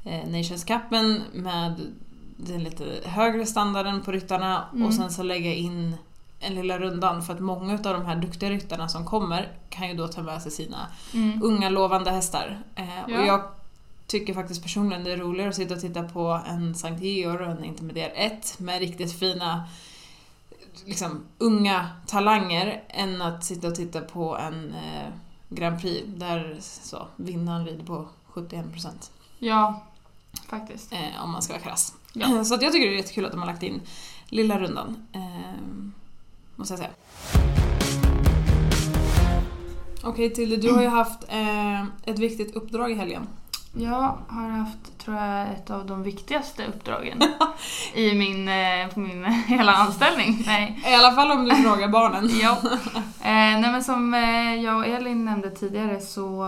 eh, 0.04 0.28
Nations 0.30 0.64
Cupen 0.64 1.22
med 1.32 1.80
den 2.36 2.64
lite 2.64 3.00
högre 3.04 3.46
standarden 3.46 4.02
på 4.02 4.12
ryttarna 4.12 4.64
Mm. 4.72 4.86
och 4.86 4.94
sen 4.94 5.10
så 5.12 5.22
lägga 5.22 5.54
in 5.54 5.96
en 6.40 6.54
lilla 6.54 6.78
rundan 6.78 7.22
för 7.22 7.34
att 7.34 7.40
många 7.40 7.72
av 7.74 7.80
de 7.82 8.04
här 8.06 8.16
duktiga 8.16 8.50
ryttarna 8.50 8.88
som 8.88 9.04
kommer 9.04 9.52
kan 9.70 9.88
ju 9.88 9.94
då 9.94 10.08
ta 10.08 10.22
med 10.22 10.42
sig 10.42 10.52
sina 10.52 10.86
Mm. 11.14 11.42
unga 11.42 11.68
lovande 11.68 12.10
hästar. 12.10 12.62
Eh, 12.74 12.84
Ja. 13.08 13.18
Och 13.20 13.26
jag 13.26 13.42
tycker 14.06 14.34
faktiskt 14.34 14.62
personligen 14.62 15.04
det 15.04 15.12
är 15.12 15.16
roligare 15.16 15.48
att 15.48 15.54
sitta 15.56 15.74
och 15.74 15.80
titta 15.80 16.02
på 16.02 16.40
en 16.46 16.74
Sankt 16.74 17.02
Georg 17.02 17.44
och 17.46 17.50
en 17.52 17.64
Intermediär 17.64 18.12
1 18.14 18.58
med 18.58 18.78
riktigt 18.78 19.18
fina 19.18 19.64
liksom, 20.84 21.20
unga 21.38 21.88
talanger 22.06 22.82
än 22.88 23.22
att 23.22 23.44
sitta 23.44 23.68
och 23.68 23.74
titta 23.74 24.00
på 24.00 24.36
en 24.38 24.74
eh, 24.74 25.08
Grand 25.48 25.80
Prix 25.80 26.02
där 26.06 26.56
så, 26.60 27.06
vinnaren 27.16 27.66
rider 27.66 27.84
på 27.84 28.08
71% 28.34 29.10
Ja, 29.38 29.82
faktiskt. 30.48 30.92
eh, 30.92 31.24
om 31.24 31.30
man 31.30 31.42
ska 31.42 31.52
vara 31.52 31.62
krass. 31.62 31.92
Ja. 32.14 32.44
Så 32.44 32.54
att 32.54 32.62
jag 32.62 32.72
tycker 32.72 32.86
det 32.86 32.94
är 32.94 32.96
jättekul 32.96 33.24
att 33.24 33.32
de 33.32 33.40
har 33.40 33.46
lagt 33.46 33.62
in 33.62 33.80
lilla 34.28 34.58
rundan. 34.58 35.06
Eh, 35.12 35.20
måste 36.56 36.72
jag 36.72 36.78
säga. 36.78 36.90
Okej 40.02 40.34
Tilde, 40.34 40.56
du 40.56 40.72
har 40.72 40.82
ju 40.82 40.88
haft 40.88 41.24
eh, 41.28 41.82
ett 41.82 42.18
viktigt 42.18 42.56
uppdrag 42.56 42.90
i 42.90 42.94
helgen. 42.94 43.26
Jag 43.76 44.18
har 44.28 44.48
haft, 44.48 44.98
tror 44.98 45.16
jag, 45.16 45.48
ett 45.48 45.70
av 45.70 45.86
de 45.86 46.02
viktigaste 46.02 46.66
uppdragen 46.66 47.22
i 47.94 48.14
min, 48.14 48.48
eh, 48.48 48.88
på 48.94 49.00
min 49.00 49.24
hela 49.24 49.72
anställning. 49.72 50.42
Nej. 50.46 50.82
I 50.86 50.94
alla 50.94 51.12
fall 51.12 51.30
om 51.30 51.44
du 51.44 51.56
frågar 51.56 51.88
barnen. 51.88 52.30
Ja. 52.42 52.58
Eh, 53.24 53.30
nej 53.30 53.72
men 53.72 53.84
som 53.84 54.14
eh, 54.14 54.54
jag 54.54 54.76
och 54.76 54.86
Elin 54.86 55.24
nämnde 55.24 55.50
tidigare 55.50 56.00
så 56.00 56.44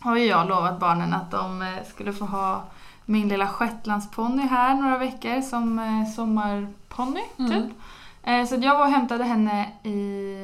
har 0.00 0.16
ju 0.16 0.24
jag 0.24 0.48
lovat 0.48 0.80
barnen 0.80 1.12
att 1.12 1.30
de 1.30 1.62
eh, 1.62 1.68
skulle 1.90 2.12
få 2.12 2.24
ha 2.24 2.64
min 3.08 3.28
lilla 3.28 3.48
shetlandsponny 3.48 4.42
här 4.42 4.74
några 4.74 4.98
veckor 4.98 5.40
som 5.40 5.78
eh, 5.78 6.10
sommarponny, 6.16 7.20
Mm. 7.38 7.50
typ. 7.50 7.76
Eh, 8.22 8.44
så 8.46 8.54
jag 8.54 8.78
var 8.78 8.86
och 8.86 8.92
hämtade 8.92 9.24
henne 9.24 9.68
i 9.82 10.34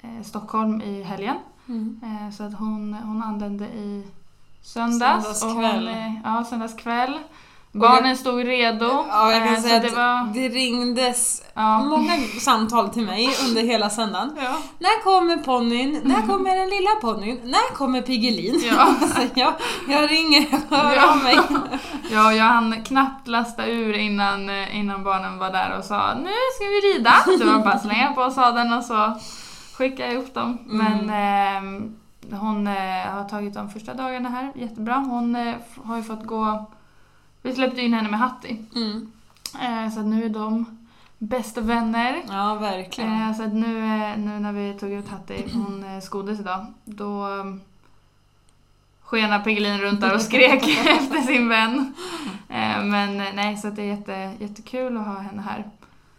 eh, 0.00 0.22
Stockholm 0.22 0.80
i 0.82 1.02
helgen. 1.02 1.36
Mm. 1.68 2.00
Eh, 2.04 2.30
så 2.34 2.42
att 2.42 2.54
hon, 2.58 2.94
hon 2.94 3.22
anlände 3.22 3.64
i 3.64 4.06
söndags. 4.62 5.28
och 5.28 5.36
Söndagskväll. 5.36 5.88
Hon, 5.88 5.96
eh, 5.96 6.14
ja, 6.24 6.44
söndagskväll. 6.44 7.18
Barnen 7.72 8.16
stod 8.16 8.44
redo. 8.46 9.04
Ja, 9.08 9.32
jag 9.32 9.44
kan 9.44 9.54
eh, 9.54 9.60
säga 9.60 9.76
att 9.76 9.82
det 9.82 9.90
var... 9.90 10.34
det 10.34 10.48
ringdes 10.48 11.42
Ja. 11.54 11.78
många 11.84 12.12
samtal 12.40 12.88
till 12.88 13.06
mig 13.06 13.28
under 13.48 13.62
hela 13.62 13.90
söndagen. 13.90 14.30
Ja. 14.36 14.56
När 14.78 15.02
kommer 15.04 15.36
ponnyn? 15.36 16.00
När 16.04 16.22
kommer 16.26 16.56
den 16.56 16.68
lilla 16.68 16.90
ponnyn? 17.00 17.40
När 17.44 17.74
kommer 17.74 18.02
Piggelin? 18.02 18.62
Ja. 18.70 18.94
Så 19.14 19.22
jag, 19.34 19.52
jag 19.88 20.10
ringer, 20.10 20.46
hör 20.70 20.94
Ja. 20.96 21.10
av 21.12 21.16
mig. 21.22 21.38
Ja, 22.12 22.32
jag 22.32 22.44
hann 22.44 22.82
knappt 22.84 23.28
lasta 23.28 23.66
ur 23.66 23.94
innan, 23.94 24.50
eh, 24.50 24.76
innan 24.78 25.04
barnen 25.04 25.38
var 25.38 25.50
där 25.50 25.78
och 25.78 25.84
sa 25.84 26.14
nu 26.14 26.30
ska 26.56 26.64
vi 26.64 26.98
rida. 26.98 27.12
Så 27.24 27.36
det 27.36 27.44
var 27.44 27.58
bara 27.64 27.78
slänga 27.78 28.12
på 28.12 28.30
sadeln 28.30 28.72
och 28.72 28.84
så 28.84 29.18
skicka 29.74 30.06
jag 30.06 30.16
upp 30.16 30.34
dem. 30.34 30.58
Mm. 30.70 30.78
Men 31.06 31.10
ehm, 31.10 31.96
hon 32.40 32.66
eh, 32.66 33.06
har 33.12 33.28
tagit 33.28 33.54
de 33.54 33.70
första 33.70 33.94
dagarna 33.94 34.28
här, 34.28 34.52
jättebra. 34.54 34.94
Hon 34.94 35.36
eh, 35.36 35.54
har 35.84 35.96
ju 35.96 36.02
fått 36.02 36.24
gå... 36.26 36.66
Vi 37.42 37.54
släppte 37.54 37.80
in 37.80 37.94
henne 37.94 38.10
med 38.10 38.20
Hatti. 38.20 38.64
Mm. 38.74 39.12
Eh, 39.60 39.92
så 39.92 40.00
att 40.00 40.06
nu 40.06 40.24
är 40.24 40.28
de 40.28 40.78
bästa 41.18 41.60
vänner. 41.60 42.22
Ja, 42.28 42.54
verkligen. 42.54 43.22
Eh, 43.22 43.36
så 43.36 43.42
att 43.42 43.52
nu, 43.52 43.78
eh, 43.78 44.18
nu 44.18 44.38
när 44.38 44.52
vi 44.52 44.78
tog 44.78 44.92
ut 44.92 45.08
Hatti, 45.08 45.44
hon 45.52 45.84
eh, 45.84 46.00
skoddes 46.00 46.40
idag, 46.40 46.66
då 46.84 47.26
um, 47.26 47.60
skenade 49.00 49.44
Piggelin 49.44 49.78
runt 49.78 50.00
där 50.00 50.14
och 50.14 50.20
skrek 50.20 50.62
efter 50.86 51.20
sin 51.20 51.48
vän. 51.48 51.94
Eh, 52.48 52.84
men 52.84 53.20
eh, 53.20 53.34
nej, 53.34 53.56
så 53.56 53.70
det 53.70 53.82
är 53.82 53.86
jätte, 53.86 54.34
jättekul 54.40 54.96
att 54.96 55.06
ha 55.06 55.18
henne 55.18 55.42
här. 55.42 55.64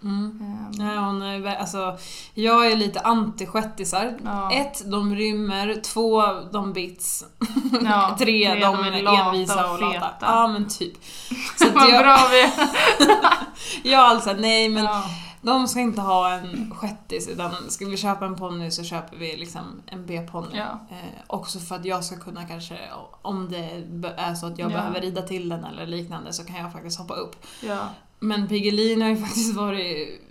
Mm. 0.04 0.40
Eh, 0.42 0.86
Nej, 0.86 0.98
hon 0.98 1.22
är, 1.22 1.56
alltså, 1.56 1.98
jag 2.34 2.72
är 2.72 2.76
lite 2.76 3.00
anti-shettisar. 3.00 4.18
ja. 4.26 4.52
Ett, 4.52 4.92
de 4.92 5.16
rymmer. 5.16 5.82
Två, 5.84 6.24
de 6.52 6.74
bits. 6.74 7.26
Ja, 7.84 8.16
Tre, 8.20 8.54
de, 8.54 8.60
de 8.60 8.80
är 8.80 8.92
är 8.92 9.28
envisa 9.28 9.66
och 9.66 9.74
och 9.74 9.82
lata. 9.82 10.10
Ja, 10.22 10.48
men 10.48 10.70
typ. 10.70 10.94
Så 11.60 11.70
Vad 11.74 11.90
jag, 11.90 12.04
bra 12.04 12.18
vi 12.32 12.42
är! 12.42 12.52
jag 13.84 14.00
alltså, 14.00 14.34
nej 14.34 14.70
men 14.70 14.84
Ja. 14.84 15.04
De 15.42 15.68
ska 15.68 15.80
inte 15.80 16.02
ha 16.02 16.32
en 16.34 16.72
shettis 16.76 17.28
utan 17.28 17.52
ska 17.70 17.86
vi 17.86 17.98
köpa 17.98 18.26
en 18.26 18.36
ponny 18.36 18.72
så 18.72 18.84
köper 18.84 19.18
vi 19.18 19.38
liksom 19.38 19.82
en 19.86 20.06
B-ponny. 20.06 20.48
Ja. 20.58 20.80
Eh, 20.92 21.20
också 21.28 21.60
för 21.60 21.76
att 21.76 21.86
jag 21.86 22.04
ska 22.06 22.16
kunna 22.20 22.46
kanske, 22.46 22.78
om 23.22 23.50
det 23.52 23.84
är 24.18 24.34
så 24.36 24.46
att 24.46 24.60
jag 24.60 24.72
Ja. 24.72 24.76
behöver 24.76 25.02
rida 25.02 25.22
till 25.22 25.50
den 25.50 25.64
eller 25.64 25.86
liknande 25.86 26.34
så 26.34 26.44
kan 26.46 26.56
jag 26.56 26.72
faktiskt 26.74 27.00
hoppa 27.00 27.14
upp. 27.14 27.36
Ja. 27.62 27.78
Men 28.20 28.48
Piggelin 28.48 29.02
har 29.02 29.10
ju 29.10 29.18
faktiskt 29.26 29.56
varit 29.56 30.22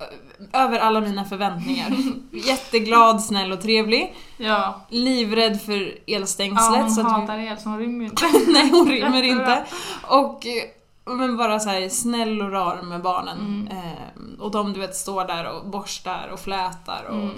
ö- 0.00 0.58
över 0.58 0.78
alla 0.78 1.00
mina 1.00 1.24
förväntningar. 1.24 1.90
Jätteglad, 2.46 3.22
snäll 3.24 3.52
och 3.52 3.60
trevlig. 3.62 4.14
ja. 4.36 4.80
Livrädd 4.88 5.60
för 5.62 5.98
elstängslet. 6.06 6.70
ja 6.76 6.80
hon 6.82 6.90
så 6.90 7.00
att 7.00 7.06
vi- 7.06 7.10
hatar 7.10 7.38
el 7.38 7.58
så 7.58 7.68
hon 7.68 7.78
rymmer 7.78 8.04
inte. 8.04 8.24
Nej, 8.48 8.70
hon 8.70 8.88
rymmer 8.90 9.22
inte. 9.22 9.64
Och, 10.02 10.46
eh, 10.46 10.62
men 11.16 11.36
bara 11.36 11.60
så 11.60 11.68
här 11.68 11.88
snäll 11.88 12.42
och 12.42 12.50
rar 12.52 12.82
med 12.82 13.02
barnen. 13.02 13.38
Mm. 13.38 13.66
Eh, 13.78 14.40
och 14.40 14.50
de 14.50 14.72
du 14.72 14.80
vet 14.80 14.96
står 14.96 15.24
där 15.24 15.44
och 15.56 15.66
borstar 15.70 16.28
och 16.32 16.40
flätar 16.40 17.04
och 17.08 17.14
Mm. 17.22 17.34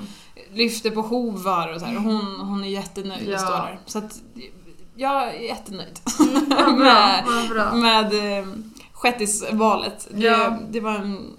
lyfter 0.53 0.91
på 0.91 1.01
hovar 1.03 1.73
och 1.75 1.81
så 1.81 1.87
här. 1.87 1.97
Och 1.97 2.03
hon, 2.03 2.41
hon 2.41 2.65
är 2.65 2.69
jättenöjd 2.69 3.29
Ja. 3.29 3.35
att 3.35 3.41
stå 3.41 3.51
där. 3.53 3.79
Så 3.87 3.99
att 3.99 4.23
jag 4.95 5.29
är 5.29 5.33
jättenöjd 5.41 6.01
Mm, 6.21 6.49
bra, 6.79 7.09
med, 7.27 7.49
bra. 7.51 7.75
med 7.75 8.39
eh, 8.39 8.47
shettisvalet. 8.93 10.09
Det, 10.11 10.21
Ja. 10.27 10.59
det 10.71 10.81
var 10.81 10.93
en, 10.95 11.37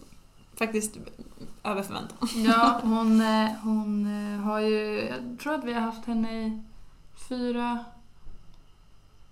faktiskt 0.55 0.97
över 1.63 1.83
förväntan. 1.83 2.17
Ja, 2.35 2.79
hon, 2.83 3.21
eh, 3.21 3.49
hon 3.63 4.05
eh, 4.35 4.39
har 4.41 4.59
ju... 4.59 5.07
Jag 5.09 5.39
tror 5.39 5.53
att 5.55 5.63
vi 5.63 5.73
har 5.73 5.81
haft 5.81 6.05
henne 6.05 6.31
i 6.45 6.61
fyra... 7.29 7.79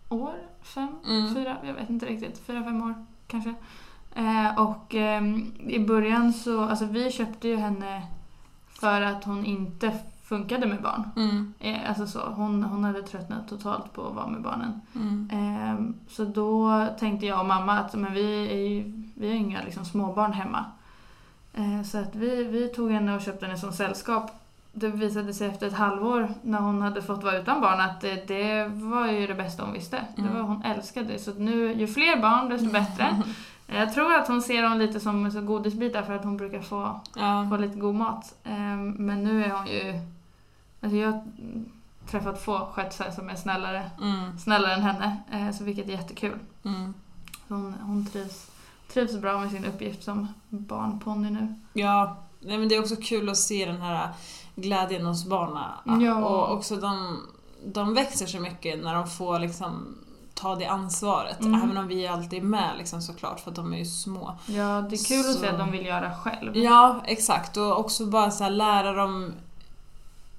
År 0.09 0.35
fem, 0.69 0.89
mm. 1.05 1.35
fyra, 1.35 1.57
jag 1.63 1.73
vet 1.73 1.89
inte 1.89 2.05
riktigt. 2.05 2.39
Fyra, 2.45 2.63
fem 2.63 2.81
år 2.81 3.05
kanske. 3.27 3.53
Eh, 4.15 4.59
och 4.59 4.95
eh, 4.95 5.23
i 5.59 5.85
början 5.87 6.33
så, 6.33 6.63
alltså 6.63 6.85
vi 6.85 7.11
köpte 7.11 7.47
ju 7.47 7.57
henne 7.57 8.07
för 8.67 9.01
att 9.01 9.23
hon 9.23 9.45
inte 9.45 9.99
funkade 10.23 10.67
med 10.67 10.81
barn. 10.81 11.09
Mm. 11.15 11.53
Eh, 11.59 11.89
alltså 11.89 12.07
så, 12.07 12.19
hon, 12.19 12.63
hon 12.63 12.83
hade 12.83 13.03
tröttnat 13.03 13.49
totalt 13.49 13.93
på 13.93 14.07
att 14.07 14.15
vara 14.15 14.27
med 14.27 14.41
barnen. 14.41 14.81
Mm. 14.95 15.29
Ehm, 15.31 15.95
så 16.07 16.25
då 16.25 16.85
tänkte 16.99 17.25
jag 17.25 17.39
och 17.39 17.45
mamma 17.45 17.79
att 17.79 17.95
men 17.95 18.13
vi, 18.13 18.47
är 18.51 18.69
ju, 18.69 19.03
vi 19.15 19.27
har 19.27 19.35
inga 19.35 19.63
liksom, 19.63 19.85
småbarn 19.85 20.33
hemma. 20.33 20.65
Eh, 21.53 21.83
så 21.83 21.97
att 21.97 22.15
vi, 22.15 22.43
vi 22.43 22.67
tog 22.67 22.91
henne 22.91 23.15
och 23.15 23.21
köpte 23.21 23.45
henne 23.45 23.57
som 23.57 23.73
sällskap 23.73 24.31
det 24.73 24.87
visade 24.87 25.33
sig 25.33 25.47
efter 25.47 25.67
ett 25.67 25.73
halvår 25.73 26.33
när 26.41 26.59
hon 26.59 26.81
hade 26.81 27.01
fått 27.01 27.23
vara 27.23 27.37
utan 27.37 27.61
barn 27.61 27.79
att 27.81 28.01
det, 28.01 28.27
det 28.27 28.65
var 28.67 29.07
ju 29.07 29.27
det 29.27 29.33
bästa 29.35 29.63
hon 29.63 29.73
visste. 29.73 30.01
Det 30.15 30.21
var, 30.21 30.29
Mm. 30.29 30.45
hon 30.45 30.63
älskade 30.63 31.07
det. 31.07 31.19
Så 31.19 31.33
nu, 31.33 31.73
ju 31.73 31.87
fler 31.87 32.21
barn 32.21 32.49
desto 32.49 32.71
bättre. 32.71 33.21
Jag 33.67 33.93
tror 33.93 34.13
att 34.15 34.27
hon 34.27 34.41
ser 34.41 34.63
dem 34.63 34.77
lite 34.77 34.99
som 34.99 35.31
så 35.31 35.41
godisbitar 35.41 36.03
för 36.03 36.15
att 36.15 36.23
hon 36.23 36.37
brukar 36.37 36.61
få, 36.61 36.99
Ja. 37.15 37.47
få 37.49 37.57
lite 37.57 37.79
god 37.79 37.95
mat. 37.95 38.35
Ehm, 38.43 38.89
men 38.91 39.23
nu 39.23 39.45
är 39.45 39.49
hon 39.51 39.67
ju... 39.67 39.99
Alltså 40.81 40.97
jag 40.97 41.11
har 41.11 41.23
träffat 42.07 42.41
få 42.41 42.69
skötsar 42.73 43.11
som 43.11 43.29
är 43.29 43.35
snällare 43.35 43.89
Mm. 44.01 44.37
snällare 44.39 44.73
än 44.73 44.81
henne, 44.81 45.17
eh, 45.31 45.51
så 45.51 45.63
vilket 45.63 45.85
är 45.87 45.91
jättekul. 45.91 46.39
Mm. 46.65 46.93
Så 47.47 47.53
Hon, 47.53 47.73
hon 47.81 48.05
trivs, 48.05 48.51
trivs 48.93 49.17
bra 49.21 49.39
med 49.39 49.51
sin 49.51 49.65
uppgift 49.65 50.03
som 50.03 50.27
barnponny 50.49 51.29
nu. 51.29 51.53
Ja, 51.73 52.17
nej, 52.39 52.57
men 52.57 52.67
det 52.69 52.75
är 52.75 52.79
också 52.79 52.95
kul 52.95 53.29
att 53.29 53.37
se 53.37 53.65
den 53.65 53.81
här 53.81 54.09
glädjen 54.55 55.05
hos 55.05 55.25
barnen. 55.25 56.01
Ja. 56.01 56.25
Och 56.25 56.53
också 56.57 56.75
de, 56.75 57.17
de 57.65 57.93
växer 57.93 58.25
så 58.27 58.39
mycket 58.39 58.83
när 58.83 58.93
de 58.93 59.07
får 59.07 59.39
liksom 59.39 59.97
ta 60.33 60.55
det 60.55 60.65
ansvaret. 60.65 61.39
Mm. 61.41 61.61
Även 61.63 61.77
om 61.77 61.87
vi 61.87 62.07
alltid 62.07 62.39
är 62.39 62.43
med 62.47 62.77
liksom, 62.77 63.01
såklart 63.01 63.39
för 63.39 63.49
att 63.49 63.55
de 63.55 63.73
är 63.73 63.77
ju 63.77 63.85
små. 63.85 64.37
Ja, 64.45 64.81
det 64.89 64.95
är 64.95 65.07
kul 65.07 65.19
att 65.19 65.33
Så- 65.33 65.39
se 65.39 65.47
att 65.47 65.57
de 65.57 65.71
vill 65.71 65.85
göra 65.85 66.15
själv. 66.15 66.57
Ja, 66.57 67.01
exakt. 67.05 67.57
Och 67.57 67.79
också 67.79 68.05
bara 68.05 68.31
så 68.31 68.49
lära 68.49 68.93
dem 68.93 69.33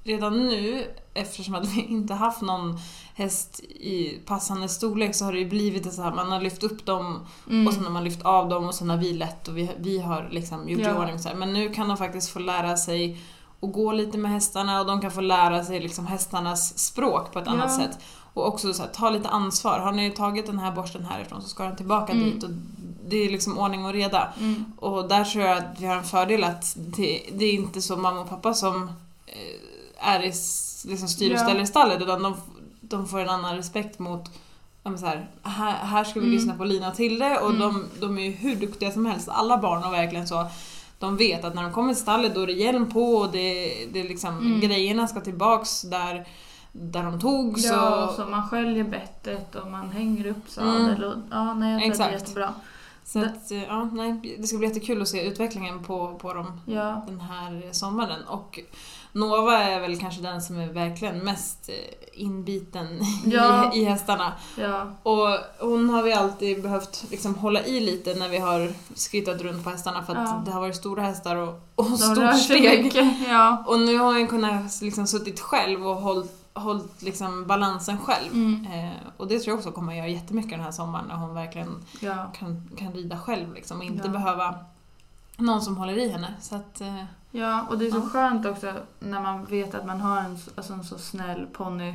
redan 0.04 0.38
nu, 0.38 0.94
eftersom 1.14 1.54
att 1.54 1.68
vi 1.68 1.80
inte 1.80 2.14
haft 2.14 2.40
någon 2.40 2.78
häst 3.14 3.60
i 3.60 4.18
passande 4.26 4.68
storlek 4.68 5.14
så 5.14 5.24
har 5.24 5.32
det 5.32 5.38
ju 5.38 5.48
blivit 5.48 5.84
det 5.84 5.90
så 5.90 6.02
här, 6.02 6.12
man 6.12 6.32
har 6.32 6.40
lyft 6.40 6.62
upp 6.62 6.86
dem 6.86 7.26
Mm. 7.50 7.66
och 7.66 7.74
sen 7.74 7.84
har 7.84 7.90
man 7.90 8.04
lyft 8.04 8.22
av 8.22 8.48
dem 8.48 8.64
och 8.68 8.74
sen 8.74 8.90
har 8.90 8.96
vi 8.96 9.12
lett 9.12 9.48
och 9.48 9.56
vi, 9.58 9.70
vi 9.78 9.98
har 9.98 10.28
liksom 10.30 10.68
gjort 10.68 10.80
i 10.80 10.84
Ja. 10.84 10.98
ordning 10.98 11.18
så 11.18 11.28
här. 11.28 11.36
Men 11.36 11.52
nu 11.52 11.68
kan 11.74 11.88
de 11.88 11.96
faktiskt 11.96 12.30
få 12.30 12.38
lära 12.38 12.76
sig 12.76 13.18
att 13.62 13.72
gå 13.72 13.92
lite 13.92 14.18
med 14.18 14.30
hästarna 14.30 14.80
och 14.80 14.86
de 14.86 15.00
kan 15.00 15.10
få 15.10 15.20
lära 15.20 15.64
sig 15.64 15.80
liksom 15.80 16.06
hästarnas 16.06 16.78
språk 16.78 17.32
på 17.32 17.38
ett 17.38 17.46
Ja. 17.46 17.52
annat 17.52 17.74
sätt. 17.76 17.98
Och 18.34 18.46
också 18.48 18.72
så 18.72 18.82
här, 18.82 18.90
ta 18.90 19.10
lite 19.10 19.28
ansvar. 19.28 19.78
Har 19.78 19.92
ni 19.92 20.10
tagit 20.10 20.46
den 20.46 20.58
här 20.58 20.72
borsten 20.72 21.04
härifrån 21.04 21.42
så 21.42 21.48
ska 21.48 21.64
den 21.64 21.76
tillbaka 21.76 22.12
Mm. 22.12 22.24
dit. 22.24 22.44
Och 22.44 22.50
det 23.08 23.16
är 23.16 23.30
liksom 23.30 23.58
ordning 23.58 23.84
och 23.84 23.92
reda. 23.92 24.32
Mm. 24.38 24.64
Och 24.78 25.08
där 25.08 25.24
tror 25.24 25.44
jag 25.44 25.58
att 25.58 25.64
vi 25.80 25.86
har 25.86 25.96
en 25.96 26.04
fördel 26.04 26.44
att 26.44 26.74
det, 26.76 27.22
det 27.32 27.44
är 27.44 27.52
inte 27.52 27.82
så 27.82 27.96
mamma 27.96 28.20
och 28.20 28.28
pappa 28.28 28.54
som 28.54 28.90
eh, 29.26 30.08
är 30.08 30.20
i 30.20 30.32
liksom 30.88 31.08
styr 31.08 31.32
och 31.32 31.38
ställer 31.40 31.60
i 31.60 31.66
stallet 31.66 32.02
utan 32.02 32.22
de, 32.22 32.36
de 32.90 33.08
får 33.08 33.18
en 33.20 33.28
annan 33.28 33.56
respekt 33.56 33.98
mot 33.98 34.24
så 34.98 35.06
här, 35.06 35.28
här, 35.42 35.72
här 35.72 36.04
ska 36.04 36.20
vi 36.20 36.26
Mm. 36.26 36.36
lyssna 36.38 36.54
på 36.54 36.64
Lina 36.64 36.88
och 36.88 36.94
Tilde 36.96 37.38
och 37.38 37.50
Mm. 37.50 37.60
de, 37.60 37.84
de 38.00 38.18
är 38.18 38.22
ju 38.22 38.30
hur 38.30 38.56
duktiga 38.56 38.90
som 38.92 39.06
helst. 39.06 39.28
Alla 39.28 39.58
barn 39.58 39.82
har 39.82 39.90
verkligen 39.90 40.28
så 40.28 40.46
de 40.98 41.16
vet 41.16 41.44
att 41.44 41.54
när 41.54 41.62
de 41.62 41.72
kommer 41.72 41.94
till 41.94 42.02
stallet 42.02 42.34
då 42.34 42.40
är 42.42 42.46
det 42.46 42.52
hjälm 42.52 42.90
på 42.90 43.14
och 43.16 43.32
det, 43.32 43.74
det 43.92 44.02
liksom, 44.02 44.38
Mm. 44.38 44.60
grejerna 44.60 45.08
ska 45.08 45.20
tillbaks 45.20 45.82
där, 45.82 46.26
där 46.72 47.02
de 47.02 47.20
togs. 47.20 47.64
Ja, 47.64 48.04
och, 48.06 48.14
så 48.14 48.24
man 48.26 48.48
sköljer 48.48 48.84
bettet 48.84 49.54
och 49.54 49.70
man 49.70 49.90
hänger 49.90 50.26
upp 50.26 50.48
sadel. 50.48 51.04
Och, 51.04 51.14
ja, 51.30 51.54
nej, 51.54 51.72
jag 51.72 51.80
tror 51.82 51.92
att 51.92 51.98
det 51.98 52.04
är 52.04 52.08
Exakt. 52.08 52.12
jättebra. 52.12 52.54
så 53.04 53.18
att, 53.24 53.50
eh, 53.50 53.62
ja, 53.64 53.84
nej, 53.84 54.36
det 54.38 54.46
ska 54.46 54.58
bli 54.58 54.66
jättekul 54.68 55.02
att 55.02 55.08
se 55.08 55.26
utvecklingen 55.28 55.84
på, 55.84 56.14
på 56.14 56.34
dem 56.34 56.60
Ja, 56.66 57.04
den 57.08 57.20
här 57.20 57.68
sommaren. 57.72 58.24
Och 58.24 58.60
Nova 59.12 59.58
är 59.58 59.80
väl 59.80 60.00
kanske 60.00 60.22
den 60.22 60.42
som 60.42 60.58
är 60.58 60.66
verkligen 60.72 61.18
mest 61.18 61.68
eh, 61.68 61.74
inbiten 62.12 63.00
Ja. 63.26 63.72
i, 63.74 63.78
i 63.80 63.84
hästarna. 63.84 64.32
ja, 64.58 64.86
Och 65.02 65.28
hon 65.68 65.90
har 65.90 66.02
vi 66.02 66.12
alltid 66.12 66.62
behövt 66.62 67.04
liksom 67.10 67.34
hålla 67.34 67.64
i 67.64 67.80
lite 67.80 68.14
när 68.14 68.28
vi 68.28 68.38
har 68.38 68.72
skrittat 68.94 69.40
runt 69.40 69.64
på 69.64 69.70
hästarna 69.70 70.02
för 70.02 70.12
att 70.14 70.28
Ja. 70.28 70.42
det 70.44 70.50
har 70.50 70.60
varit 70.60 70.76
stora 70.76 71.02
hästar 71.02 71.36
och, 71.36 71.60
och 71.74 71.86
stort 71.98 72.38
steg. 72.38 72.92
Och 73.66 73.80
nu 73.80 73.98
har 73.98 74.14
hon 74.14 74.26
kunnat 74.26 74.80
liksom 74.82 75.06
suttit 75.06 75.40
själv 75.40 75.86
och 75.86 75.96
hållit, 75.96 76.32
hållit 76.54 77.02
liksom 77.02 77.46
balansen 77.46 77.98
själv. 77.98 78.32
Mm. 78.32 78.66
Eh, 78.72 78.90
och 79.16 79.26
det 79.28 79.38
tror 79.38 79.52
jag 79.52 79.58
också 79.58 79.70
kommer 79.72 79.92
att 79.92 79.98
göra 79.98 80.08
jättemycket 80.08 80.50
den 80.50 80.60
här 80.60 80.70
sommaren 80.72 81.04
när 81.08 81.14
hon 81.14 81.34
verkligen 81.34 81.84
Ja. 82.00 82.32
kan, 82.38 82.68
kan 82.76 82.92
rida 82.92 83.18
själv 83.18 83.54
liksom, 83.54 83.78
och 83.78 83.84
inte 83.84 84.06
Ja. 84.06 84.12
behöva 84.12 84.54
någon 85.40 85.62
som 85.62 85.76
håller 85.76 85.92
i 85.98 86.08
henne. 86.08 86.34
Så 86.40 86.56
att, 86.56 86.80
eh, 86.80 87.04
ja, 87.30 87.66
och 87.70 87.78
det 87.78 87.86
är 87.86 87.90
så 87.90 87.96
Ja. 87.98 88.02
skönt 88.12 88.46
också 88.46 88.74
när 89.00 89.20
man 89.20 89.44
vet 89.44 89.74
att 89.74 89.86
man 89.86 90.00
har 90.00 90.18
en, 90.20 90.38
så- 90.38 90.50
alltså 90.56 90.72
en 90.72 90.84
så 90.84 90.98
snäll 90.98 91.46
ponny. 91.52 91.94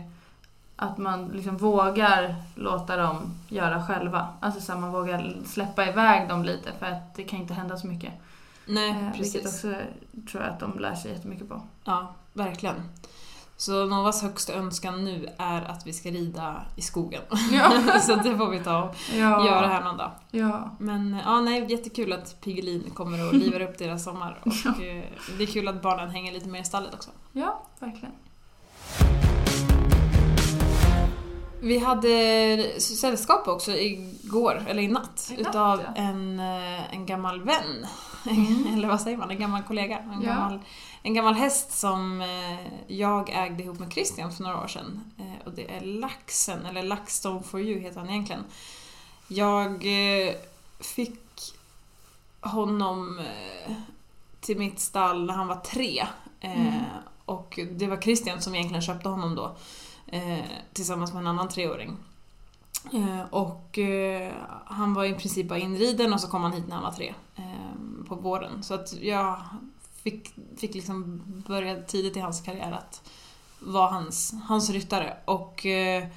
Att 0.76 0.98
man 0.98 1.28
liksom 1.28 1.58
vågar 1.58 2.36
låta 2.56 2.98
dem 2.98 3.18
göra 3.50 3.84
själva. 3.88 4.28
Alltså 4.40 4.62
så 4.62 4.72
här, 4.72 4.80
man 4.80 4.92
vågar 4.92 5.36
släppa 5.46 5.86
iväg 5.86 6.30
dem 6.30 6.44
lite 6.44 6.72
för 6.80 6.86
att 6.86 7.16
det 7.16 7.24
kan 7.24 7.40
inte 7.40 7.54
hända 7.54 7.78
så 7.78 7.88
mycket. 7.88 8.14
nej, 8.68 8.90
Eh, 8.90 9.12
precis. 9.12 9.36
vilket 9.36 9.52
också 9.52 9.74
tror 10.32 10.44
jag 10.44 10.54
att 10.54 10.60
de 10.60 10.80
lär 10.80 10.96
sig 10.96 11.12
jättemycket 11.12 11.50
på. 11.50 11.62
Ja, 11.84 12.14
verkligen. 12.34 12.76
Så 13.58 13.86
Novas 13.86 14.22
högsta 14.22 14.54
önskan 14.54 15.06
nu 15.06 15.28
är 15.38 15.62
att 15.62 15.88
vi 15.88 15.94
ska 15.94 16.10
rida 16.10 16.62
i 16.76 16.82
skogen. 16.82 17.22
Ja. 17.52 18.00
så 18.02 18.16
det 18.16 18.38
får 18.38 18.50
vi 18.50 18.60
ta 18.60 18.84
och 18.84 18.96
Ja. 19.14 19.46
göra 19.46 19.68
här 19.68 19.84
någon 19.84 19.98
dag. 19.98 20.12
Ja. 20.32 20.76
Men 20.80 21.20
ja, 21.26 21.42
nej, 21.42 21.66
jättekul 21.72 22.14
att 22.14 22.42
Piggelin 22.42 22.92
kommer 22.94 23.28
och 23.28 23.34
livar 23.34 23.62
upp 23.62 23.78
deras 23.78 24.04
sommar. 24.04 24.40
Och 24.46 24.82
eh, 24.84 25.04
det 25.38 25.44
är 25.44 25.48
kul 25.48 25.68
att 25.68 25.82
barnen 25.82 26.10
hänger 26.10 26.32
lite 26.34 26.48
mer 26.50 26.62
i 26.62 26.64
stallet 26.64 26.94
också. 26.94 27.10
ja, 27.32 27.64
verkligen. 27.80 28.14
Vi 31.62 31.78
hade 31.78 32.80
sällskap 32.80 33.48
också 33.48 33.72
igår, 33.72 34.64
eller 34.68 34.82
i 34.82 34.88
natt, 34.88 35.32
utav 35.38 35.82
ja. 35.86 36.02
en, 36.02 36.40
eh, 36.40 36.94
en 36.94 37.06
gammal 37.06 37.42
vän. 37.44 37.86
Mm. 38.28 38.74
eller 38.74 38.88
vad 38.88 39.02
säger 39.02 39.18
man? 39.18 39.32
En 39.32 39.40
gammal 39.40 39.64
kollega. 39.64 39.98
En, 39.98 40.22
Ja. 40.22 40.34
gammal, 40.34 40.60
en 41.02 41.14
gammal 41.14 41.34
häst 41.34 41.72
som 41.72 42.22
eh, 42.22 42.60
jag 42.88 43.30
ägde 43.30 43.64
ihop 43.64 43.80
med 43.80 43.94
Christian 43.94 44.32
för 44.32 44.44
några 44.44 44.64
år 44.64 44.68
sedan. 44.68 45.12
Eh, 45.18 45.46
och 45.48 45.52
det 45.52 45.76
är 45.76 45.82
Laxen, 45.82 46.66
eller 46.66 46.84
LaxStone 46.84 47.44
for 47.44 47.62
you 47.62 47.80
heter 47.80 48.00
han 48.00 48.10
egentligen. 48.10 48.44
Jag 49.28 49.72
eh, 50.28 50.34
fick 50.80 51.20
honom 52.42 53.22
till 54.42 54.58
mitt 54.58 54.80
stall 54.80 55.26
när 55.26 55.34
han 55.34 55.48
var 55.48 55.56
tre. 55.56 56.08
Mm. 56.42 56.74
Och 57.26 57.60
det 57.72 57.88
var 57.88 57.98
Christian 58.02 58.42
som 58.42 58.56
egentligen 58.56 58.82
köpte 58.82 59.10
honom 59.10 59.36
då. 59.36 59.56
Tillsammans 60.74 61.14
med 61.14 61.20
en 61.20 61.28
annan 61.28 61.50
treåring. 61.50 61.98
Och 63.30 63.80
han 64.66 64.94
var 64.94 65.06
i 65.06 65.14
princip 65.14 65.48
bara 65.50 65.60
inriden 65.60 66.14
och 66.14 66.22
så 66.22 66.28
kom 66.28 66.44
han 66.44 66.54
hit 66.54 66.68
när 66.68 66.76
han 66.76 66.84
var 66.84 66.92
tre. 66.92 67.14
På 68.06 68.16
våren. 68.16 68.64
Så 68.64 68.74
att 68.74 68.94
jag 69.02 69.42
fick, 70.04 70.30
fick 70.58 70.74
liksom 70.76 71.22
börja 71.48 71.82
tidigt 71.82 72.18
i 72.18 72.20
hans 72.20 72.42
karriär 72.42 72.72
att 72.72 73.10
vara 73.60 73.88
hans, 73.92 74.34
hans 74.48 74.70
ryttare. 74.70 75.18
Och 75.26 75.66
eh, 75.66 76.08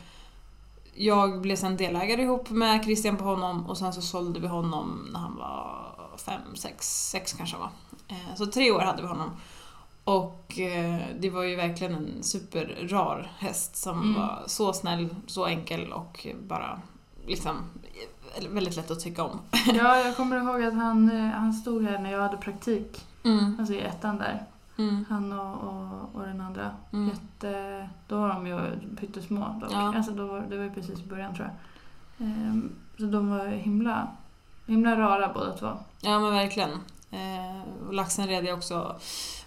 jag 0.94 1.40
blev 1.40 1.56
sen 1.56 1.76
delägare 1.76 2.22
ihop 2.22 2.50
med 2.50 2.84
Christian 2.84 3.16
på 3.16 3.24
honom 3.24 3.66
och 3.66 3.78
sen 3.78 3.92
så 3.92 4.02
sålde 4.02 4.40
vi 4.40 4.46
honom 4.46 5.08
när 5.12 5.20
han 5.20 5.36
var 5.36 5.84
fem, 6.16 6.56
sex, 6.56 7.08
sex 7.10 7.32
kanske 7.32 7.56
var. 7.56 7.70
Eh, 8.08 8.34
så 8.36 8.46
tre 8.46 8.70
år 8.70 8.80
hade 8.80 9.02
vi 9.02 9.08
honom. 9.08 9.30
Och 10.04 10.58
eh, 10.58 11.00
det 11.20 11.30
var 11.30 11.42
ju 11.42 11.56
verkligen 11.56 11.94
en 11.94 12.22
superrar 12.22 13.32
häst 13.38 13.76
som 13.76 14.00
Mm. 14.00 14.14
var 14.14 14.42
så 14.46 14.72
snäll, 14.72 15.14
så 15.26 15.46
enkel 15.46 15.92
och 15.92 16.26
bara 16.48 16.80
liksom 17.26 17.56
väldigt 18.50 18.76
lätt 18.76 18.90
att 18.90 19.00
tycka 19.00 19.24
om. 19.24 19.40
Ja, 19.74 19.96
jag 19.98 20.16
kommer 20.16 20.36
ihåg 20.36 20.62
att 20.62 20.74
han, 20.74 21.10
eh, 21.10 21.30
han 21.30 21.52
stod 21.52 21.84
här 21.84 21.98
när 21.98 22.12
jag 22.12 22.22
hade 22.22 22.36
praktik, 22.36 23.04
Mm. 23.24 23.56
alltså 23.58 23.74
i 23.74 23.80
ettan 23.80 24.18
där. 24.18 24.42
Mm. 24.78 25.04
Han 25.08 25.32
och, 25.32 25.56
och, 25.56 26.14
och 26.14 26.22
den 26.26 26.40
andra. 26.40 26.70
Mm. 26.92 27.08
Jätte, 27.08 27.88
då 28.08 28.18
var 28.20 28.28
de 28.28 28.46
ju 28.46 28.58
pyttesmå 28.96 29.58
dock. 29.60 29.72
Ja. 29.72 29.96
Alltså 29.96 30.12
då 30.12 30.26
var, 30.26 30.40
det 30.40 30.56
var 30.56 30.64
ju 30.64 30.70
precis 30.70 31.00
i 31.00 31.06
början 31.06 31.34
tror 31.34 31.46
jag. 31.48 32.26
Ehm, 32.26 32.72
så 32.98 33.02
de 33.04 33.30
var 33.30 33.46
himla, 33.46 34.08
himla 34.66 34.96
rara 34.96 35.32
båda 35.34 35.52
två. 35.52 35.70
Ja 36.00 36.20
men 36.20 36.30
verkligen. 36.32 36.70
Eh, 37.10 37.86
och 37.88 37.94
laxen 37.94 38.26
red 38.26 38.44
jag 38.44 38.58
också 38.58 38.96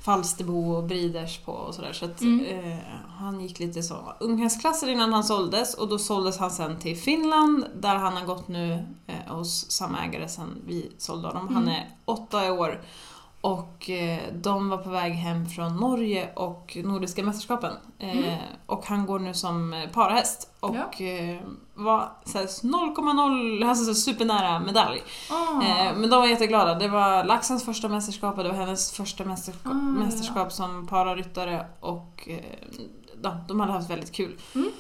Falsterbo 0.01 0.71
och 0.75 0.83
Briders 0.83 1.39
på 1.39 1.51
och 1.51 1.75
sådär. 1.75 1.93
Så 1.93 2.05
att, 2.05 2.21
Mm. 2.21 2.45
eh, 2.71 2.77
han 3.19 3.41
gick 3.41 3.59
lite 3.59 3.83
så 3.83 4.13
unghästklasser 4.19 4.87
innan 4.89 5.13
han 5.13 5.23
såldes 5.23 5.73
och 5.73 5.87
då 5.87 5.97
såldes 5.99 6.37
han 6.37 6.51
sen 6.51 6.79
till 6.79 6.97
Finland 6.97 7.65
där 7.75 7.95
han 7.95 8.13
har 8.17 8.25
gått 8.25 8.47
nu 8.47 8.85
eh, 9.07 9.33
hos 9.35 9.71
samma 9.71 10.05
ägare 10.05 10.27
sen 10.27 10.61
vi 10.67 10.91
sålde 10.97 11.27
honom. 11.27 11.47
Han 11.53 11.63
Mm. 11.63 11.75
är 11.75 11.89
åtta 12.05 12.53
år 12.53 12.81
Och 13.41 13.89
eh, 13.89 14.19
de 14.33 14.69
var 14.69 14.77
på 14.77 14.89
väg 14.89 15.13
hem 15.13 15.49
från 15.49 15.75
Norge 15.75 16.33
och 16.33 16.77
Nordiska 16.83 17.23
mästerskapen. 17.23 17.73
Eh, 17.99 18.33
Och 18.65 18.85
han 18.85 19.05
går 19.05 19.19
nu 19.19 19.33
som 19.33 19.73
eh, 19.73 19.89
parhäst. 19.89 20.49
Och 20.59 20.75
Ja. 20.75 20.91
var 21.73 22.09
så 22.25 22.37
här 22.37 22.45
0,0, 22.45 23.69
alltså 23.69 23.85
så 23.85 23.93
supernära 23.93 24.59
medalj. 24.59 25.03
Ah. 25.31 25.63
Eh, 25.63 25.95
men 25.97 26.09
de 26.09 26.15
var 26.19 26.27
jätteglada. 26.27 26.75
Det 26.75 26.87
var 26.87 27.23
Laxans 27.23 27.65
första 27.65 27.89
mästerskap 27.89 28.37
och 28.37 28.43
det 28.43 28.49
var 28.49 28.57
hennes 28.57 28.91
första 28.91 29.23
mästerskap, 29.23 29.65
Ah, 29.65 29.69
ja. 29.69 29.75
mästerskap 30.05 30.51
som 30.51 30.87
pararyttare 30.87 31.65
och 31.79 32.29
ja, 33.23 33.37
de 33.47 33.59
hade 33.59 33.71
haft 33.71 33.89
väldigt 33.89 34.11
kul. 34.11 34.37
Mm. 34.55 34.71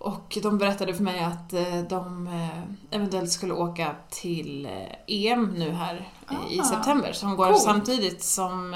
Och 0.00 0.38
de 0.42 0.58
berättade 0.58 0.94
för 0.94 1.02
mig 1.02 1.20
att 1.20 1.52
eh, 1.52 1.78
de 1.88 2.26
eh, 2.26 2.62
eventuellt 2.96 3.30
skulle 3.32 3.52
åka 3.54 3.94
till 4.10 4.66
eh, 4.66 4.72
EM 5.06 5.54
nu 5.54 5.70
här 5.70 6.08
eh, 6.30 6.52
i 6.56 6.60
Ah. 6.60 6.64
september 6.64 7.12
som 7.12 7.36
går 7.36 7.46
Coolt. 7.46 7.62
samtidigt 7.62 8.22
som 8.24 8.74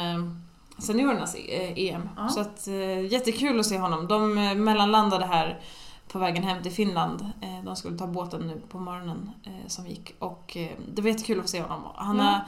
seniorernas 0.78 1.36
EM. 1.76 2.08
Ja. 2.16 2.28
Så 2.28 2.40
att, 2.40 2.66
jättekul 3.10 3.60
att 3.60 3.66
se 3.66 3.78
honom. 3.78 4.06
De 4.06 4.34
mellanlandade 4.64 5.26
här 5.26 5.60
på 6.08 6.18
vägen 6.18 6.42
hem 6.42 6.62
till 6.62 6.72
Finland. 6.72 7.30
De 7.64 7.76
skulle 7.76 7.98
ta 7.98 8.06
båten 8.06 8.46
nu 8.46 8.62
på 8.68 8.78
morgonen 8.78 9.30
som 9.66 9.86
gick 9.86 10.14
och 10.18 10.56
det 10.94 11.02
var 11.02 11.08
jättekul 11.08 11.40
att 11.40 11.48
se 11.48 11.62
honom. 11.62 11.82
Han 11.94 12.16
Ja. 12.16 12.22
har 12.24 12.40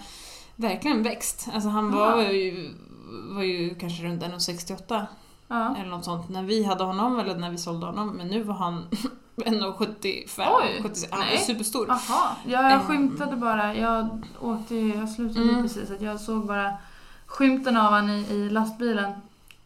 verkligen 0.56 1.02
växt. 1.02 1.48
Alltså 1.52 1.68
han 1.68 1.92
var 1.92 2.22
ju, 2.22 2.74
var 3.34 3.42
ju 3.42 3.74
kanske 3.74 4.02
runt 4.04 4.22
1,68 4.22 5.06
ja. 5.48 5.76
eller 5.76 5.90
något 5.90 6.04
sånt 6.04 6.28
när 6.28 6.42
vi 6.42 6.64
hade 6.64 6.84
honom 6.84 7.18
eller 7.18 7.34
när 7.36 7.50
vi 7.50 7.58
sålde 7.58 7.86
honom 7.86 8.08
men 8.08 8.28
nu 8.28 8.42
var 8.42 8.54
han 8.54 8.86
1,75. 9.36 10.46
Oj, 10.62 10.80
76. 10.82 11.12
Han 11.12 11.22
är 11.22 11.36
superstor. 11.36 11.86
Jaha, 11.88 12.00
ja, 12.46 12.62
jag 12.62 12.72
Ehm. 12.72 12.80
skymtade 12.80 13.36
bara. 13.36 13.74
Jag 13.74 14.26
åkte 14.40 14.74
ju, 14.74 14.94
jag 14.94 15.08
slutade 15.08 15.48
Mm. 15.48 15.62
precis. 15.62 15.90
Att 15.90 16.00
jag 16.00 16.20
såg 16.20 16.46
bara 16.46 16.72
skymten 17.26 17.76
av 17.76 17.92
han 17.92 18.10
i, 18.10 18.18
i 18.30 18.50
lastbilen. 18.50 19.12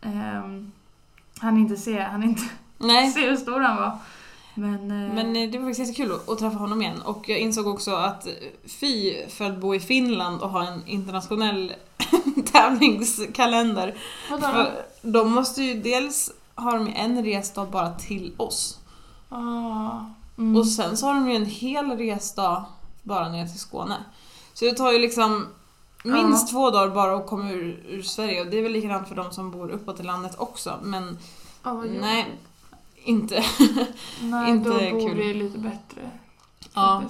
Um, 0.02 0.72
han 1.40 1.56
inte 1.58 1.76
se, 1.76 2.00
han 2.02 2.22
inte 2.22 2.42
Nej. 2.78 3.10
se 3.12 3.28
hur 3.30 3.36
stor 3.36 3.60
han 3.60 3.76
var. 3.76 3.98
Men, 4.60 4.90
eh, 4.90 5.14
Men 5.14 5.36
eh, 5.36 5.50
det 5.50 5.58
var 5.58 5.66
faktiskt 5.66 5.88
jättekul 5.98 6.18
att- 6.28 6.38
träffa 6.38 6.56
honom 6.58 6.82
igen 6.82 7.02
och 7.02 7.28
jag 7.28 7.38
insåg 7.38 7.66
också 7.66 7.94
att 7.94 8.26
eh, 8.26 8.32
fy 8.66 9.14
för 9.28 9.44
att 9.44 9.56
bo 9.60 9.74
i 9.74 9.80
Finland 9.80 10.40
och 10.42 10.50
ha 10.50 10.66
en 10.66 10.86
internationell 10.86 11.72
tävlingskalender. 12.52 13.94
För 14.28 14.72
de 15.02 15.32
måste 15.32 15.62
ju 15.62 15.80
dels 15.82 16.32
ha 16.54 16.70
de 16.72 16.88
en 16.96 17.24
resdag 17.24 17.68
bara 17.70 17.90
till 17.94 18.32
oss 18.36 18.78
Ah, 19.28 19.90
mm. 20.38 20.56
och 20.56 20.66
sen 20.66 20.96
så 20.96 21.06
har 21.06 21.14
de 21.14 21.30
ju 21.30 21.36
en 21.36 21.46
hel 21.46 21.90
resdag 21.98 22.64
bara 23.02 23.28
ner 23.28 23.46
till 23.46 23.60
Skåne. 23.60 23.96
Så 24.54 24.64
det 24.64 24.72
tar 24.72 24.92
ju 24.92 24.98
liksom 24.98 25.46
minst 26.04 26.48
Ja. 26.48 26.52
två 26.52 26.70
dagar 26.70 26.94
bara 26.94 27.16
att 27.16 27.26
komma 27.26 27.50
ur, 27.50 27.84
ur 27.88 28.02
Sverige 28.02 28.40
och 28.40 28.46
det 28.46 28.58
är 28.58 28.62
väl 28.62 28.72
likadant 28.72 29.08
för 29.08 29.14
de 29.14 29.32
som 29.32 29.50
bor 29.50 29.70
uppåt 29.70 30.00
i 30.00 30.02
landet 30.02 30.34
också 30.38 30.78
men 30.82 31.18
Ah, 31.62 31.74
vad 31.74 31.86
jobbigt. 33.06 33.30
nej, 33.30 33.40
inte. 33.40 33.44
Nej, 34.22 34.50
inte 34.50 34.68
då 34.68 34.74
bor 34.74 35.08
kul. 35.08 35.16
vi 35.16 35.34
lite 35.34 35.58
bättre. 35.58 36.10
Ja. 36.74 37.02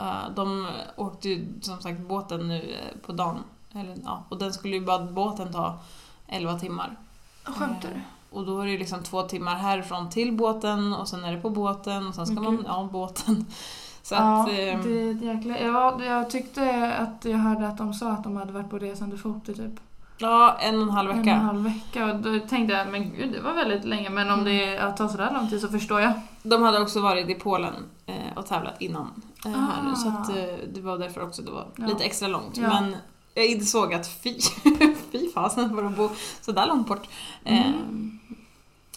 Uh, 0.00 0.34
de 0.34 0.68
åkte 0.96 1.28
ju 1.28 1.46
som 1.60 1.80
sagt 1.80 2.00
båten 2.00 2.48
nu 2.48 2.54
eh, 2.54 3.06
på 3.06 3.12
dagen. 3.12 3.38
Eller, 3.74 3.96
ja, 4.04 4.24
och 4.28 4.38
den 4.38 4.52
skulle 4.52 4.76
ju 4.76 4.84
bara 4.84 5.04
båten 5.04 5.52
ta 5.52 5.78
11 6.26 6.58
timmar. 6.58 6.96
Skämtar 7.44 7.88
du? 7.88 7.94
Eh, 7.94 8.00
Och 8.30 8.46
då 8.46 8.60
är 8.60 8.66
det 8.66 8.78
liksom 8.78 9.02
två 9.02 9.22
timmar 9.22 9.54
härifrån 9.56 10.10
till 10.10 10.32
båten 10.32 10.94
och 10.94 11.08
sen 11.08 11.24
är 11.24 11.32
det 11.32 11.40
på 11.40 11.50
båten 11.50 12.06
och 12.06 12.14
sen 12.14 12.26
ska 12.26 12.40
man, 12.40 12.64
ja 12.66 12.88
båten. 12.92 13.46
Så 14.04 14.14
ja, 14.14 14.40
att, 14.40 14.46
det 14.46 14.70
är 14.70 15.10
ett 15.10 15.22
jäkla... 15.22 15.58
Jag, 15.58 16.04
jag 16.04 16.30
tyckte 16.30 16.94
att 16.94 17.24
jag 17.24 17.38
hörde 17.38 17.68
att 17.68 17.78
de 17.78 17.94
sa 17.94 18.10
att 18.10 18.24
de 18.24 18.36
hade 18.36 18.52
varit 18.52 18.70
på 18.70 18.78
resande 18.78 19.18
fot 19.18 19.48
i 19.48 19.54
typ 19.54 19.80
ja, 20.22 20.56
en 20.60 20.76
och 20.76 20.82
en 20.82 20.90
halv 20.90 21.10
en 21.10 21.18
och 21.18 21.18
en 21.18 21.24
vecka. 21.24 21.36
halv 21.38 21.64
vecka. 21.64 22.04
Och 22.04 22.16
då 22.16 22.38
tänkte 22.48 22.74
jag, 22.76 22.88
men 22.88 23.10
gud 23.16 23.32
det 23.32 23.40
var 23.40 23.52
väldigt 23.54 23.84
länge. 23.84 24.10
Men 24.10 24.30
om 24.30 24.40
Mm. 24.40 24.44
det 24.44 24.92
tar 24.96 25.08
sådär 25.08 25.30
lång 25.34 25.48
tid 25.50 25.60
så 25.60 25.68
förstår 25.68 26.00
jag. 26.00 26.12
De 26.42 26.62
hade 26.62 26.80
också 26.80 27.00
varit 27.00 27.28
i 27.30 27.34
Polen 27.34 27.74
eh, 28.06 28.14
och 28.36 28.46
tävlat 28.46 28.82
innan 28.82 29.22
här 29.44 29.82
nu 29.88 29.94
så 29.96 30.08
att 30.08 30.30
Ah. 30.30 30.38
eh, 30.38 30.54
det 30.74 30.80
var 30.80 30.98
därför 30.98 31.22
också 31.22 31.42
det 31.42 31.50
var 31.50 31.66
Ja. 31.76 31.86
lite 31.86 32.04
extra 32.04 32.28
långt. 32.28 32.56
Ja. 32.56 32.68
Men 32.68 32.96
jag 33.34 33.46
insåg 33.46 33.94
att 33.94 34.06
fy, 34.22 34.34
fy 35.12 35.30
fasen 35.34 35.70
för 35.76 35.84
att 35.84 35.96
bo 35.96 36.10
sådär 36.40 36.66
långt 36.66 36.86
bort. 36.88 37.08
Mm. 37.44 38.18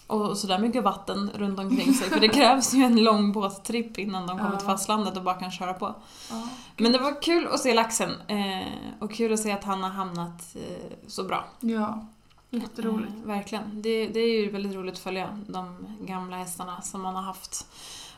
Och 0.08 0.38
sådär 0.38 0.60
mycket 0.60 0.84
vatten 0.84 1.32
runt 1.36 1.60
omkring 1.60 1.94
sig. 1.94 2.10
För 2.10 2.20
det 2.20 2.28
krävs 2.28 2.74
ju 2.74 2.84
en 2.84 3.04
lång 3.04 3.32
båttripp 3.32 3.98
innan 4.00 4.28
de 4.28 4.38
kommer 4.38 4.52
Ja. 4.52 4.58
till 4.60 4.68
fastlandet 4.68 5.18
och 5.18 5.24
bara 5.24 5.36
kan 5.36 5.52
köra 5.52 5.74
på. 5.74 5.96
Ja. 6.32 6.48
Men 6.78 6.91
det 6.91 6.98
var 7.00 7.22
kul 7.22 7.48
att 7.48 7.60
se 7.60 7.74
laxen. 7.74 8.12
Eh, 8.28 8.68
och 9.00 9.12
kul 9.13 9.34
att 9.34 9.39
se 9.39 9.52
att 9.52 9.63
han 9.63 9.84
har 9.84 9.89
hamnat 9.89 10.56
eh, 10.56 10.98
så 11.08 11.24
bra. 11.24 11.46
ja, 11.60 12.06
jätteroligt. 12.50 13.12
Eh, 13.24 13.28
verkligen. 13.28 13.82
Det, 13.82 14.08
det 14.08 14.20
är 14.20 14.41
ju 14.41 14.50
väldigt 14.52 14.74
roligt 14.76 14.94
att 14.94 15.00
följa 15.00 15.39
de 15.48 15.88
gamla 16.02 16.38
hästarna 16.38 16.82
som 16.82 17.02
man 17.02 17.15
har 17.15 17.22
haft. 17.22 17.68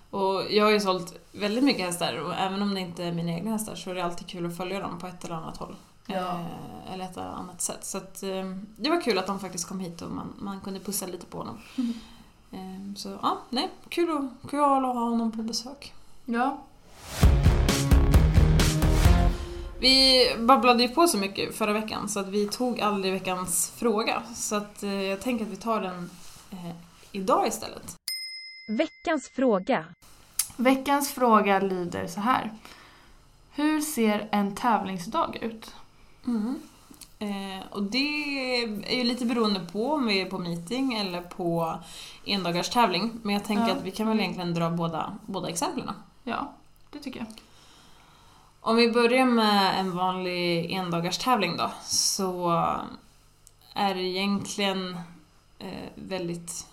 Och 0.09 0.43
jag 0.51 0.63
har 0.65 0.71
ju 0.71 0.79
sålt 0.79 1.13
väldigt 1.31 1.63
mycket 1.63 1.85
hästar 1.85 2.17
och 2.17 2.33
även 2.35 2.61
om 2.61 2.73
det 2.73 2.79
inte 2.79 3.03
är 3.03 3.11
mina 3.11 3.31
egna 3.31 3.51
hästar 3.51 3.75
så 3.75 3.89
är 3.89 3.95
det 3.95 4.03
alltid 4.05 4.27
kul 4.27 4.45
att 4.45 4.57
följa 4.57 4.79
dem 4.79 4.97
på 4.99 5.07
ett 5.07 5.25
eller 5.25 5.35
annat 5.35 5.57
håll. 5.57 5.75
Ja. 6.07 6.39
Eh, 6.39 6.93
eller 6.93 7.05
ett 7.05 7.17
annat 7.17 7.61
sätt. 7.61 7.85
Så 7.85 7.97
att, 7.97 8.23
eh, 8.23 8.45
det 8.77 8.89
var 8.89 9.01
kul 9.01 9.17
att 9.17 9.27
de 9.27 9.39
faktiskt 9.39 9.67
kom 9.67 9.79
hit 9.79 10.01
och 10.01 10.11
man, 10.11 10.33
man 10.37 10.61
kunde 10.61 10.79
pussa 10.79 11.05
lite 11.05 11.25
på 11.25 11.37
honom. 11.37 11.57
Mm. 11.77 11.93
Eh, 12.51 12.95
så 12.95 13.17
ja, 13.21 13.37
nej, 13.49 13.69
kul, 13.89 14.09
att- 14.17 14.49
kul 14.49 14.59
att 14.59 14.81
ha 14.81 14.93
honom 14.93 15.31
på 15.31 15.41
besök. 15.41 15.93
Ja, 16.25 16.57
Vi 19.79 20.25
babblade 20.39 20.83
ju 20.83 20.89
på 20.89 21.07
så 21.07 21.17
mycket 21.17 21.55
förra 21.55 21.73
veckan 21.73 22.09
så 22.09 22.19
att 22.19 22.27
vi 22.27 22.47
tog 22.47 22.81
aldrig 22.81 23.13
veckans 23.13 23.71
fråga. 23.75 24.23
Så 24.35 24.55
att 24.55 24.83
eh, 24.83 25.01
jag 25.03 25.21
tänker 25.21 25.45
att 25.45 25.51
vi 25.51 25.55
tar 25.55 25.81
den 25.81 26.09
eh, 26.51 26.71
idag 27.11 27.47
istället. 27.47 27.95
Veckans 28.67 29.29
fråga. 29.35 29.85
veckans 30.57 31.11
fråga 31.11 31.59
lyder 31.59 32.07
så 32.07 32.19
här. 32.19 32.51
Hur 33.51 33.81
ser 33.81 34.27
en 34.31 34.55
tävlingsdag 34.55 35.37
ut? 35.41 35.75
Mm. 36.27 36.59
Eh, 37.19 37.67
och 37.71 37.83
det 37.83 37.97
är 38.85 38.97
ju 38.97 39.03
lite 39.03 39.25
beroende 39.25 39.59
på 39.59 39.91
om 39.93 40.05
vi 40.05 40.21
är 40.21 40.25
på 40.25 40.37
meeting 40.39 40.93
eller 40.93 41.21
på 41.21 41.77
endagars 42.25 42.69
tävling. 42.69 43.19
Men 43.23 43.33
jag 43.33 43.45
tänker 43.45 43.67
Ja. 43.67 43.73
att 43.75 43.83
vi 43.83 43.91
kan 43.91 44.07
väl 44.07 44.19
egentligen 44.19 44.53
dra 44.53 44.69
båda, 44.69 45.17
båda 45.25 45.49
exemplen. 45.49 45.93
Ja, 46.23 46.53
det 46.91 46.99
tycker 46.99 47.19
jag. 47.19 47.27
Om 48.61 48.75
vi 48.75 48.91
börjar 48.91 49.25
med 49.25 49.79
en 49.79 49.95
vanlig 49.95 50.71
endagars 50.71 51.17
tävling 51.17 51.57
då, 51.57 51.71
så 51.83 52.49
är 53.73 53.95
det 53.95 54.01
egentligen 54.01 54.97
eh, 55.59 55.89
väldigt... 55.95 56.67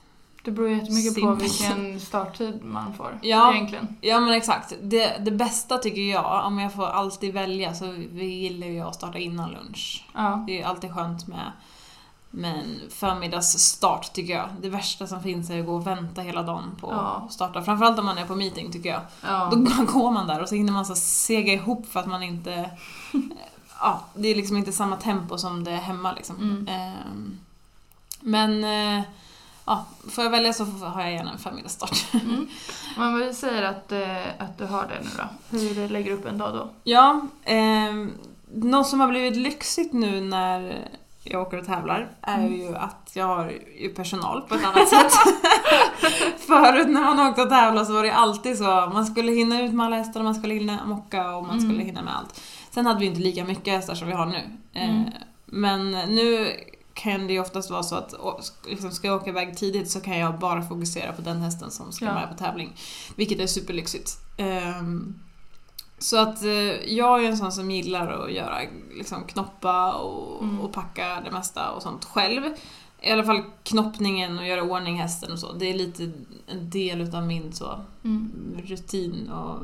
Det 0.45 0.51
beror 0.51 0.69
ju 0.69 0.75
jättemycket 0.75 1.15
på 1.15 1.21
Simpelt. 1.21 1.43
vilken 1.43 2.01
starttid 2.01 2.65
man 2.65 2.95
får. 2.95 3.19
Ja. 3.23 3.55
Egentligen. 3.55 3.97
Ja 4.01 4.21
men 4.21 4.33
exakt. 4.35 4.73
Det, 4.83 5.17
det 5.25 5.31
bästa 5.31 5.79
tycker 5.79 6.01
jag, 6.01 6.47
om 6.47 6.59
jag 6.59 6.73
får 6.75 6.87
alltid 6.87 7.35
välja, 7.35 7.75
så 7.75 7.87
gillar 8.13 8.67
jag 8.67 8.89
att 8.89 8.95
starta 8.95 9.19
innan 9.19 9.51
lunch. 9.51 10.05
Ja. 10.15 10.45
Det 10.47 10.63
är 10.63 10.67
alltid 10.67 10.95
skönt 10.95 11.27
med, 11.27 11.53
med 12.31 12.55
en 12.59 12.81
förmiddagsstart 12.91 14.13
tycker 14.13 14.35
jag. 14.35 14.49
Det 14.61 14.69
värsta 14.69 15.07
som 15.07 15.23
finns 15.23 15.51
är 15.51 15.61
att 15.61 15.67
gå 15.67 15.75
och 15.75 15.87
vänta 15.87 16.21
hela 16.21 16.43
dagen 16.43 16.77
på 16.81 16.89
Ja. 16.91 17.23
att 17.27 17.33
starta. 17.33 17.63
Framförallt 17.63 17.99
om 17.99 18.07
man 18.07 18.19
är 18.19 18.27
på 18.27 18.35
meeting 18.37 18.73
tycker 18.73 18.89
jag. 18.89 19.01
Ja. 19.23 19.51
Då 19.53 19.57
går 19.93 20.11
man 20.11 20.27
där 20.27 20.43
och 20.43 20.49
så 20.49 20.55
hinner 20.55 20.73
man 20.73 20.87
så 20.87 20.95
sega 20.95 21.53
ihop 21.53 21.87
för 21.87 22.01
att 22.01 22.07
man 22.07 22.23
inte... 22.23 22.71
ja, 23.81 24.01
det 24.15 24.29
är 24.29 24.35
liksom 24.35 24.57
inte 24.57 24.73
samma 24.73 24.97
tempo 24.97 25.39
som 25.39 25.65
det 25.65 25.71
är 25.71 25.77
hemma 25.77 26.13
liksom. 26.13 26.37
Mm. 26.37 26.69
Ehm, 26.69 27.39
men... 28.21 28.65
eh, 29.67 29.73
ja, 29.73 29.87
får 30.11 30.25
jag 30.25 30.31
välja 30.31 30.53
så 30.53 30.65
har 30.65 31.03
jag 31.03 31.13
gärna 31.13 31.33
en 31.33 31.39
förmiddagsstart. 31.39 32.07
Mm. 32.13 32.49
Men 32.97 33.19
vi 33.19 33.35
säger 33.35 33.63
att, 33.63 33.93
eh, 33.93 34.27
att 34.39 34.59
du 34.59 34.65
har 34.65 34.83
det 34.83 35.01
nu 35.03 35.11
då. 35.17 35.59
Hur 35.59 35.89
lägger 35.89 36.11
du 36.11 36.17
upp 36.17 36.27
en 36.27 36.39
dag 36.39 36.55
då? 36.55 36.71
Ja, 36.85 37.21
eh, 37.45 37.95
något 38.55 38.87
som 38.87 39.01
har 39.01 39.09
blivit 39.09 39.37
lyxigt 39.37 39.93
nu 39.93 40.21
när 40.21 40.89
jag 41.27 41.43
åker 41.43 41.59
och 41.59 41.67
tävlar 41.67 42.09
är 42.23 42.39
Mm. 42.39 42.55
ju 42.61 42.77
att 42.77 43.11
jag 43.15 43.27
har 43.27 43.53
ju 43.81 43.89
personal 43.89 44.41
på 44.49 44.55
ett 44.55 44.65
annat 44.65 44.89
sätt. 44.89 45.13
Förut 46.47 46.89
när 46.89 47.01
man 47.15 47.29
åkte 47.29 47.43
och 47.43 47.49
tävlade 47.51 47.87
så 47.87 47.93
var 47.93 48.03
det 48.03 48.11
alltid 48.15 48.59
så, 48.59 48.65
man 48.95 49.07
skulle 49.07 49.33
hinna 49.33 49.63
ut 49.63 49.73
med 49.73 49.87
alla 49.87 49.97
hästar, 49.97 50.23
man 50.23 50.35
skulle 50.35 50.55
hinna 50.55 50.85
mocka 50.87 51.37
och 51.37 51.43
man 51.47 51.59
Mm. 51.59 51.71
skulle 51.71 51.85
hinna 51.85 52.03
med 52.03 52.17
allt. 52.17 52.41
Sen 52.71 52.87
hade 52.87 53.01
vi 53.01 53.07
inte 53.07 53.21
lika 53.21 53.45
mycket 53.45 53.75
hästar 53.75 53.95
som 53.95 54.09
vi 54.09 54.15
har 54.15 54.27
nu. 54.27 54.43
Eh, 54.73 54.91
Mm. 54.91 55.05
Men 55.47 55.91
nu 55.91 56.51
kan 56.95 57.27
det 57.27 57.33
ju 57.33 57.41
oftast 57.41 57.71
vara 57.71 57.83
så 57.83 57.95
att 57.97 58.15
liksom, 58.69 58.91
ska 58.91 59.07
jag 59.07 59.17
åka 59.21 59.31
iväg 59.31 59.57
tidigt 59.57 59.91
så 59.91 60.01
kan 60.01 60.19
jag 60.19 60.39
bara 60.39 60.63
fokusera 60.63 61.13
på 61.13 61.23
den 61.23 61.41
hästen 61.43 61.71
som 61.71 61.93
ska 61.93 62.05
Ja. 62.05 62.15
med 62.15 62.29
på 62.29 62.35
tävling. 62.35 62.77
Vilket 63.17 63.41
är 63.41 63.47
superlyxigt. 63.47 64.11
Ehm, 64.37 65.15
så 65.99 66.17
att 66.21 66.43
eh, 66.43 66.51
jag 66.95 67.25
är 67.25 67.29
en 67.29 67.37
sån 67.37 67.53
som 67.53 67.71
gillar 67.71 68.09
att 68.25 68.33
göra 68.33 68.59
liksom, 68.97 69.25
knoppa 69.25 69.93
och, 69.93 70.43
Mm. 70.43 70.61
och 70.61 70.73
packa 70.73 71.21
det 71.25 71.31
mesta 71.31 71.71
och 71.71 71.83
sånt 71.83 72.05
själv. 72.05 72.43
I 73.07 73.11
alla 73.13 73.25
fall 73.25 73.43
knoppningen 73.63 74.39
och 74.39 74.47
göra 74.47 74.63
ordning 74.63 75.01
hästen 75.01 75.33
och 75.33 75.39
så. 75.39 75.53
Det 75.53 75.71
är 75.71 75.75
lite 75.75 76.03
en 76.47 76.71
del 76.71 77.01
utav 77.01 77.27
min 77.27 77.53
så 77.53 77.81
Mm. 78.05 78.31
rutin 78.67 79.31
och 79.31 79.59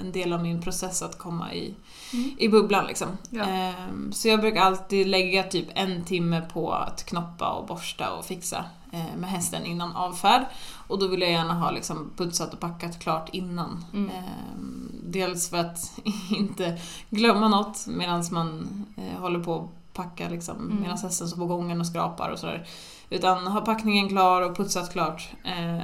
en 0.00 0.12
del 0.12 0.32
av 0.32 0.42
min 0.42 0.62
process 0.62 1.02
att 1.02 1.18
komma 1.18 1.54
i, 1.54 1.74
Mm. 2.12 2.30
i 2.38 2.48
bubblan 2.48 2.86
liksom. 2.86 3.08
Ja. 3.30 3.44
Ehm, 3.44 4.12
Så 4.12 4.28
jag 4.28 4.40
brukar 4.40 4.60
alltid 4.62 5.06
lägga 5.06 5.42
typ 5.42 5.66
en 5.74 6.04
timme 6.04 6.42
på 6.52 6.72
att 6.72 7.04
knoppa 7.06 7.50
och 7.52 7.66
borsta 7.66 8.12
och 8.12 8.24
fixa 8.24 8.64
eh, 8.92 9.16
med 9.16 9.30
hästen 9.30 9.66
innan 9.66 9.92
avfärd. 9.96 10.46
Och 10.88 10.98
då 10.98 11.06
vill 11.08 11.20
jag 11.20 11.30
gärna 11.30 11.54
ha 11.54 11.70
liksom 11.70 12.10
putsat 12.16 12.52
och 12.54 12.60
packat 12.60 12.98
klart 12.98 13.28
innan. 13.32 13.84
Mm. 13.92 14.10
Ehm, 14.10 14.90
Dels 15.08 15.50
för 15.50 15.56
att 15.56 15.92
inte 16.30 16.78
glömma 17.10 17.48
något 17.48 17.86
medan 17.86 18.24
man 18.30 18.68
eh, 18.96 19.20
håller 19.20 19.38
på 19.40 19.68
packa 19.96 20.28
liksom, 20.28 20.56
Mm. 20.56 20.80
medan 20.82 20.98
hästen 20.98 21.28
står 21.28 21.36
på 21.36 21.46
gången 21.46 21.80
och 21.80 21.86
skrapar 21.86 22.30
och 22.30 22.38
sådär. 22.38 22.66
Utan 23.10 23.46
ha 23.46 23.60
packningen 23.60 24.08
klar 24.08 24.42
och 24.42 24.56
putsat 24.56 24.92
klart 24.92 25.28
eh, 25.44 25.78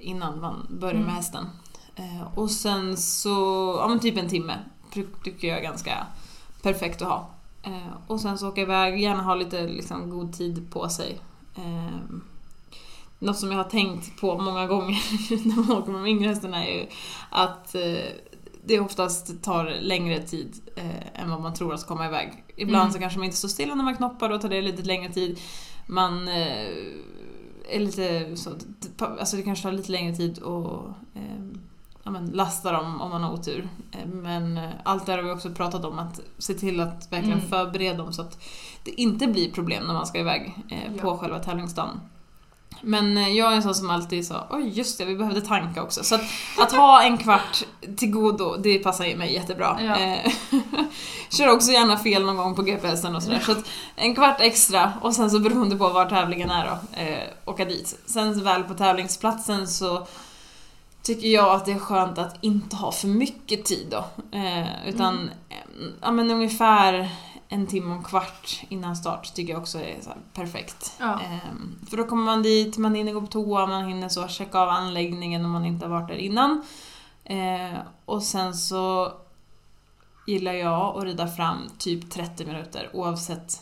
innan 0.00 0.40
man 0.40 0.66
börjar 0.70 0.94
Mm. 0.94 1.06
med 1.06 1.14
hästen. 1.14 1.46
Eh, 1.96 2.38
och 2.38 2.50
sen 2.50 2.96
så, 2.96 3.30
ja 3.80 3.88
men 3.88 4.00
typ 4.00 4.16
en 4.18 4.28
timme 4.28 4.58
ty- 4.92 5.06
tycker 5.24 5.48
jag 5.48 5.58
är 5.58 5.62
ganska 5.62 6.06
perfekt 6.62 7.02
att 7.02 7.08
ha. 7.08 7.28
Eh, 7.62 7.92
och 8.06 8.20
sen 8.20 8.38
så 8.38 8.48
åka 8.48 8.60
iväg, 8.60 9.00
gärna 9.00 9.22
ha 9.22 9.34
lite 9.34 9.62
liksom, 9.66 10.10
god 10.10 10.32
tid 10.32 10.70
på 10.72 10.88
sig. 10.88 11.18
Eh, 11.56 11.96
något 13.18 13.38
som 13.38 13.50
jag 13.50 13.58
har 13.58 13.64
tänkt 13.70 14.20
på 14.20 14.38
många 14.38 14.66
gånger 14.66 14.98
när 15.48 15.56
man 15.56 15.76
åker 15.78 15.92
med 15.92 16.00
de 16.04 16.06
yngre 16.10 16.28
hästarna 16.28 16.66
är 16.66 16.74
ju 16.74 16.86
att 17.30 17.74
eh, 17.74 17.80
det 18.66 18.80
oftast 18.80 19.42
tar 19.42 19.78
längre 19.80 20.22
tid 20.22 20.54
eh, 20.76 21.22
än 21.22 21.30
vad 21.30 21.40
man 21.40 21.54
tror 21.54 21.74
att 21.74 21.86
komma 21.86 22.06
iväg. 22.06 22.44
Ibland 22.56 22.82
Mm. 22.82 22.92
så 22.92 22.98
kanske 22.98 23.18
man 23.18 23.24
inte 23.24 23.36
står 23.36 23.48
stilla 23.48 23.74
när 23.74 23.84
man 23.84 23.96
knoppar, 23.96 24.28
då 24.28 24.38
tar 24.38 24.48
det 24.48 24.62
lite 24.62 24.82
längre 24.82 25.12
tid. 25.12 25.38
Man 25.86 26.28
eh, 26.28 26.66
är 27.68 27.80
lite 27.80 28.36
så, 28.36 28.50
alltså 28.98 29.36
det 29.36 29.42
kanske 29.42 29.62
tar 29.62 29.72
lite 29.72 29.92
längre 29.92 30.16
tid 30.16 30.38
att 30.38 30.84
eh, 31.16 31.44
ja, 32.02 32.10
men 32.10 32.26
lasta 32.26 32.72
dem 32.72 33.00
om 33.00 33.10
man 33.10 33.22
har 33.22 33.32
otur. 33.32 33.68
Eh, 33.92 34.06
Men 34.08 34.58
eh, 34.58 34.70
allt 34.84 35.06
det 35.06 35.12
här 35.12 35.18
har 35.18 35.24
vi 35.24 35.34
också 35.34 35.50
pratat 35.50 35.84
om, 35.84 35.98
att 35.98 36.20
se 36.38 36.54
till 36.54 36.80
att 36.80 37.12
verkligen 37.12 37.38
Mm. 37.38 37.50
förbereda 37.50 37.96
dem 38.02 38.12
så 38.12 38.22
att 38.22 38.38
det 38.84 39.00
inte 39.00 39.26
blir 39.26 39.52
problem 39.52 39.84
när 39.86 39.94
man 39.94 40.06
ska 40.06 40.18
iväg 40.18 40.54
eh, 40.70 40.92
på 41.00 41.06
Ja. 41.08 41.16
själva 41.18 41.38
tävlingsdagen. 41.38 42.00
Men 42.82 43.16
eh, 43.16 43.28
jag 43.28 43.52
är 43.52 43.56
en 43.56 43.62
sån 43.62 43.74
som 43.74 43.90
alltid 43.90 44.26
sa, 44.26 44.46
oj 44.50 44.68
just 44.68 44.98
det, 44.98 45.04
vi 45.04 45.16
behövde 45.16 45.40
tanka 45.40 45.82
också. 45.82 46.04
Så 46.04 46.14
att, 46.14 46.20
att 46.58 46.72
ha 46.72 47.02
en 47.02 47.18
kvart 47.18 47.62
till 47.96 48.10
godo, 48.10 48.56
det 48.56 48.78
passar 48.78 49.04
ju 49.04 49.16
mig 49.16 49.32
jättebra. 49.32 49.78
Ja. 49.82 49.98
Eh, 49.98 50.32
Kör 51.30 51.48
också 51.48 51.72
gärna 51.72 51.98
fel 51.98 52.24
någon 52.24 52.36
gång 52.36 52.54
på 52.54 52.62
GPSen 52.62 53.16
och 53.16 53.22
sådär. 53.22 53.40
Så 53.46 53.52
att 53.52 53.70
en 53.96 54.14
kvart 54.14 54.40
extra 54.40 54.92
och 55.00 55.14
sen 55.14 55.30
så 55.30 55.38
beroende 55.38 55.76
på 55.76 55.88
var 55.88 56.06
tävlingen 56.06 56.50
är 56.50 56.64
då, 56.64 57.00
eh, 57.00 57.28
åka 57.44 57.64
dit. 57.64 57.98
Sen 58.06 58.44
väl 58.44 58.62
på 58.62 58.74
tävlingsplatsen 58.74 59.68
så 59.68 60.06
tycker 61.02 61.28
jag 61.28 61.50
att 61.50 61.64
det 61.64 61.72
är 61.72 61.78
skönt 61.78 62.18
att 62.18 62.36
inte 62.40 62.76
ha 62.76 62.92
för 62.92 63.08
mycket 63.08 63.64
tid 63.64 63.86
då. 63.90 64.04
Eh, 64.38 64.88
utan 64.88 65.30
Mm. 65.78 65.92
ja, 66.00 66.10
men 66.10 66.30
ungefär 66.30 67.08
en 67.54 67.66
timme 67.66 67.90
och 67.90 67.96
en 67.96 68.02
kvart 68.04 68.62
innan 68.68 68.96
start 68.96 69.34
tycker 69.34 69.52
jag 69.52 69.62
också 69.62 69.78
är 69.78 69.96
perfekt. 70.32 70.92
Ja. 71.00 71.20
Ehm, 71.20 71.78
för 71.90 71.96
då 71.96 72.04
kommer 72.04 72.24
man 72.24 72.42
dit, 72.42 72.78
man 72.78 72.94
hinner 72.94 73.12
gå 73.12 73.20
på 73.20 73.26
toa, 73.26 73.66
man 73.66 73.88
hinner 73.88 74.08
så 74.08 74.28
checka 74.28 74.58
av 74.58 74.68
anläggningen 74.68 75.44
om 75.44 75.50
man 75.50 75.64
inte 75.64 75.86
har 75.86 75.90
varit 75.90 76.08
där 76.08 76.14
innan. 76.16 76.62
Eh, 77.24 77.78
och 78.04 78.22
sen 78.22 78.54
så 78.54 79.12
gillar 80.26 80.52
jag 80.52 80.96
att 80.98 81.04
rida 81.04 81.26
fram 81.28 81.58
typ 81.78 82.10
30 82.10 82.44
minuter 82.44 82.90
oavsett 82.92 83.60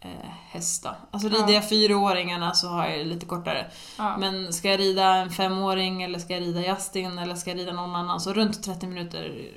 eh, 0.00 0.10
häst 0.48 0.82
då. 0.82 0.90
Alltså 1.10 1.28
Ja. 1.28 1.34
rider 1.38 1.54
jag 1.54 1.68
fyraåringarna 1.68 2.54
så 2.54 2.68
har 2.68 2.86
jag 2.88 2.98
det 2.98 3.04
lite 3.04 3.26
kortare. 3.26 3.70
Ja. 3.98 4.16
Men 4.16 4.52
ska 4.52 4.68
jag 4.70 4.80
rida 4.80 5.14
en 5.14 5.30
femåring 5.30 6.02
eller 6.02 6.18
ska 6.18 6.32
jag 6.34 6.42
rida 6.42 6.60
Justin 6.60 7.18
eller 7.18 7.34
ska 7.34 7.50
jag 7.50 7.58
rida 7.58 7.72
någon 7.72 7.96
annan 7.96 8.20
så 8.20 8.32
runt 8.32 8.62
30 8.62 8.86
minuter 8.86 9.50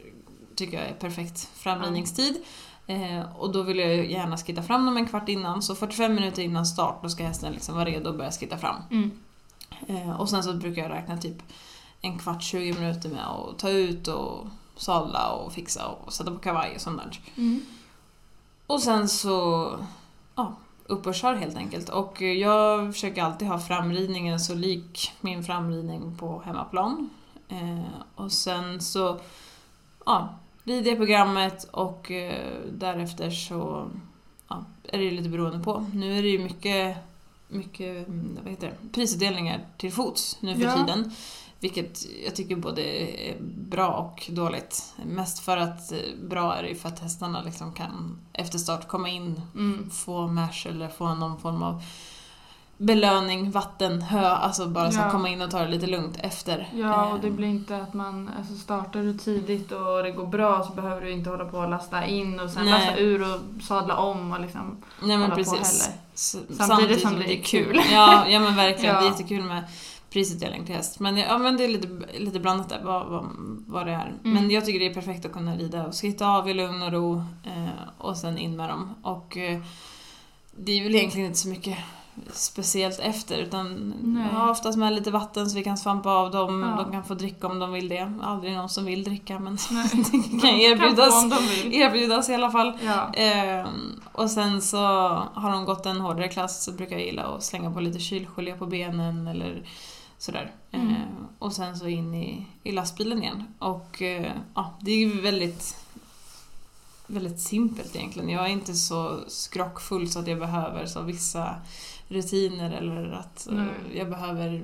tycker 0.55 0.77
jag 0.77 0.87
är 0.87 0.93
perfekt 0.93 1.49
framridningstid. 1.55 2.35
Eh, 2.87 3.35
och 3.37 3.51
då 3.51 3.61
vill 3.61 3.79
jag 3.79 3.95
ju 3.95 4.11
gärna 4.11 4.37
skitta 4.37 4.63
fram 4.63 4.85
dem 4.85 4.97
en 4.97 5.05
kvart 5.05 5.29
innan, 5.29 5.61
så 5.61 5.75
45 5.75 6.15
minuter 6.15 6.41
innan 6.41 6.65
start 6.65 6.99
då 7.03 7.09
ska 7.09 7.23
hästen 7.23 7.53
liksom 7.53 7.75
vara 7.75 7.85
redo 7.85 8.09
att 8.09 8.17
börja 8.17 8.31
skitta 8.31 8.57
fram. 8.57 8.75
Mm. 8.91 9.11
Eh, 9.87 10.19
och 10.19 10.29
sen 10.29 10.43
så 10.43 10.53
brukar 10.53 10.81
jag 10.81 10.91
räkna 10.91 11.17
typ 11.17 11.37
en 12.01 12.19
kvart, 12.19 12.43
20 12.43 12.73
minuter 12.73 13.09
med 13.09 13.27
att 13.27 13.59
ta 13.59 13.69
ut 13.69 14.07
och 14.07 14.47
sadla 14.75 15.31
och 15.31 15.53
fixa 15.53 15.87
och 15.87 16.13
sätta 16.13 16.31
på 16.31 16.39
kavaj 16.39 16.75
och 16.75 16.81
sånt 16.81 17.01
där. 17.03 17.19
Mm. 17.37 17.61
Och 18.67 18.81
sen 18.81 19.09
så, 19.09 19.69
ja, 20.35 20.55
upp 20.85 21.07
och 21.07 21.15
kör 21.15 21.35
helt 21.35 21.57
enkelt. 21.57 21.89
Och 21.89 22.21
jag 22.21 22.93
försöker 22.93 23.23
alltid 23.23 23.47
ha 23.47 23.59
framridningen 23.59 24.39
så 24.39 24.55
lik 24.55 25.11
min 25.21 25.43
framridning 25.43 26.17
på 26.17 26.41
hemmaplan. 26.45 27.09
Eh, 27.49 28.01
och 28.15 28.31
sen 28.31 28.81
så, 28.81 29.19
ja, 30.05 30.29
rider 30.63 30.89
jag 30.91 30.97
programmet 30.97 31.63
och 31.71 32.11
eh, 32.11 32.51
därefter 32.71 33.29
så 33.29 33.87
ja, 34.47 34.65
är 34.83 34.97
det 34.97 35.03
ju 35.03 35.11
lite 35.11 35.29
beroende 35.29 35.63
på. 35.63 35.85
Nu 35.93 36.17
är 36.17 36.21
det 36.21 36.27
ju 36.29 36.39
mycket, 36.39 36.97
mycket 37.47 38.07
mm, 38.07 38.37
vad 38.43 38.51
heter 38.51 38.67
det, 38.81 38.89
prisutdelningar 38.89 39.65
till 39.77 39.91
fots 39.91 40.37
nu 40.39 40.55
för 40.55 40.63
Ja. 40.63 40.77
tiden. 40.77 41.11
Vilket 41.59 42.05
jag 42.25 42.35
tycker 42.35 42.55
både 42.55 42.81
är 42.81 43.35
bra 43.41 43.87
och 43.87 44.29
dåligt. 44.35 44.93
Mest 45.05 45.39
för 45.39 45.57
att 45.57 45.91
eh, 45.91 45.97
bra 46.29 46.55
är 46.55 46.63
det 46.63 46.69
ju 46.69 46.75
för 46.75 46.89
att 46.89 46.99
hästarna 46.99 47.41
liksom 47.41 47.73
kan 47.73 48.19
efter 48.33 48.57
start 48.57 48.87
komma 48.87 49.09
in, 49.09 49.41
Mm. 49.55 49.89
få 49.89 50.27
mash 50.27 50.67
eller 50.69 50.87
få 50.87 51.13
någon 51.15 51.39
form 51.39 51.63
av 51.63 51.83
belöning, 52.85 53.51
vatten, 53.51 54.01
hö, 54.01 54.27
alltså 54.27 54.67
bara 54.67 54.91
så 54.91 54.99
Ja. 54.99 55.11
komma 55.11 55.29
in 55.29 55.41
och 55.41 55.51
ta 55.51 55.59
det 55.59 55.67
lite 55.69 55.87
lugnt 55.87 56.17
efter. 56.19 56.69
Ja, 56.75 57.05
och 57.13 57.19
det 57.19 57.31
blir 57.31 57.47
inte 57.47 57.77
att 57.77 57.93
man, 57.93 58.31
alltså 58.37 58.55
startar 58.55 58.99
du 59.01 59.17
tidigt 59.17 59.71
och 59.71 60.03
det 60.03 60.11
går 60.11 60.25
bra 60.27 60.63
så 60.63 60.73
behöver 60.73 61.01
du 61.01 61.11
inte 61.11 61.29
hålla 61.29 61.45
på 61.45 61.57
och 61.57 61.69
lasta 61.69 62.05
in 62.05 62.39
och 62.39 62.49
sen 62.49 62.65
Nej. 62.65 62.73
lasta 62.73 62.97
ur 62.97 63.21
och 63.21 63.63
sadla 63.63 63.97
om 63.97 64.31
och 64.31 64.39
liksom. 64.39 64.77
Nej 65.01 65.17
men 65.17 65.21
hålla 65.31 65.43
på 65.43 65.51
precis. 65.51 65.85
heller. 65.87 65.99
S- 66.13 66.37
Samtidigt 66.49 67.01
som 67.01 67.19
det 67.19 67.33
är 67.39 67.43
kul. 67.43 67.81
Ja, 67.91 68.27
ja 68.29 68.39
men 68.39 68.55
verkligen. 68.55 68.95
Ja. 68.95 69.01
Det 69.01 69.07
är 69.07 69.11
jättekul 69.11 69.43
med 69.43 69.63
prisutdelning 70.09 70.65
till 70.65 70.75
häst. 70.75 70.99
Men, 70.99 71.17
ja, 71.17 71.37
men 71.37 71.57
det 71.57 71.63
är 71.63 71.67
lite, 71.67 71.87
lite 72.19 72.39
blandat 72.39 72.69
där 72.69 72.81
vad, 72.83 73.07
vad, 73.07 73.25
vad 73.67 73.85
det 73.85 73.91
är. 73.91 74.07
Mm. 74.07 74.33
Men 74.33 74.51
jag 74.51 74.65
tycker 74.65 74.79
det 74.79 74.85
är 74.85 74.93
perfekt 74.93 75.25
att 75.25 75.31
kunna 75.33 75.55
rida 75.55 75.87
och 75.87 75.93
skritta 75.93 76.27
av 76.27 76.49
i 76.49 76.53
lugn 76.53 76.81
och 76.81 76.91
ro 76.91 77.23
eh, 77.43 77.65
och 77.97 78.17
sen 78.17 78.37
in 78.37 78.55
med 78.55 78.69
dem. 78.69 78.95
Och 79.01 79.37
eh, 79.37 79.59
det 80.57 80.71
är 80.79 80.83
väl 80.83 80.95
egentligen 80.95 81.27
inte 81.27 81.39
så 81.39 81.47
mycket 81.47 81.77
speciellt 82.31 82.99
efter 82.99 83.37
utan 83.37 83.93
Nej. 84.03 84.33
har 84.33 84.49
oftast 84.49 84.77
med 84.77 84.93
lite 84.93 85.11
vatten 85.11 85.49
så 85.49 85.55
vi 85.55 85.63
kan 85.63 85.77
svampa 85.77 86.09
av 86.09 86.31
dem. 86.31 86.61
Ja. 86.61 86.83
De 86.83 86.91
kan 86.91 87.03
få 87.03 87.13
dricka 87.13 87.47
om 87.47 87.59
de 87.59 87.71
vill 87.71 87.89
det. 87.89 88.13
Aldrig 88.23 88.53
någon 88.53 88.69
som 88.69 88.85
vill 88.85 89.03
dricka 89.03 89.39
men 89.39 89.55
det 89.91 90.11
kan 90.11 90.39
Kan 90.39 90.49
erbjudas, 90.49 91.23
vill. 91.63 91.73
erbjudas 91.73 92.29
i 92.29 92.33
alla 92.33 92.51
fall. 92.51 92.73
Ja. 92.85 93.13
Ehm, 93.13 94.01
och 94.11 94.31
sen 94.31 94.61
så 94.61 94.77
har 95.33 95.51
de 95.51 95.65
gått 95.65 95.85
en 95.85 96.01
hårdare 96.01 96.27
klass 96.27 96.63
så 96.63 96.71
brukar 96.71 96.95
jag 96.95 97.05
gilla 97.05 97.23
att 97.23 97.43
slänga 97.43 97.71
på 97.71 97.79
lite 97.79 97.99
kylgelé 97.99 98.53
på 98.53 98.65
benen 98.65 99.27
eller 99.27 99.63
sådär. 100.17 100.51
Mm. 100.71 100.87
Ehm, 100.87 101.27
och 101.39 101.53
sen 101.53 101.77
så 101.77 101.87
in 101.87 102.13
i, 102.13 102.47
i 102.63 102.71
lastbilen 102.71 103.23
igen. 103.23 103.43
Och 103.59 104.01
eh, 104.01 104.31
ja, 104.55 104.73
det 104.81 104.91
är 104.91 104.97
ju 104.97 105.21
väldigt 105.21 105.75
väldigt 107.07 107.39
simpelt 107.39 107.95
egentligen. 107.95 108.29
Jag 108.29 108.43
är 108.45 108.49
inte 108.49 108.73
så 108.73 109.19
skrockfull 109.27 110.09
så 110.09 110.19
att 110.19 110.27
jag 110.27 110.39
behöver 110.39 110.85
så 110.85 111.01
vissa 111.01 111.55
rutiner 112.13 112.71
eller 112.71 113.11
att 113.11 113.47
eh, 113.47 113.53
Nej. 113.53 113.67
jag 113.93 114.09
behöver 114.09 114.61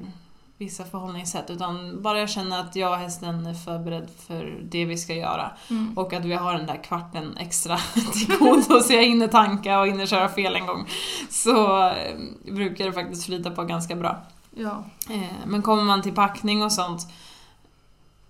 vissa 0.57 0.85
förhållningssätt. 0.85 1.49
Utan 1.49 2.01
bara 2.01 2.19
jag 2.19 2.29
känner 2.29 2.59
att 2.59 2.75
jag 2.75 2.91
och 2.91 2.97
hästen 2.97 3.45
är 3.45 3.53
förberedd 3.53 4.09
för 4.27 4.59
det 4.63 4.85
vi 4.85 4.97
ska 4.97 5.13
göra. 5.13 5.51
Mm. 5.69 5.97
Och 5.97 6.13
att 6.13 6.25
vi 6.25 6.33
har 6.33 6.53
den 6.53 6.67
där 6.67 6.83
kvarten 6.83 7.37
extra 7.37 7.77
till 8.13 8.37
godo 8.39 8.79
så 8.81 8.93
jag 8.93 9.03
hinner 9.03 9.27
tanka 9.27 9.79
och 9.79 9.87
hinner 9.87 10.05
köra 10.05 10.29
fel 10.29 10.55
en 10.55 10.65
gång. 10.65 10.87
Så 11.29 11.87
eh, 11.89 12.17
brukar 12.51 12.85
det 12.85 12.93
faktiskt 12.93 13.25
flyta 13.25 13.51
på 13.51 13.63
ganska 13.63 13.95
bra. 13.95 14.17
Ja. 14.55 14.83
Eh, 15.09 15.47
men 15.47 15.61
kommer 15.61 15.83
man 15.83 16.01
till 16.01 16.13
packning 16.13 16.63
och 16.63 16.71
sånt 16.71 17.07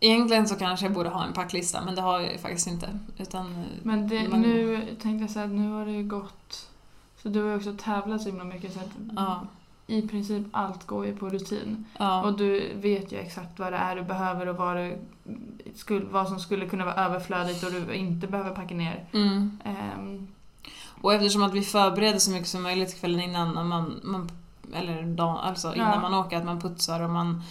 Egentligen 0.01 0.47
så 0.47 0.55
kanske 0.55 0.85
jag 0.85 0.93
borde 0.93 1.09
ha 1.09 1.25
en 1.25 1.33
packlista 1.33 1.81
men 1.85 1.95
det 1.95 2.01
har 2.01 2.19
jag 2.19 2.31
ju 2.31 2.37
faktiskt 2.37 2.67
inte. 2.67 2.99
Utan, 3.17 3.65
Men 3.83 4.07
det, 4.07 4.29
man- 4.29 4.41
nu 4.41 4.85
tänkte 5.01 5.23
jag 5.23 5.29
så 5.29 5.39
här, 5.39 5.47
nu 5.47 5.71
har 5.71 5.85
det 5.85 5.91
ju 5.91 6.03
gått... 6.03 6.68
Så 7.23 7.29
du 7.29 7.41
har 7.41 7.49
ju 7.49 7.55
också 7.55 7.73
tävlat 7.77 8.21
så 8.21 8.29
himla 8.29 8.43
mycket 8.43 8.73
så 8.73 8.79
att 8.79 8.89
Ja, 9.15 9.41
i 9.87 10.07
princip 10.07 10.43
allt 10.51 10.87
går 10.87 11.05
ju 11.05 11.15
på 11.15 11.29
rutin. 11.29 11.85
ja, 11.99 12.23
Och 12.23 12.37
du 12.37 12.73
vet 12.75 13.11
ju 13.11 13.17
exakt 13.17 13.59
vad 13.59 13.73
det 13.73 13.77
är 13.77 13.95
du 13.95 14.03
behöver 14.03 14.47
och 14.47 14.55
vad, 14.55 14.77
du, 14.77 14.97
skulle, 15.75 16.05
vad 16.05 16.27
som 16.27 16.39
skulle 16.39 16.65
kunna 16.69 16.85
vara 16.85 16.95
överflödigt 16.95 17.63
och 17.63 17.71
du 17.71 17.93
inte 17.93 18.27
behöver 18.27 18.51
packa 18.55 18.75
ner. 18.75 19.05
mm. 19.13 19.59
Ehm, 19.65 20.27
Och 21.01 21.13
eftersom 21.13 21.43
att 21.43 21.53
vi 21.53 21.61
förbereder 21.61 22.19
så 22.19 22.31
mycket 22.31 22.47
som 22.47 22.63
möjligt 22.63 22.99
kvällen 22.99 23.19
innan, 23.21 23.53
när 23.53 23.63
man, 23.63 23.99
man, 24.03 24.29
eller 24.73 25.03
dagen, 25.03 25.37
alltså 25.37 25.75
innan 25.75 25.93
Ja. 25.93 25.99
man 25.99 26.13
åker, 26.13 26.37
att 26.37 26.45
man 26.45 26.61
putsar 26.61 27.01
och 27.03 27.09
man 27.09 27.41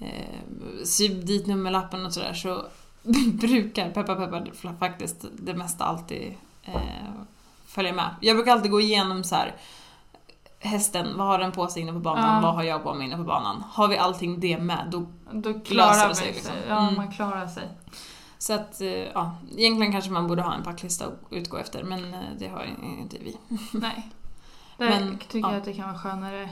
eh, 0.00 0.38
syr 0.84 1.22
dit 1.22 1.46
nummerlappen 1.46 2.06
och 2.06 2.12
sådär, 2.12 2.34
så 2.34 2.64
brukar, 3.40 3.90
peppar 3.90 4.14
peppar, 4.16 4.76
faktiskt 4.78 5.24
det 5.38 5.54
mesta 5.54 5.84
alltid 5.84 6.34
eh, 6.62 6.80
följa 7.70 7.92
med. 7.92 8.14
Jag 8.20 8.36
brukar 8.36 8.52
alltid 8.52 8.70
gå 8.70 8.80
igenom 8.80 9.24
så 9.24 9.34
här 9.34 9.54
hästen, 10.58 11.16
vad 11.18 11.26
har 11.26 11.38
den 11.38 11.52
på 11.52 11.66
sig 11.68 11.82
inne 11.82 11.92
på 11.92 11.98
banan, 11.98 12.34
Ja. 12.34 12.40
vad 12.40 12.54
har 12.54 12.62
jag 12.62 12.82
på 12.82 12.94
mig 12.94 13.06
inne 13.06 13.16
på 13.16 13.22
banan. 13.24 13.64
Har 13.72 13.88
vi 13.88 13.98
allting 13.98 14.40
det 14.40 14.58
med, 14.58 14.86
då... 14.90 15.06
Då 15.32 15.60
klarar 15.60 16.08
det 16.08 16.14
sig. 16.14 16.26
liksom. 16.26 16.52
Ja, 16.68 16.78
Mm. 16.82 16.94
man 16.94 17.10
klarar 17.12 17.46
sig. 17.46 17.68
Så 18.38 18.52
att, 18.54 18.80
eh, 18.80 18.88
ja, 18.88 19.36
egentligen 19.56 19.92
kanske 19.92 20.10
man 20.10 20.26
borde 20.26 20.42
ha 20.42 20.54
en 20.54 20.62
packlista 20.62 21.06
att 21.06 21.12
utgå 21.30 21.56
efter, 21.56 21.84
men 21.84 22.14
eh, 22.14 22.20
det 22.38 22.48
har 22.48 22.66
inte 23.00 23.16
vi. 23.18 23.36
Nej. 23.72 24.10
Där 24.78 24.88
Men, 24.88 25.18
tycker 25.18 25.38
ja. 25.38 25.50
jag 25.50 25.58
att 25.58 25.64
det 25.64 25.72
kan 25.72 25.88
vara 25.88 25.98
skönare, 25.98 26.48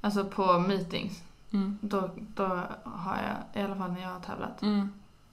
alltså 0.00 0.24
på 0.24 0.58
meetings. 0.58 1.22
Mm. 1.52 1.78
Då, 1.82 2.10
då 2.16 2.44
har 2.84 3.16
jag, 3.16 3.62
i 3.62 3.64
alla 3.64 3.76
fall 3.76 3.92
när 3.92 4.02
jag 4.02 4.08
har 4.08 4.20
tävlat. 4.20 4.62
Mm. 4.62 4.92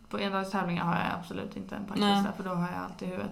På 0.09 0.17
endagstävlingar 0.17 0.83
har 0.85 0.93
jag 0.95 1.19
absolut 1.19 1.57
inte 1.57 1.75
en 1.75 1.85
packlista 1.85 2.21
Nej. 2.21 2.31
för 2.37 2.43
då 2.43 2.49
har 2.49 2.67
jag 2.71 2.83
allt 2.83 3.01
i 3.01 3.05
huvudet. 3.05 3.31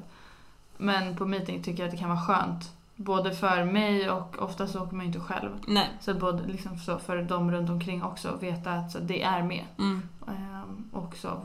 Men 0.83 1.15
på 1.15 1.25
meeting 1.25 1.63
tycker 1.63 1.83
jag 1.83 1.87
att 1.87 1.91
det 1.91 1.97
kan 1.97 2.09
vara 2.09 2.21
skönt. 2.21 2.71
Både 2.95 3.35
för 3.35 3.63
mig 3.63 4.09
och 4.09 4.41
ofta 4.41 4.67
så 4.67 4.83
åker 4.83 4.95
man 4.95 5.05
ju 5.05 5.07
inte 5.07 5.19
själv. 5.19 5.49
Nej. 5.67 5.89
Så 6.01 6.13
både 6.13 6.43
liksom 6.47 6.77
så 6.79 6.99
för 6.99 7.17
de 7.21 7.51
runt 7.51 7.69
omkring 7.69 8.03
också 8.03 8.37
veta 8.41 8.71
att 8.71 9.07
det 9.07 9.23
är 9.23 9.43
med. 9.43 9.65
Mm. 9.79 10.01
Ehm, 10.27 10.89
också 10.91 11.41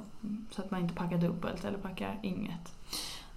så 0.51 0.63
att 0.63 0.71
man 0.71 0.81
inte 0.81 0.95
packar 0.95 1.19
dubbelt 1.19 1.65
eller 1.65 1.79
packar 1.79 2.19
inget. 2.23 2.73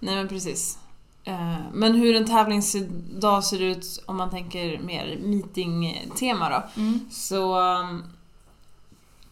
Nej 0.00 0.14
men 0.14 0.28
precis. 0.28 0.78
Eh, 1.24 1.58
Men 1.72 1.94
hur 1.94 2.16
en 2.16 2.26
tävlingsdag 2.26 3.44
ser 3.44 3.62
ut 3.62 4.02
om 4.06 4.16
man 4.16 4.30
tänker 4.30 4.78
mer 4.78 5.18
meeting-tema 5.22 6.48
då. 6.50 6.82
Så 7.10 7.60
um, 7.60 8.02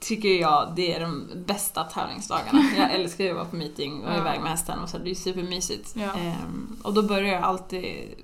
tycker 0.01 0.29
jag 0.29 0.73
det 0.77 0.95
är 0.95 1.01
de 1.01 1.29
bästa 1.47 1.85
tävlingsdagarna. 1.85 2.63
Jag 2.77 2.95
älskar 2.95 3.25
ju 3.25 3.31
att 3.31 3.37
vara 3.37 3.45
på 3.47 3.57
meeting 3.57 4.05
och 4.05 4.13
Ja. 4.13 4.19
iväg 4.19 4.41
med 4.41 4.51
hästen 4.51 4.79
och 4.79 4.89
så. 4.89 4.99
Det 4.99 5.11
är 5.11 5.15
supermysigt. 5.15 5.93
Ja. 5.97 6.13
Ehm, 6.19 6.77
och 6.83 6.95
då 6.95 7.03
börjar 7.03 7.35
jag 7.35 7.43
alltid 7.43 8.15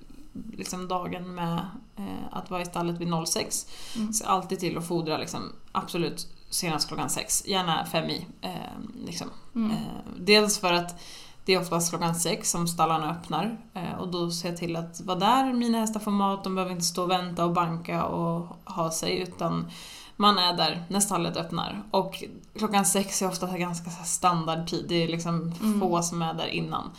liksom 0.56 0.88
dagen 0.88 1.34
med 1.34 1.58
eh, 1.96 2.04
att 2.32 2.50
vara 2.50 2.62
i 2.62 2.64
stallet 2.64 2.98
vid 3.00 3.08
06. 3.26 3.66
Mm. 3.96 4.12
Så 4.12 4.26
alltid 4.26 4.60
till 4.60 4.78
att 4.78 4.88
fodra 4.88 5.18
liksom, 5.18 5.52
absolut 5.72 6.26
senast 6.50 6.88
klockan 6.88 7.10
sex. 7.10 7.46
Gärna 7.46 7.86
fem 7.86 8.10
i. 8.10 8.26
ehm, 8.40 8.92
liksom. 9.06 9.28
Mm. 9.54 9.70
Eh, 9.70 9.76
dels 10.18 10.58
för 10.58 10.72
att 10.72 11.00
det 11.44 11.54
är 11.54 11.60
oftast 11.60 11.90
klockan 11.90 12.14
sex 12.14 12.50
som 12.50 12.68
stallarna 12.68 13.10
öppnar 13.10 13.58
eh, 13.74 13.98
och 13.98 14.08
då 14.08 14.30
ser 14.30 14.48
jag 14.48 14.58
till 14.58 14.76
att 14.76 15.00
vara 15.00 15.18
där, 15.18 15.52
mina 15.52 15.78
hästar 15.78 16.00
får 16.00 16.10
mat, 16.10 16.44
de 16.44 16.54
behöver 16.54 16.72
inte 16.72 16.84
stå 16.84 17.02
och 17.02 17.10
vänta 17.10 17.44
och 17.44 17.52
banka 17.52 18.04
och 18.04 18.46
ha 18.64 18.90
sig 18.90 19.18
utan 19.18 19.70
man 20.16 20.38
är 20.38 20.52
där 20.56 20.84
när 20.88 21.00
stallet 21.00 21.36
öppnar. 21.36 21.82
Och 21.90 22.24
klockan 22.58 22.84
sex 22.86 23.22
är 23.22 23.28
ofta 23.28 23.58
ganska 23.58 23.90
standardtid, 23.90 24.84
det 24.88 25.02
är 25.04 25.08
liksom 25.08 25.52
Mm. 25.62 25.80
få 25.80 26.02
som 26.02 26.22
är 26.22 26.34
där 26.34 26.46
innan. 26.48 26.90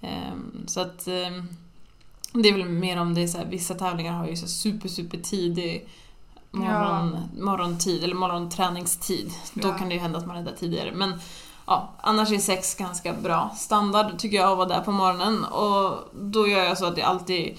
Ehm, 0.00 0.64
så 0.66 0.80
att 0.80 1.06
ehm, 1.06 1.48
det 2.32 2.48
är 2.48 2.52
väl 2.52 2.64
mer 2.64 3.00
om 3.00 3.14
det 3.14 3.22
är 3.22 3.26
så 3.26 3.38
här, 3.38 3.44
vissa 3.44 3.74
tävlingar 3.74 4.12
har 4.12 4.26
ju 4.26 4.36
så 4.36 4.46
super 4.48 4.88
super 4.88 5.18
tidig 5.18 5.88
morgon, 6.50 7.18
morgontid 7.40 8.04
eller 8.04 8.14
morgonträningstid. 8.14 9.32
Då 9.54 9.68
Ja. 9.68 9.78
kan 9.78 9.88
det 9.88 9.94
ju 9.94 10.00
hända 10.00 10.18
att 10.18 10.26
man 10.26 10.36
är 10.36 10.42
där 10.42 10.54
tidigare. 10.58 10.92
Men 10.94 11.20
ja, 11.66 11.92
annars 12.00 12.32
är 12.32 12.38
sex 12.38 12.74
ganska 12.74 13.12
bra 13.12 13.54
standard 13.58 14.18
tycker 14.18 14.36
jag 14.36 14.50
att 14.50 14.56
vara 14.58 14.68
där 14.68 14.80
på 14.80 14.92
morgonen. 14.92 15.44
Och 15.44 15.98
då 16.20 16.48
gör 16.48 16.64
jag 16.64 16.78
så 16.78 16.86
att 16.86 16.98
jag 16.98 17.06
alltid 17.06 17.58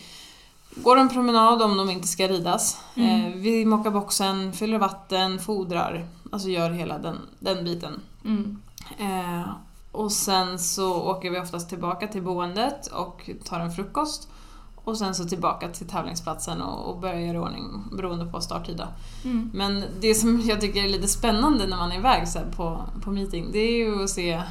går 0.76 0.98
en 0.98 1.10
promenad 1.10 1.62
om 1.62 1.78
de 1.78 1.90
inte 1.90 2.08
ska 2.08 2.28
ridas. 2.28 2.78
Mm. 2.96 3.26
Eh, 3.26 3.36
vi 3.36 3.66
mockar 3.66 3.92
boxen, 3.92 4.54
fyller 4.54 4.78
vatten, 4.78 5.40
fodrar. 5.40 6.08
Alltså 6.32 6.50
gör 6.50 6.70
hela 6.70 6.98
den, 6.98 7.18
den 7.40 7.64
biten. 7.64 8.02
Mm. 8.26 8.62
Eh, 8.98 9.48
och 9.92 10.12
sen 10.12 10.60
så 10.60 11.04
åker 11.04 11.32
vi 11.32 11.40
oftast 11.40 11.70
tillbaka 11.70 12.08
till 12.08 12.22
boendet 12.22 12.88
och 12.88 13.30
tar 13.44 13.60
en 13.60 13.72
frukost. 13.72 14.30
Och 14.76 14.98
sen 14.98 15.16
så 15.16 15.26
tillbaka 15.26 15.70
till 15.70 15.88
tävlingsplatsen 15.88 16.62
och, 16.62 16.90
och 16.90 17.00
börjar 17.00 17.20
göra 17.20 17.42
ordning 17.42 17.84
beroende 17.98 18.26
på 18.26 18.42
starttid. 18.42 18.82
Mm. 19.24 19.52
Men 19.54 19.84
det 20.00 20.16
som 20.16 20.42
jag 20.46 20.62
tycker 20.62 20.84
är 20.84 20.90
lite 20.90 21.08
spännande 21.08 21.68
när 21.68 21.78
man 21.78 21.92
är 21.92 21.98
iväg 21.98 22.28
så 22.28 22.40
på, 22.56 22.84
på 23.04 23.12
meeting, 23.12 23.50
det 23.52 23.60
är 23.60 23.78
ju 23.78 24.04
att 24.04 24.10
se 24.10 24.42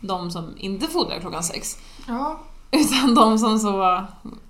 de 0.00 0.30
som 0.30 0.54
inte 0.56 0.86
fodrar 0.86 1.20
klockan 1.20 1.42
sex. 1.42 1.78
Ja. 2.08 2.40
Utan 2.70 3.14
de 3.14 3.38
som 3.38 3.58
så 3.58 4.04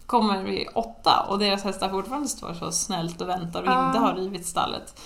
kommer 0.07 0.43
vid 0.43 0.69
åtta 0.75 1.21
och 1.29 1.39
deras 1.39 1.65
hästar 1.65 1.89
fortfarande 1.91 2.29
står 2.29 2.55
så 2.55 2.73
snällt 2.73 3.21
och 3.21 3.29
väntar 3.29 3.63
och 3.63 3.69
Ja. 3.69 3.87
inte 3.87 3.99
har 3.99 4.15
rivit 4.15 4.47
stallet. 4.47 5.01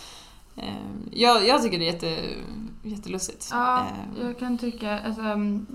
Eh, 0.57 0.75
Jag, 1.13 1.47
jag 1.47 1.63
tycker 1.63 1.79
det 1.79 1.89
är 1.89 1.93
jätte, 1.93 2.35
jättelustigt. 2.83 3.49
Ja, 3.53 3.81
Eh, 3.81 4.25
jag 4.27 4.39
kan 4.39 4.59
tycka, 4.59 5.01
alltså, 5.01 5.23
mm, 5.23 5.67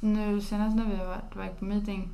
nu 0.00 0.40
senast 0.40 0.76
när 0.76 0.84
vi 0.84 0.96
har 0.96 1.06
varit 1.06 1.34
iväg 1.36 1.58
på 1.58 1.64
meeting, 1.64 2.08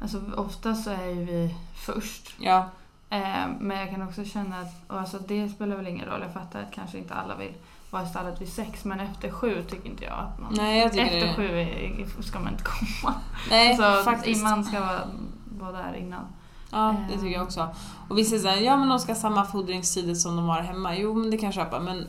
alltså 0.00 0.20
ofta 0.36 0.74
så 0.74 0.90
är 0.90 1.06
ju 1.06 1.24
vi 1.24 1.54
först. 1.74 2.34
ja. 2.38 2.68
Eh, 3.10 3.46
men 3.60 3.78
jag 3.78 3.90
kan 3.90 4.02
också 4.08 4.24
känna 4.24 4.58
att, 4.60 4.74
och 4.88 4.98
alltså 5.00 5.18
det 5.18 5.48
spelar 5.48 5.76
väl 5.76 5.86
ingen 5.86 6.06
roll, 6.08 6.20
jag 6.22 6.32
fattar 6.32 6.62
att 6.62 6.72
kanske 6.72 6.98
inte 6.98 7.14
alla 7.14 7.36
vill 7.36 7.54
vara 7.92 8.02
i 8.02 8.06
stallet 8.06 8.40
vid 8.40 8.48
sex, 8.52 8.84
men 8.84 9.00
efter 9.00 9.30
sju 9.30 9.64
tycker 9.70 9.88
inte 9.88 10.04
jag 10.04 10.18
att 10.18 10.40
man... 10.40 10.54
Nej, 10.56 10.78
jag 10.78 10.86
efter 10.86 11.26
det. 11.26 11.34
sju 11.34 11.58
är, 11.60 12.22
ska 12.22 12.38
man 12.40 12.52
inte 12.52 12.64
komma. 12.64 13.14
Nej, 13.50 13.76
så 13.76 14.02
faktiskt. 14.02 14.42
man 14.42 14.64
ska 14.64 14.80
vara, 14.80 15.00
vara 15.58 15.72
där 15.72 15.94
innan. 15.98 16.24
Ja, 16.70 16.96
det 17.08 17.14
tycker 17.14 17.32
jag 17.32 17.42
också. 17.42 17.68
Och 18.08 18.18
vissa 18.18 18.38
säger 18.38 18.62
ja 18.62 18.76
men 18.76 18.88
de 18.88 18.98
ska 18.98 19.12
ha 19.12 19.20
samma 19.20 19.44
fodringstider 19.44 20.14
som 20.14 20.36
de 20.36 20.44
har 20.48 20.60
hemma. 20.60 20.96
Jo, 20.96 21.14
men 21.14 21.30
det 21.30 21.36
kan 21.36 21.46
jag 21.46 21.54
köpa, 21.54 21.80
men 21.80 22.06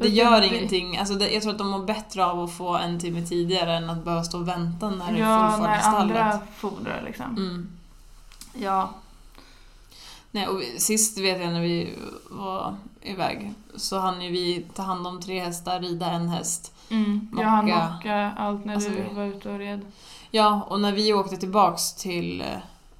det 0.00 0.08
gör 0.08 0.42
ingenting. 0.42 0.98
Alltså 0.98 1.14
det, 1.14 1.30
jag 1.30 1.42
tror 1.42 1.52
att 1.52 1.58
de 1.58 1.68
mår 1.70 1.84
bättre 1.84 2.24
av 2.24 2.40
att 2.40 2.52
få 2.52 2.76
en 2.76 2.98
timme 3.00 3.26
tidigare 3.26 3.76
än 3.76 3.90
att 3.90 4.04
behöva 4.04 4.24
stå 4.24 4.38
och 4.38 4.48
vänta 4.48 4.90
när 4.90 5.12
det 5.12 5.18
är 5.18 5.22
Ja, 5.22 5.50
full 5.50 5.60
fart 5.64 5.68
i 5.68 5.70
när 5.70 5.80
stallet. 5.80 6.16
andra 6.22 6.40
fodrar 6.56 7.02
liksom. 7.04 7.26
Mm. 7.36 7.68
Ja. 8.54 8.90
Nej, 10.30 10.46
och 10.48 10.62
sist 10.78 11.18
vet 11.18 11.40
jag 11.40 11.52
när 11.52 11.60
vi 11.60 11.94
var 12.30 12.76
iväg 13.02 13.52
så 13.76 13.98
hann 13.98 14.22
ju 14.22 14.30
vi 14.30 14.66
ta 14.74 14.82
hand 14.82 15.06
om 15.06 15.20
tre 15.20 15.40
hästar, 15.40 15.80
rida 15.80 16.10
en 16.10 16.28
häst. 16.28 16.72
Mm. 16.90 17.28
Jag 17.38 17.44
hann 17.46 17.64
Mocka. 17.64 17.90
mocka 17.94 18.32
allt 18.38 18.64
när 18.64 18.74
Alltså, 18.74 18.90
du 18.90 18.96
vi- 19.08 19.14
var 19.14 19.24
ute 19.24 19.50
och 19.50 19.58
red. 19.58 19.80
Ja, 20.30 20.66
och 20.68 20.80
när 20.80 20.92
vi 20.92 21.12
åkte 21.12 21.36
tillbaks 21.36 21.94
till, 21.94 22.40
eh, 22.40 22.46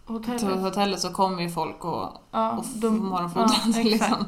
Hotellet. 0.07 0.41
till 0.41 0.49
hotellet 0.49 1.01
så 1.01 1.11
kom 1.11 1.41
ju 1.41 1.51
folk 1.51 1.85
och, 1.85 2.09
Ja, 2.31 2.51
och 2.53 2.65
de- 2.75 2.99
morgonfodrade. 3.09 3.53
ja, 3.75 3.83
liksom. 3.85 4.27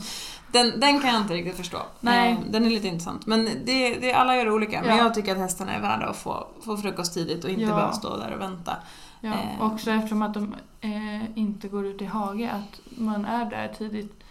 den, 0.52 0.80
den 0.80 1.00
kan 1.00 1.10
jag 1.12 1.20
inte 1.22 1.34
riktigt 1.34 1.56
förstå. 1.56 1.78
Nej. 2.00 2.30
Eh, 2.32 2.38
Den 2.50 2.64
är 2.66 2.70
lite 2.70 2.86
intressant. 2.88 3.26
Men 3.26 3.44
det, 3.64 3.94
det, 3.94 4.12
alla 4.14 4.36
gör 4.36 4.50
olika. 4.50 4.80
Men 4.82 4.96
Ja. 4.96 5.02
jag 5.04 5.14
tycker 5.14 5.32
att 5.32 5.38
hästarna 5.38 5.72
är 5.74 5.80
värda 5.80 6.06
att 6.06 6.16
få, 6.16 6.46
få 6.64 6.76
frukost 6.76 7.14
tidigt 7.14 7.44
och 7.44 7.50
inte 7.50 7.62
Ja. 7.62 7.68
behöva 7.68 7.92
stå 7.92 8.16
där 8.16 8.34
och 8.34 8.40
vänta. 8.40 8.76
Ja, 9.20 9.30
Eh. 9.32 9.62
också 9.72 9.90
eftersom 9.90 10.22
att 10.22 10.34
de 10.34 10.54
eh, 10.80 11.38
inte 11.38 11.68
går 11.68 11.86
ut 11.86 12.02
i 12.02 12.04
hage, 12.04 12.50
att 12.52 12.80
man 12.98 13.24
är 13.24 13.44
där 13.50 13.74
tidigt 13.78 14.21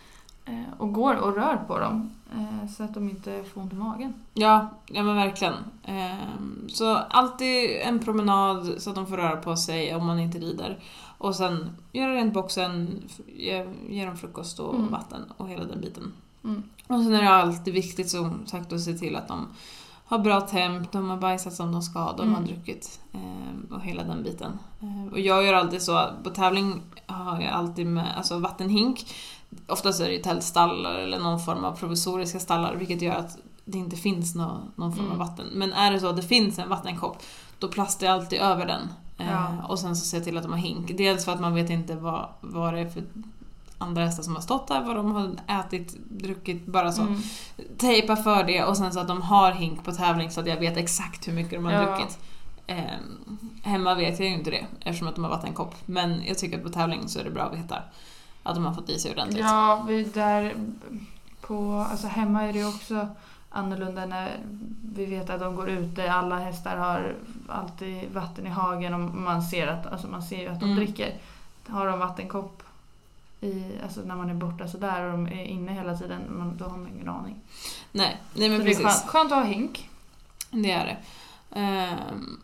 och 0.77 0.93
går 0.93 1.15
och 1.15 1.35
rör 1.35 1.57
på 1.67 1.79
dem 1.79 2.09
eh, 2.33 2.69
så 2.69 2.83
att 2.83 2.93
de 2.93 3.09
inte 3.09 3.43
får 3.43 3.61
ont 3.61 3.73
i 3.73 3.75
magen. 3.75 4.13
Ja, 4.33 4.67
ja 4.87 5.03
men 5.03 5.15
verkligen. 5.15 5.53
Ehm, 5.83 6.65
Så 6.69 6.95
alltid 6.95 7.69
en 7.83 7.99
promenad 7.99 8.73
så 8.77 8.89
att 8.89 8.95
de 8.95 9.07
får 9.07 9.17
röra 9.17 9.35
på 9.37 9.55
sig 9.55 9.95
om 9.95 10.05
man 10.05 10.19
inte 10.19 10.37
rider. 10.39 10.79
Och 11.17 11.35
sen 11.35 11.69
göra 11.91 12.13
rent 12.15 12.33
boxen, 12.33 13.01
ge, 13.35 13.65
ge 13.89 14.05
dem 14.05 14.17
frukost 14.17 14.59
och 14.59 14.75
Mm. 14.75 14.91
vatten 14.91 15.21
och 15.37 15.49
hela 15.49 15.63
den 15.63 15.81
biten. 15.81 16.13
Mm. 16.43 16.63
Och 16.87 17.03
sen 17.03 17.13
är 17.13 17.21
det 17.21 17.29
alltid 17.29 17.73
viktigt 17.73 18.09
som 18.09 18.45
sagt 18.45 18.73
att 18.73 18.81
se 18.81 18.93
till 18.93 19.15
att 19.15 19.27
de 19.27 19.47
har 20.05 20.19
bra 20.19 20.41
temp, 20.41 20.91
de 20.91 21.09
har 21.09 21.17
bajsat 21.17 21.53
som 21.53 21.71
de 21.71 21.81
ska, 21.81 21.99
de 22.17 22.29
har 22.33 22.37
Mm. 22.41 22.45
druckit 22.45 22.99
ehm, 23.13 23.67
och 23.71 23.81
hela 23.81 24.03
den 24.03 24.23
biten. 24.23 24.59
Ehm, 24.81 25.07
Och 25.11 25.19
jag 25.19 25.43
gör 25.45 25.53
alltid 25.53 25.81
så, 25.81 26.09
på 26.23 26.29
tävling 26.29 26.81
har 27.05 27.41
jag 27.41 27.51
alltid 27.53 27.87
med 27.87 28.17
alltså 28.17 28.37
vattenhink. 28.39 29.05
Oftast 29.67 30.01
är 30.01 30.05
det 30.05 30.13
ju 30.13 30.21
tältstallar 30.21 30.93
eller 30.99 31.19
någon 31.19 31.39
form 31.39 31.63
av 31.65 31.75
provisoriska 31.75 32.39
stallar 32.39 32.75
vilket 32.75 33.01
gör 33.01 33.15
att 33.15 33.37
det 33.65 33.77
inte 33.77 33.95
finns 33.95 34.35
nå, 34.35 34.57
någon 34.75 34.91
form 34.95 35.05
av 35.05 35.13
Mm. 35.15 35.27
vatten. 35.27 35.47
Men 35.53 35.73
är 35.73 35.91
det 35.91 35.99
så 35.99 36.07
att 36.07 36.15
det 36.15 36.21
finns 36.23 36.59
en 36.59 36.69
vattenkopp, 36.69 37.17
då 37.59 37.67
plastar 37.67 38.07
jag 38.07 38.13
alltid 38.13 38.39
över 38.39 38.65
den. 38.65 38.81
Eh, 39.17 39.31
Ja. 39.31 39.47
Och 39.67 39.79
sen 39.79 39.95
så 39.95 40.05
ser 40.05 40.17
jag 40.17 40.23
till 40.23 40.37
att 40.37 40.43
de 40.43 40.51
har 40.51 40.59
hink. 40.59 40.97
Dels 40.97 41.25
för 41.25 41.31
att 41.31 41.41
man 41.41 41.53
vet 41.55 41.69
inte 41.69 41.95
vad, 41.95 42.25
vad 42.41 42.73
det 42.73 42.79
är 42.79 42.89
för 42.89 43.03
andra 43.77 44.05
hästar 44.05 44.23
som 44.23 44.35
har 44.35 44.41
stått 44.41 44.67
där, 44.67 44.83
vad 44.85 44.95
de 44.95 45.11
har 45.11 45.35
ätit, 45.59 45.97
druckit, 46.09 46.65
bara 46.65 46.91
så. 46.91 47.01
Mm. 47.01 47.21
Tejpa 47.77 48.15
för 48.15 48.43
det 48.43 48.63
och 48.63 48.77
sen 48.77 48.93
så 48.93 48.99
att 48.99 49.07
de 49.07 49.21
har 49.21 49.51
hink 49.51 49.83
på 49.83 49.91
tävling 49.91 50.31
så 50.31 50.39
att 50.39 50.47
jag 50.47 50.57
vet 50.59 50.77
exakt 50.77 51.27
hur 51.27 51.33
mycket 51.33 51.51
de 51.51 51.65
har 51.65 51.71
Ja. 51.71 51.85
druckit. 51.97 52.19
Eh, 52.67 52.83
hemma 53.63 53.95
vet 53.95 54.19
jag 54.19 54.27
ju 54.29 54.33
inte 54.35 54.51
det 54.51 54.65
eftersom 54.79 55.07
att 55.07 55.15
de 55.15 55.23
har 55.23 55.31
vattenkopp. 55.31 55.75
Men 55.85 56.21
jag 56.25 56.37
tycker 56.37 56.57
att 56.57 56.63
på 56.63 56.69
tävling 56.69 57.07
så 57.09 57.19
är 57.19 57.23
det 57.23 57.29
bra 57.31 57.43
att 57.43 57.57
veta 57.57 57.77
att 58.43 58.55
de 58.55 58.65
har 58.65 58.73
fått 58.73 58.89
i 58.89 58.99
sig 58.99 59.11
ordentligt. 59.11 59.39
Ja, 59.45 59.83
vi 59.87 60.03
där 60.03 60.55
på, 61.41 61.85
alltså 61.91 62.07
hemma 62.07 62.43
är 62.43 62.53
det 62.53 62.65
också 62.65 63.07
annorlunda 63.49 64.05
när 64.05 64.37
vi 64.95 65.05
vet 65.05 65.29
att 65.29 65.39
de 65.39 65.55
går 65.55 65.69
ute, 65.69 66.11
alla 66.13 66.39
hästar 66.39 66.77
har 66.77 67.15
alltid 67.49 68.11
vatten 68.13 68.47
i 68.47 68.49
hagen 68.49 68.93
och 68.93 68.99
man 68.99 69.41
ser, 69.43 69.67
att, 69.67 69.85
alltså 69.87 70.07
man 70.07 70.23
ser 70.23 70.39
ju 70.41 70.47
att 70.47 70.59
de 70.59 70.65
Mm. 70.65 70.75
dricker. 70.77 71.13
Har 71.67 71.87
de 71.87 71.99
vattenkopp 71.99 72.63
i, 73.41 73.63
alltså 73.83 74.01
när 74.05 74.15
man 74.15 74.29
är 74.29 74.33
borta 74.33 74.67
sådär 74.67 75.03
och 75.05 75.11
de 75.11 75.27
är 75.27 75.43
inne 75.45 75.73
hela 75.73 75.97
tiden, 75.97 76.21
man, 76.29 76.57
då 76.57 76.65
har 76.65 76.77
man 76.77 76.87
ingen 76.95 77.09
aning. 77.09 77.35
Nej, 77.91 78.21
nej 78.33 78.49
men 78.49 78.57
Så 78.59 78.63
det 78.65 78.71
är 78.71 78.75
precis. 78.75 78.85
skönt, 79.01 79.09
skönt 79.11 79.31
att 79.31 79.37
ha 79.37 79.45
hink. 79.45 79.89
Det 80.51 80.71
är 80.71 80.85
det. 80.85 80.97
Ehm, 81.59 82.39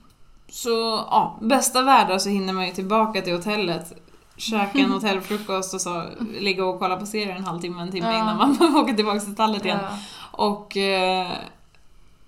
så 0.49 0.69
ja, 1.11 1.37
bästa 1.41 1.81
världar 1.81 2.17
så 2.17 2.29
hinner 2.29 2.53
man 2.53 2.65
ju 2.65 2.71
tillbaka 2.71 3.21
till 3.21 3.33
hotellet 3.35 3.93
käka 4.37 4.79
en 4.79 4.91
hotellfrukost 4.91 5.73
och 5.73 5.81
så 5.81 6.03
ligga 6.39 6.65
och 6.65 6.79
kolla 6.79 6.95
på 6.97 7.05
serier 7.05 7.35
en 7.35 7.45
halvtimme, 7.45 7.81
en 7.81 7.91
timme 7.91 8.07
Ja. 8.07 8.19
innan 8.21 8.37
man 8.37 8.75
åker 8.75 8.93
tillbaka 8.93 9.19
till 9.19 9.33
stallet 9.33 9.65
igen. 9.65 9.79
Ja. 9.81 9.97
Och 10.31 10.77
eh, 10.77 11.27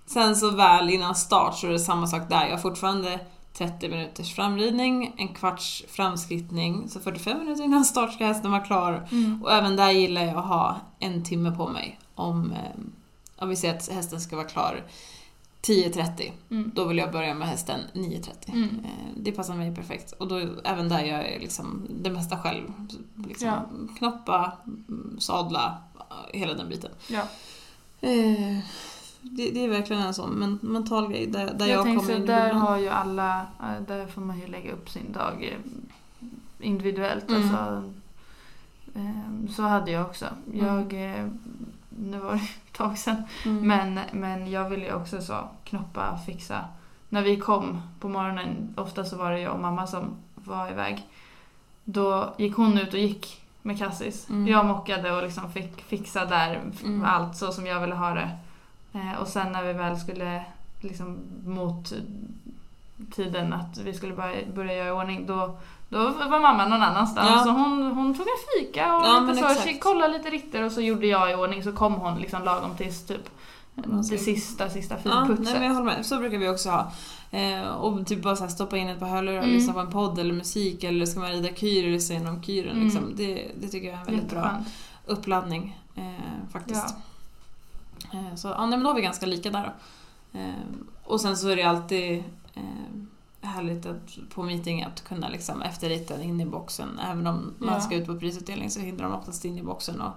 sen 0.05 0.35
så 0.35 0.49
väl 0.49 0.89
innan 0.89 1.15
start 1.15 1.57
så 1.57 1.67
är 1.67 1.71
det 1.71 1.79
samma 1.79 2.07
sak 2.07 2.21
där. 2.29 2.45
Jag 2.45 2.51
har 2.51 2.57
fortfarande 2.57 3.19
30 3.53 3.89
minuters 3.89 4.35
framridning, 4.35 5.13
en 5.17 5.27
kvarts 5.27 5.83
framskrittning, 5.89 6.89
så 6.89 6.99
45 6.99 7.39
minuter 7.39 7.63
innan 7.63 7.85
start 7.85 8.13
ska 8.13 8.25
hästen 8.25 8.51
vara 8.51 8.61
klar. 8.61 9.07
Mm. 9.11 9.43
Och 9.43 9.53
även 9.53 9.75
där 9.75 9.91
gillar 9.91 10.21
jag 10.21 10.37
att 10.37 10.45
ha 10.45 10.75
en 10.99 11.23
timme 11.23 11.51
på 11.51 11.67
mig. 11.67 11.99
Om, 12.15 12.51
eh, 12.51 12.81
om 13.43 13.49
vi 13.49 13.55
säger 13.55 13.75
att 13.75 13.89
hästen 13.89 14.21
ska 14.21 14.35
vara 14.35 14.47
klar 14.47 14.83
10.30, 15.61 16.31
Mm. 16.49 16.71
då 16.75 16.85
vill 16.85 16.97
jag 16.97 17.11
börja 17.11 17.33
med 17.33 17.47
hästen 17.47 17.79
9.30. 17.93 18.51
Mm. 18.51 18.63
Eh, 18.85 18.89
Det 19.15 19.31
passar 19.31 19.55
mig 19.55 19.75
perfekt. 19.75 20.11
Och 20.11 20.27
då, 20.27 20.41
även 20.63 20.89
där 20.89 20.99
gör 21.03 21.21
jag 21.21 21.41
liksom 21.41 21.87
det 21.89 22.09
mesta 22.09 22.37
själv. 22.37 22.73
Liksom 23.27 23.47
Ja. 23.47 23.65
Knoppa, 23.97 24.51
mm, 24.67 25.15
sadla, 25.19 25.77
hela 26.33 26.53
den 26.53 26.69
biten. 26.69 26.91
Ja. 27.07 27.21
Eh, 28.01 28.57
det, 29.21 29.51
det 29.51 29.63
är 29.63 29.67
verkligen 29.69 30.01
en 30.01 30.13
sån 30.13 30.29
men, 30.29 30.59
mental 30.61 31.11
grej 31.11 31.27
där, 31.27 31.53
där 31.53 31.65
jag, 31.67 31.87
jag 31.87 31.97
kommer 31.99 32.15
in 32.15 32.23
i 32.23 32.25
där 32.25 32.53
har 32.53 32.77
ju 32.77 32.89
alla, 32.89 33.39
eh, 33.41 33.81
där 33.87 34.07
får 34.07 34.21
man 34.21 34.39
ju 34.39 34.47
lägga 34.47 34.71
upp 34.73 34.89
sin 34.89 35.11
dag 35.11 35.57
individuellt. 36.59 37.29
Mm. 37.29 37.41
Alltså, 37.41 37.83
så 39.55 39.61
hade 39.63 39.91
jag 39.91 40.05
också. 40.05 40.25
Jag, 40.53 40.93
eh, 40.93 41.27
nu 41.99 42.17
var 42.19 42.31
det 42.31 42.37
ett 42.39 42.73
tag 42.77 42.97
sedan, 42.97 43.23
Mm. 43.45 43.67
men, 43.67 43.99
men 44.13 44.51
jag 44.51 44.69
ville 44.69 44.85
ju 44.85 44.93
också 44.93 45.21
så 45.21 45.49
knoppa, 45.63 46.17
fixa. 46.25 46.65
När 47.09 47.21
vi 47.21 47.37
kom 47.37 47.81
på 47.99 48.09
morgonen, 48.09 48.73
ofta 48.77 49.03
så 49.05 49.17
var 49.17 49.31
det 49.31 49.39
jag 49.39 49.53
och 49.53 49.59
mamma 49.59 49.87
som 49.87 50.15
var 50.35 50.71
iväg. 50.71 51.07
Då 51.83 52.33
gick 52.37 52.55
hon 52.55 52.77
ut 52.77 52.93
och 52.93 52.99
gick 52.99 53.41
med 53.61 53.79
Cassis. 53.79 54.29
Mm. 54.29 54.47
Jag 54.47 54.65
mockade 54.65 55.11
och 55.11 55.23
liksom 55.23 55.51
fick 55.51 55.81
fixa 55.81 56.25
där 56.25 56.61
Mm. 56.83 57.03
allt 57.05 57.37
så 57.37 57.51
som 57.51 57.65
jag 57.65 57.79
ville 57.81 57.95
ha 57.95 58.09
det. 58.13 58.29
Eh, 58.93 59.13
och 59.21 59.27
sen 59.27 59.51
när 59.51 59.63
vi 59.63 59.73
väl 59.73 59.97
skulle 59.99 60.45
liksom 60.81 61.17
mot 61.45 61.93
tiden 63.11 63.53
att 63.53 63.77
vi 63.77 63.93
skulle 63.93 64.13
börja, 64.13 64.37
börja 64.55 64.73
göra 64.73 64.87
i 64.87 64.91
ordning 64.91 65.25
då, 65.25 65.57
då 65.89 65.97
var 66.09 66.39
mamma 66.39 66.65
någon 66.67 66.81
annanstans. 66.81 67.29
Ja. 67.31 67.43
Så 67.43 67.49
hon, 67.49 67.91
hon 67.91 68.13
tog 68.13 68.25
en 68.27 68.59
fika 68.65 68.95
och 68.95 69.05
Ja, 69.05 69.19
lite 69.19 69.39
så, 69.39 69.47
exakt. 69.51 69.83
kollade 69.83 70.13
lite 70.17 70.29
ritter 70.29 70.63
och 70.63 70.71
så 70.71 70.81
gjorde 70.81 71.07
jag 71.07 71.31
i 71.31 71.35
ordning 71.35 71.63
så 71.63 71.71
kom 71.71 71.93
hon 71.93 72.17
liksom 72.19 72.43
lagom 72.43 72.77
tills 72.77 73.05
typ 73.05 73.29
det 74.09 74.17
sista, 74.17 74.69
sista 74.69 74.95
Ja, 75.03 75.19
nej, 75.19 75.27
finputset. 75.27 75.55
men 75.57 75.67
jag 75.67 75.73
håller 75.73 75.85
med. 75.95 76.05
Så 76.05 76.17
brukar 76.17 76.37
vi 76.37 76.49
också 76.49 76.69
ha. 76.69 76.91
Eh, 77.31 77.67
och 77.69 78.07
typ 78.07 78.21
bara 78.23 78.35
så 78.35 78.43
här 78.43 78.49
stoppa 78.49 78.77
in 78.77 78.89
ett 78.89 78.99
par 78.99 79.07
hörlurar 79.07 79.37
och 79.37 79.43
Mm. 79.43 79.55
lyssna 79.55 79.73
på 79.73 79.79
en 79.79 79.91
podd 79.91 80.19
eller 80.19 80.33
musik 80.33 80.83
eller 80.83 81.05
ska 81.05 81.19
man 81.19 81.31
rida 81.31 81.55
kyr 81.55 81.83
och 81.85 81.91
lyssna 81.91 82.15
igenom 82.15 82.43
kyren. 82.43 82.71
Mm. 82.71 82.83
Liksom. 82.83 83.15
Det, 83.15 83.51
det 83.59 83.67
tycker 83.67 83.87
jag 83.87 83.95
är 83.95 83.99
en 83.99 84.05
väldigt 84.05 84.29
bra 84.29 84.51
uppladdning 85.05 85.79
eh, 85.95 86.51
faktiskt. 86.53 86.95
Eh, 88.13 88.35
så 88.35 88.47
ja, 88.47 88.59
nej, 88.59 88.69
men 88.69 88.83
då 88.83 88.89
har 88.89 88.95
vi 88.95 89.01
ganska 89.01 89.25
lika 89.25 89.49
där 89.49 89.63
då. 90.31 90.39
Eh, 90.39 90.53
och 91.03 91.21
sen 91.21 91.37
så 91.37 91.49
är 91.49 91.55
det 91.55 91.63
alltid 91.63 92.23
eh, 92.53 92.63
härligt 93.41 93.85
att 93.85 94.17
på 94.35 94.43
meeting 94.43 94.83
att 94.83 95.03
kunna 95.03 95.29
liksom 95.29 95.61
efter 95.61 95.89
ritten 95.89 96.21
in 96.23 96.41
i 96.41 96.45
boxen. 96.45 96.99
Även 97.11 97.27
om 97.27 97.53
man 97.57 97.73
Ja. 97.73 97.81
ska 97.81 97.95
ut 97.95 98.05
på 98.07 98.19
prisutdelning 98.19 98.69
så 98.69 98.79
hinner 98.79 99.03
de 99.03 99.13
oftast 99.13 99.45
in 99.45 99.57
i 99.57 99.63
boxen 99.63 100.01
och, 100.01 100.11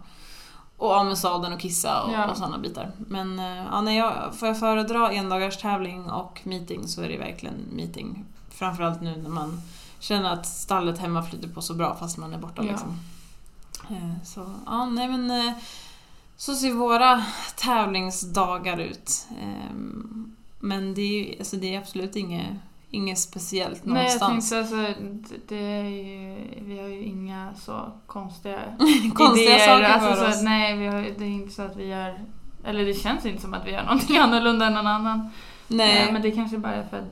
och 0.76 0.90
av 0.90 1.06
med 1.06 1.18
sadeln 1.18 1.52
och 1.54 1.60
kissa 1.60 2.02
och, 2.02 2.12
Ja. 2.12 2.30
och 2.30 2.36
sådana 2.36 2.58
bitar. 2.58 2.92
Men 2.98 3.38
eh, 3.38 3.56
ja, 3.70 3.80
när 3.80 3.92
jag, 3.98 4.34
får 4.34 4.48
jag 4.48 4.58
föredra 4.60 5.12
endagars 5.12 5.56
tävling 5.58 6.10
och 6.10 6.40
meeting 6.44 6.88
så 6.88 7.02
är 7.02 7.08
det 7.08 7.18
verkligen 7.18 7.54
meeting. 7.72 8.24
Framförallt 8.50 9.00
nu 9.02 9.16
när 9.16 9.30
man 9.30 9.60
känner 9.98 10.32
att 10.32 10.46
stallet 10.46 10.98
hemma 10.98 11.22
flyter 11.22 11.48
på 11.48 11.62
så 11.62 11.74
bra 11.74 11.96
fast 11.96 12.18
man 12.18 12.34
är 12.34 12.38
borta. 12.38 12.62
Ja. 12.64 12.70
Liksom. 12.70 12.98
Eh, 13.90 14.24
Så, 14.24 14.46
ja, 14.66 14.84
nej 14.86 15.08
men 15.08 15.30
eh, 15.30 15.52
så 16.36 16.54
ser 16.54 16.72
våra 16.72 17.24
tävlingsdagar 17.56 18.78
ut. 18.78 19.26
Ehm, 19.40 20.36
Men 20.64 20.94
det 20.94 21.02
är, 21.02 21.38
alltså 21.38 21.56
det 21.56 21.74
är 21.74 21.78
absolut 21.78 22.16
inget, 22.16 22.46
inget 22.92 23.18
speciellt 23.18 23.84
Nej 23.84 23.94
jag 23.94 24.20
någonstans. 24.20 24.50
tänkte 24.50 24.76
alltså, 24.76 25.02
det- 25.48 25.56
är 25.56 25.82
ju, 25.84 26.36
vi 26.60 26.78
har 26.80 26.88
ju 26.88 27.02
inga 27.02 27.54
så 27.54 27.92
konstiga 28.06 28.58
Konstiga 29.14 29.54
idéer. 29.54 29.66
saker 29.66 29.84
alltså, 29.84 30.14
för 30.22 30.28
oss. 30.28 30.36
Att, 30.36 30.44
nej, 30.44 30.76
vi 30.76 30.86
har, 30.86 31.02
det 31.18 31.24
är 31.24 31.28
inte 31.28 31.54
så 31.54 31.62
att 31.62 31.76
vi 31.76 31.86
gör, 31.86 32.20
eller 32.64 32.84
det 32.84 32.94
känns 32.94 33.26
inte 33.26 33.42
som 33.42 33.54
att 33.54 33.66
vi 33.66 33.70
gör 33.70 33.82
någonting 33.82 34.16
annorlunda 34.18 34.66
än 34.66 34.72
någon 34.74 34.86
annan. 34.86 35.30
Nej. 35.68 36.06
Eh, 36.06 36.12
Men 36.12 36.22
det 36.22 36.30
kanske 36.30 36.58
bara 36.58 36.74
är 36.74 36.84
för 36.90 36.98
att 36.98 37.04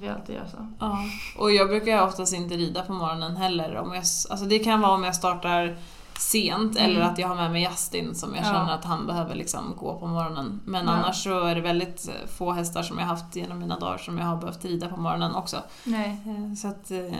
vi 0.00 0.08
alltid 0.08 0.34
gör 0.34 0.46
så. 0.50 0.66
Ja. 0.80 0.98
Och 1.38 1.52
jag 1.52 1.68
brukar 1.68 2.02
oftast 2.06 2.34
inte 2.34 2.54
rida 2.56 2.82
på 2.82 2.92
morgonen 2.92 3.36
heller. 3.36 3.76
Om 3.76 3.88
jag, 3.94 3.98
alltså 4.30 4.44
det 4.46 4.58
kan 4.58 4.80
vara 4.80 4.92
om 4.92 5.04
jag 5.04 5.14
startar 5.14 5.76
sent 6.18 6.76
Mm. 6.78 6.90
eller 6.90 7.00
att 7.00 7.18
jag 7.18 7.28
har 7.28 7.34
med 7.34 7.50
mig 7.52 7.62
Justin 7.62 8.14
som 8.14 8.34
jag 8.34 8.44
Ja. 8.44 8.52
känner 8.52 8.74
att 8.74 8.84
han 8.84 9.06
behöver 9.06 9.34
liksom 9.34 9.74
gå 9.78 9.98
på 9.98 10.06
morgonen. 10.06 10.60
Men 10.64 10.86
Ja. 10.86 10.92
annars 10.92 11.22
så 11.24 11.40
är 11.44 11.54
det 11.54 11.60
väldigt 11.60 12.10
få 12.38 12.52
hästar 12.52 12.82
som 12.82 12.98
jag 12.98 13.06
haft 13.06 13.36
genom 13.36 13.58
mina 13.58 13.78
dagar 13.78 13.98
som 13.98 14.18
jag 14.18 14.26
har 14.26 14.36
behövt 14.36 14.64
rida 14.64 14.88
på 14.88 14.96
morgonen 14.96 15.34
också. 15.34 15.62
Nej. 15.84 16.20
Eh, 16.26 16.54
Så 16.54 16.68
att, 16.68 16.90
eh, 16.90 17.12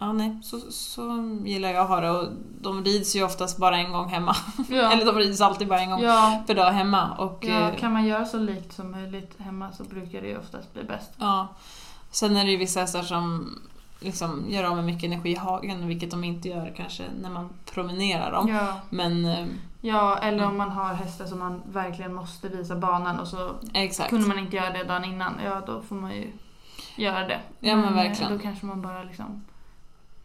ja 0.00 0.12
nej, 0.12 0.40
så, 0.42 0.60
så 0.70 1.02
gillar 1.44 1.68
jag 1.68 1.82
att 1.82 1.88
ha 1.88 2.00
det. 2.00 2.10
Och 2.10 2.28
de 2.60 2.84
rids 2.84 3.16
ju 3.16 3.24
oftast 3.24 3.58
bara 3.58 3.76
en 3.76 3.92
gång 3.92 4.08
hemma. 4.08 4.36
Ja. 4.68 4.90
Eller 4.92 5.04
de 5.06 5.14
rids 5.16 5.40
alltid 5.40 5.68
bara 5.68 5.80
en 5.80 5.90
gång 5.90 6.00
per 6.46 6.54
dag 6.54 6.70
hemma. 6.72 7.10
Och, 7.18 7.46
eh, 7.46 7.76
kan 7.76 7.92
man 7.92 8.06
göra 8.06 8.24
så 8.26 8.38
likt 8.38 8.72
som 8.72 8.90
möjligt 8.90 9.34
hemma 9.38 9.72
så 9.72 9.84
brukar 9.84 10.20
det 10.20 10.28
ju 10.28 10.38
oftast 10.38 10.72
bli 10.74 10.84
bäst. 10.84 11.10
Ja. 11.18 11.48
Sen 12.10 12.36
är 12.36 12.44
det 12.44 12.50
ju 12.50 12.56
vissa 12.56 12.80
hästar 12.80 13.02
som 13.02 13.54
liksom 14.04 14.44
gör 14.48 14.64
av 14.64 14.76
med 14.76 14.84
mycket 14.84 15.04
energi 15.04 15.30
i 15.30 15.34
hagen, 15.36 15.88
vilket 15.88 16.10
de 16.10 16.24
inte 16.24 16.48
gör 16.48 16.72
kanske 16.76 17.04
när 17.22 17.30
man 17.30 17.48
promenerar 17.74 18.32
dem. 18.32 18.48
Ja. 18.48 18.80
Men 18.90 19.24
eh, 19.24 19.46
ja, 19.80 20.18
eller 20.18 20.46
om 20.46 20.56
man 20.58 20.70
har 20.70 20.94
hästar 20.94 21.26
som 21.26 21.38
man 21.38 21.62
verkligen 21.66 22.14
måste 22.14 22.48
visa 22.48 22.76
banan 22.76 23.18
och 23.20 23.28
så 23.28 23.50
exakt. 23.74 24.10
kunde 24.10 24.28
man 24.28 24.38
inte 24.38 24.56
göra 24.56 24.70
det 24.70 24.84
dagen 24.84 25.04
innan, 25.04 25.34
ja 25.44 25.62
då 25.66 25.82
får 25.82 25.96
man 25.96 26.14
ju 26.14 26.32
göra 26.96 27.26
det. 27.28 27.40
Ja, 27.60 27.76
men 27.76 27.84
eh, 27.84 27.94
verkligen. 27.94 28.32
Då 28.32 28.38
kanske 28.38 28.66
man 28.66 28.82
bara 28.82 29.02
liksom 29.02 29.44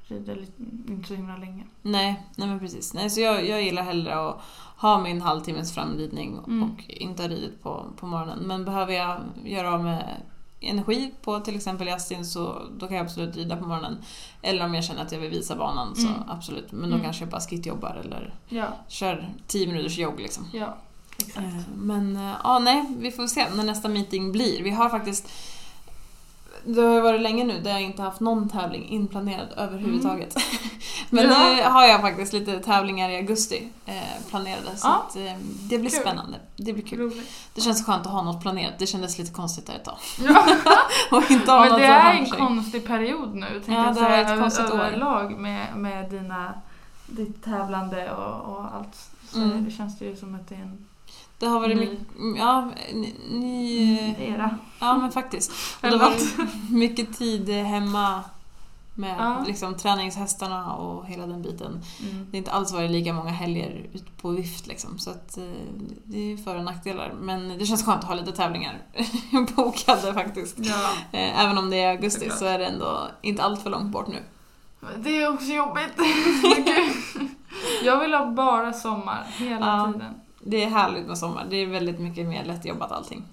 rider 0.07 0.35
lite, 0.35 0.63
inte 0.87 1.07
så 1.07 1.13
himla 1.13 1.37
länge. 1.37 1.63
Nej, 1.81 2.23
nej 2.35 2.47
men 2.47 2.59
precis. 2.59 2.93
Nej, 2.93 3.09
så 3.09 3.21
jag, 3.21 3.47
jag 3.47 3.63
gillar 3.63 3.83
hellre 3.83 4.29
att 4.29 4.41
ha 4.77 4.99
min 5.01 5.21
halvtimmes 5.21 5.73
framridning 5.75 6.37
Mm. 6.47 6.63
och 6.63 6.83
inte 6.87 7.23
ha 7.23 7.29
ridit 7.29 7.63
på, 7.63 7.85
på 7.99 8.05
morgonen. 8.07 8.39
Men 8.39 8.65
behöver 8.65 8.93
jag 8.93 9.21
göra 9.43 9.73
av 9.73 9.83
med 9.83 10.21
energi 10.61 11.11
på 11.21 11.39
till 11.39 11.55
exempel 11.55 11.87
Justin 11.87 12.25
så 12.25 12.61
då 12.79 12.87
kan 12.87 12.97
jag 12.97 13.03
absolut 13.05 13.35
rida 13.35 13.57
på 13.57 13.65
morgonen. 13.67 13.97
Eller 14.41 14.65
om 14.65 14.73
jag 14.73 14.83
känner 14.83 15.01
att 15.01 15.11
jag 15.11 15.19
vill 15.19 15.29
visa 15.29 15.55
banan 15.55 15.95
så 15.95 16.07
Mm. 16.07 16.19
absolut. 16.27 16.71
Men 16.71 16.89
då 16.89 16.95
Mm. 16.95 17.03
kanske 17.03 17.21
jag 17.23 17.29
bara 17.29 17.41
skitjobbar 17.41 18.01
eller 18.05 18.33
Ja, 18.49 18.67
kör 18.87 19.29
10 19.47 19.67
minuters 19.67 19.97
jogg 19.97 20.19
liksom. 20.19 20.49
ja. 20.53 20.77
Exakt. 21.19 21.37
Eh, 21.37 21.53
Men 21.75 22.15
eh, 22.15 22.33
ja, 22.43 22.59
nej, 22.59 22.85
vi 22.97 23.11
får 23.11 23.27
se 23.27 23.45
när 23.55 23.63
nästa 23.63 23.87
meeting 23.87 24.31
blir. 24.31 24.63
Vi 24.63 24.69
har 24.69 24.89
faktiskt 24.89 25.29
det 26.67 26.81
har 26.81 26.93
ju 26.93 27.01
varit 27.01 27.21
länge 27.21 27.43
nu 27.43 27.59
där 27.61 27.71
jag 27.71 27.81
inte 27.81 28.01
haft 28.01 28.19
någon 28.19 28.49
tävling 28.49 28.89
inplanerad 28.89 29.47
överhuvudtaget. 29.57 30.35
Men 31.09 31.25
Mm. 31.25 31.37
Ja. 31.41 31.55
nu 31.55 31.61
har 31.63 31.85
jag 31.87 32.01
faktiskt 32.01 32.33
lite 32.33 32.59
tävlingar 32.59 33.09
i 33.09 33.15
augusti 33.17 33.69
eh, 33.85 33.93
planerade 34.29 34.75
så 34.77 34.87
Ja. 34.87 35.05
att, 35.09 35.15
eh, 35.15 35.23
det 35.69 35.77
blir 35.77 35.89
Kul. 35.89 35.99
spännande. 35.99 36.37
Det 36.55 36.73
blir 36.73 36.83
kul. 36.83 36.99
Roligt. 36.99 37.29
Det 37.55 37.61
känns 37.61 37.85
skönt 37.85 38.05
att 38.05 38.11
ha 38.11 38.21
något 38.23 38.41
planerat. 38.41 38.73
Det 38.79 38.87
kändes 38.87 39.17
lite 39.19 39.33
konstigt 39.33 39.65
där 39.67 39.75
ett 39.75 39.83
tag. 39.83 39.97
Ja. 40.27 40.45
Och 41.17 41.31
inte 41.31 41.51
ha 41.51 41.59
Men 41.59 41.69
något 41.69 41.79
det 41.79 41.85
är 41.85 42.13
en 42.13 42.25
sig. 42.25 42.37
konstig 42.39 42.87
period 42.87 43.35
nu, 43.35 43.45
tänkte 43.45 43.71
Ja, 43.71 43.85
jag 43.85 43.95
det 43.95 44.01
har 44.01 44.09
varit 44.09 44.27
ett 44.31 44.39
konstigt 44.39 44.69
år. 44.71 44.79
överlag 44.79 45.31
med, 45.39 45.67
med 45.77 46.09
dina, 46.09 46.53
ditt 47.05 47.43
tävlande 47.43 48.11
och, 48.11 48.53
och 48.55 48.75
allt. 48.75 49.09
Så 49.29 49.37
Mm. 49.41 49.65
det 49.65 49.71
känns 49.71 49.99
det 49.99 50.05
ju 50.05 50.15
som 50.15 50.35
att 50.35 50.47
det 50.49 50.55
är 50.55 50.59
en 50.59 50.85
Det 51.39 51.45
har 51.45 51.59
varit 51.59 51.77
Ny. 51.77 51.85
mycket... 51.85 51.97
Ja, 52.37 52.71
ny... 52.93 53.13
ny 53.29 53.97
era. 54.19 54.57
ja, 54.79 54.97
men 54.97 55.11
faktiskt. 55.11 55.51
Det 55.81 55.87
har 55.87 55.97
varit 55.97 56.35
mycket 56.69 57.17
tid 57.17 57.49
hemma 57.49 58.23
med 58.95 59.15
Ja. 59.19 59.43
liksom, 59.47 59.75
träningshästarna 59.75 60.73
och 60.73 61.05
hela 61.05 61.27
den 61.27 61.41
biten. 61.41 61.67
Mm. 61.71 62.25
Det 62.31 62.31
har 62.31 62.37
inte 62.37 62.51
alls 62.51 62.73
varit 62.73 62.91
lika 62.91 63.13
många 63.13 63.29
helger 63.31 63.85
ut 63.93 64.17
på 64.21 64.29
vift 64.29 64.67
liksom, 64.67 64.99
så 64.99 65.09
att, 65.09 65.37
eh, 65.37 65.43
det 66.03 66.17
är 66.33 66.37
för 66.37 66.55
och 66.55 66.63
nackdelar. 66.63 67.13
Men 67.21 67.57
det 67.57 67.65
känns 67.65 67.85
skönt 67.85 67.99
att 68.01 68.07
ha 68.07 68.15
lite 68.15 68.31
tävlingar 68.31 68.81
bokade 69.55 70.13
faktiskt. 70.13 70.55
Ja. 70.59 70.89
Eh, 71.11 71.43
Även 71.43 71.57
om 71.57 71.69
det 71.69 71.77
är 71.83 71.89
augusti 71.89 72.19
Såklart. 72.19 72.39
så 72.39 72.45
är 72.45 72.59
det 72.59 72.65
ändå 72.65 73.07
inte 73.21 73.43
allt 73.43 73.61
för 73.63 73.69
långt 73.69 73.91
bort 73.91 74.07
nu. 74.07 74.23
Det 74.97 75.21
är 75.21 75.33
också 75.33 75.45
jobbigt. 75.45 75.93
Jag 77.83 77.99
vill 77.99 78.13
ha 78.13 78.25
bara 78.31 78.73
sommar 78.73 79.23
hela 79.37 79.65
Ja. 79.67 79.93
tiden. 79.93 80.13
Det 80.49 80.63
är 80.63 80.69
härligt 80.69 81.05
med 81.07 81.17
sommar. 81.17 81.47
Det 81.49 81.55
är 81.55 81.67
väldigt 81.67 81.99
mycket 81.99 82.27
mer 82.27 82.45
lättjobbat 82.45 82.91
allting. 82.91 83.23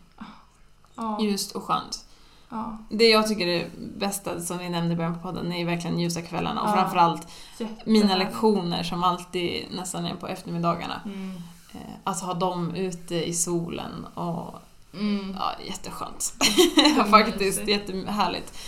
Ja. 0.97 1.19
Ljust 1.21 1.53
och 1.53 1.63
skönt. 1.63 2.05
ja. 2.49 2.79
Det 2.89 3.09
jag 3.09 3.29
tycker 3.29 3.47
är 3.47 3.67
bästa, 3.97 4.41
som 4.41 4.59
vi 4.59 4.69
nämnde 4.69 4.93
i 4.95 4.97
början 4.97 5.15
på 5.15 5.21
podden, 5.21 5.53
är 5.53 5.65
verkligen 5.65 5.99
ljusa 6.01 6.23
kvällarna. 6.23 6.63
Och 6.63 6.69
Ja. 6.69 6.73
framförallt 6.75 7.29
Jättehärligt. 7.59 7.87
mina 7.87 8.17
lektioner 8.17 8.83
som 8.83 9.05
alltid 9.05 9.67
nästan 9.71 10.05
är 10.07 10.15
på 10.15 10.29
eftermiddagarna. 10.29 11.01
Mm. 11.05 11.31
Eh, 11.73 11.81
Att 12.05 12.21
ha 12.21 12.35
dem 12.35 12.75
ute 12.75 13.15
i 13.29 13.35
solen 13.35 14.07
och 14.15 14.55
Mm. 14.95 15.37
ja, 15.41 15.53
jätteskönt. 15.67 16.35
Faktiskt 17.11 17.69
jättehärligt. 17.69 18.59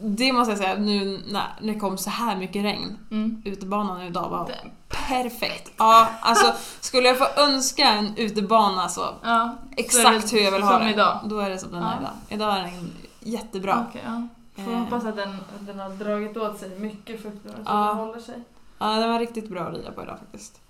Det 0.00 0.32
måste 0.32 0.50
jag 0.52 0.58
säga, 0.58 0.74
nu 0.74 1.20
när 1.28 1.46
det 1.62 1.74
kom 1.74 1.98
så 1.98 2.10
här 2.10 2.36
mycket 2.36 2.64
regn, 2.64 2.98
Mm. 3.10 3.42
utebanan 3.44 4.02
idag 4.02 4.28
var 4.28 4.50
perfekt. 4.88 5.72
Ja, 5.76 6.08
alltså 6.20 6.52
skulle 6.80 7.08
jag 7.08 7.18
få 7.18 7.26
önska 7.40 7.84
en 7.88 8.16
utebana 8.16 8.88
så 8.88 9.08
Ja, 9.22 9.54
exakt 9.76 10.28
så 10.28 10.36
hur 10.36 10.42
jag 10.42 10.52
vill 10.52 10.62
ha 10.62 10.78
det. 10.78 10.90
idag. 10.90 11.18
Då 11.24 11.38
är 11.38 11.50
det 11.50 11.58
som 11.58 11.72
den 11.72 11.82
Ja. 11.82 11.88
är 11.92 11.98
idag. 12.00 12.12
Idag 12.28 12.56
är 12.58 12.62
den 12.62 12.90
jättebra. 13.20 13.86
Okej, 13.88 14.02
ja. 14.06 14.28
Får 14.64 14.72
Eh. 14.72 14.78
hoppas 14.78 15.04
att 15.04 15.16
den, 15.16 15.28
att 15.30 15.66
den 15.66 15.78
har 15.78 15.90
dragit 15.90 16.36
åt 16.36 16.58
sig 16.58 16.78
mycket 16.78 17.22
fukt 17.22 17.38
så 17.42 17.48
Ja. 17.66 17.72
den 17.86 17.96
håller 17.96 18.20
sig. 18.20 18.42
Ja, 18.78 18.86
den 18.86 19.12
var 19.12 19.18
riktigt 19.18 19.48
bra 19.48 19.60
att 19.62 19.74
rida 19.74 19.92
på 19.92 20.02
idag 20.02 20.18
faktiskt. 20.18 20.60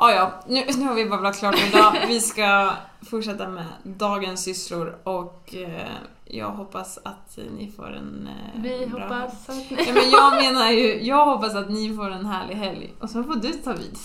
Ja, 0.00 0.12
ja, 0.12 0.32
nu, 0.46 0.64
nu 0.78 0.84
har 0.86 0.94
vi 0.94 1.04
babblat 1.08 1.38
klart 1.38 1.56
idag. 1.68 1.96
Vi 2.08 2.20
ska 2.20 2.70
fortsätta 3.10 3.48
med 3.48 3.64
dagens 3.82 4.44
sysslor 4.44 4.98
och 5.04 5.54
eh, 5.54 5.88
jag 6.24 6.50
hoppas 6.50 6.98
att 7.04 7.38
ni 7.58 7.72
får 7.76 7.92
en 7.92 8.28
eh, 8.28 8.62
Vi 8.62 8.86
bra 8.86 9.00
hoppas 9.00 9.48
att 9.48 9.70
Ja, 9.70 9.76
ni... 9.86 9.92
men 9.92 10.10
jag 10.10 10.34
menar 10.34 10.70
ju, 10.70 11.02
jag 11.02 11.26
hoppas 11.26 11.54
att 11.54 11.70
ni 11.70 11.96
får 11.96 12.10
en 12.10 12.26
härlig 12.26 12.54
helg 12.54 12.94
och 13.00 13.10
så 13.10 13.24
får 13.24 13.34
du 13.34 13.52
ta 13.52 13.72
vid. 13.72 13.98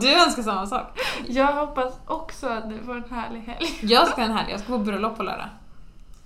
Du 0.00 0.14
önskar 0.14 0.42
samma 0.42 0.66
sak. 0.66 1.00
Jag 1.26 1.52
hoppas 1.52 1.94
också 2.06 2.46
att 2.46 2.70
du 2.70 2.78
får 2.78 2.96
en 2.96 3.10
härlig 3.10 3.40
helg. 3.40 3.78
Jag 3.82 4.08
ska 4.08 4.20
ha 4.20 4.28
en 4.28 4.36
helg, 4.36 4.50
jag 4.50 4.60
ska 4.60 4.72
på 4.72 4.78
bröllop 4.78 5.16
på 5.16 5.22
lördag. 5.22 5.48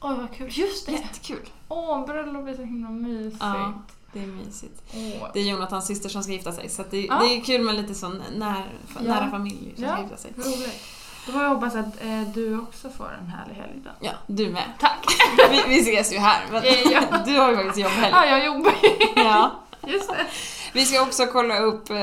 Oj, 0.01 0.17
vad 0.21 0.35
kul. 0.35 0.49
Just 0.51 0.87
det! 0.87 0.93
Jättekul. 0.93 1.49
Åh, 1.69 2.07
bröllop 2.07 2.49
är 2.49 2.55
så 2.55 2.63
himla 2.63 2.91
mysigt. 2.91 3.37
Ja, 3.41 3.73
det 4.17 4.23
är 4.23 4.27
mysigt. 4.27 4.83
Åh. 4.95 5.29
Det 5.35 5.41
är 5.41 5.45
Jonathans 5.45 5.87
syster 5.87 6.09
som 6.09 6.23
ska 6.23 6.33
gifta 6.33 6.53
sig 6.53 6.69
så 6.69 6.85
det, 6.91 7.01
Ja. 7.07 7.19
det 7.19 7.37
är 7.37 7.41
kul 7.41 7.63
med 7.63 7.75
lite 7.75 7.95
sån 7.95 8.23
när, 8.37 8.65
Ja. 8.95 9.01
nära 9.01 9.31
familj 9.31 9.73
som 9.75 9.85
ska 9.85 9.93
Ja. 9.93 10.01
gifta 10.03 10.17
sig. 10.17 10.33
Roligt. 10.37 10.81
Då 11.27 11.33
får 11.33 11.43
jag 11.43 11.49
hoppas 11.55 11.75
att 11.75 11.87
eh, 12.05 12.23
du 12.35 12.59
också 12.61 12.91
får 12.91 13.17
en 13.21 13.27
härlig 13.27 13.55
helg 13.55 13.73
då. 13.85 13.91
Ja, 14.01 14.11
du 14.27 14.49
med. 14.51 14.65
Tack! 14.81 15.07
Vi, 15.51 15.63
vi 15.69 15.81
ses 15.81 16.13
ju 16.13 16.19
här 16.19 16.45
men 16.53 16.63
Ja. 16.93 17.01
du 17.27 17.39
har 17.39 17.51
ju 17.51 17.57
faktiskt 17.57 17.79
jobbhelg. 17.79 18.11
Ja, 18.13 18.27
jag 18.27 18.45
jobbar 18.45 18.73
ju. 18.83 19.23
Ja. 19.23 19.51
Just 19.87 20.09
det. 20.11 20.27
Vi 20.73 20.85
ska 20.85 21.03
också 21.03 21.27
kolla 21.27 21.59
upp 21.59 21.91
eh, 21.91 21.97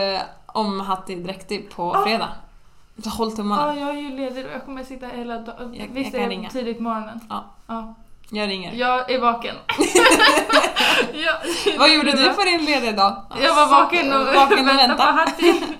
om 0.45 0.79
Hatti 0.79 1.15
dräktig 1.15 1.69
på 1.71 1.93
Ah. 1.95 2.03
fredag. 2.03 2.29
Håll 3.05 3.35
tummarna. 3.35 3.75
Ja, 3.75 3.79
jag 3.79 3.89
är 3.89 4.01
ju 4.01 4.09
ledig 4.17 4.45
och 4.45 4.51
jag 4.51 4.65
kommer 4.65 4.83
sitta 4.83 5.07
hela 5.07 5.37
dagen. 5.39 5.75
Visst 5.91 6.13
jag 6.13 6.23
är 6.23 6.29
det 6.41 6.49
tidigt 6.49 6.77
på 6.77 6.83
morgonen? 6.83 7.19
Ja. 7.29 7.45
ja. 7.67 7.95
Jag 8.29 8.49
ringer. 8.49 8.73
Jag 8.73 9.11
är 9.11 9.19
vaken. 9.19 9.55
ja. 11.13 11.33
Vad 11.79 11.93
gjorde 11.93 12.11
du 12.11 12.29
på 12.33 12.41
din 12.43 12.65
lediga 12.65 12.91
dag? 12.91 13.23
Jag 13.41 13.55
var 13.55 13.67
vaken 13.67 14.13
och 14.13 14.25
Vaken 14.25 14.59
och 14.59 14.67
väntade 14.67 14.71
på 14.71 14.77
väntade. 14.77 15.11
Hatti. 15.11 15.61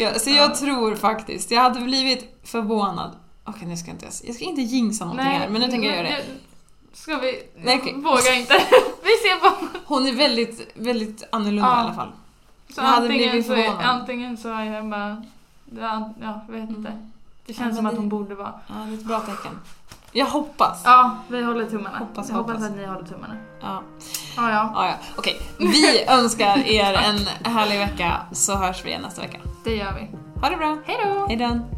Ja, 0.00 0.14
så 0.18 0.30
jag 0.30 0.54
tror 0.54 0.94
faktiskt, 0.96 1.50
jag 1.50 1.60
hade 1.62 1.80
blivit 1.80 2.40
förvånad. 2.44 3.10
Okej, 3.44 3.68
nu 3.68 3.76
ska 3.76 3.86
jag 3.88 3.94
inte, 3.94 4.06
jag 4.24 4.34
ska 4.34 4.44
inte 4.44 4.60
jinxa 4.60 5.04
någonting 5.04 5.26
här, 5.26 5.48
men 5.48 5.60
nu 5.60 5.68
tänker 5.70 5.88
jag 5.88 5.96
göra 5.96 6.08
det. 6.08 6.24
Ska 6.92 7.16
vi? 7.18 7.42
Nej, 7.56 7.78
okej. 7.82 7.94
Vågar 7.96 8.38
inte. 8.38 8.52
vi 9.02 9.10
ser 9.10 9.40
på. 9.40 9.66
Hon 9.84 10.06
är 10.06 10.12
väldigt, 10.12 10.70
väldigt 10.74 11.28
annorlunda 11.32 11.66
Ja. 11.68 11.76
i 11.80 11.84
alla 11.84 11.94
fall. 11.94 12.08
Så 12.74 12.80
Jag 12.80 12.84
hade 12.84 12.96
antingen, 13.06 13.30
blivit 13.30 13.46
så 13.46 13.52
är, 13.52 13.82
antingen 13.82 14.36
så 14.36 14.48
är 14.48 14.64
jag 14.64 14.88
bara... 14.88 15.22
Ja, 15.80 16.14
ja, 16.22 16.40
jag 16.48 16.54
vet 16.60 16.70
inte. 16.70 16.92
Det 17.46 17.54
känns 17.54 17.68
Ja, 17.70 17.74
som 17.74 17.84
men 17.84 17.86
att 17.86 17.92
det- 17.94 18.00
hon 18.00 18.08
borde 18.08 18.34
vara. 18.34 18.52
Ja, 18.68 18.74
det 18.74 18.92
är 18.92 18.98
ett 18.98 19.04
bra 19.04 19.20
tecken. 19.20 19.58
Jag 20.12 20.26
hoppas. 20.26 20.82
Ja, 20.84 21.16
vi 21.28 21.42
håller 21.42 21.64
tummarna. 21.66 21.98
Hoppas, 21.98 22.28
jag 22.28 22.36
hoppas 22.36 22.54
hoppas. 22.54 22.70
att 22.70 22.76
ni 22.76 22.86
håller 22.86 23.06
tummarna. 23.06 23.36
Ja. 23.60 23.82
Ja, 24.36 24.50
ja. 24.50 24.72
Ja, 24.74 24.86
ja. 24.86 24.94
Okej, 25.16 25.40
vi 25.58 26.04
önskar 26.08 26.58
er 26.58 26.92
en 26.94 27.52
härlig 27.52 27.78
vecka 27.78 28.12
så 28.32 28.56
hörs 28.56 28.84
vi 28.84 28.88
igen 28.88 29.02
nästa 29.02 29.22
vecka. 29.22 29.38
Det 29.64 29.76
gör 29.76 29.92
vi. 29.92 30.10
Ha 30.40 30.50
det 30.50 30.56
bra. 30.56 30.78
Hej 30.86 30.96
då! 31.04 31.26
Hej 31.28 31.36
då. 31.36 31.77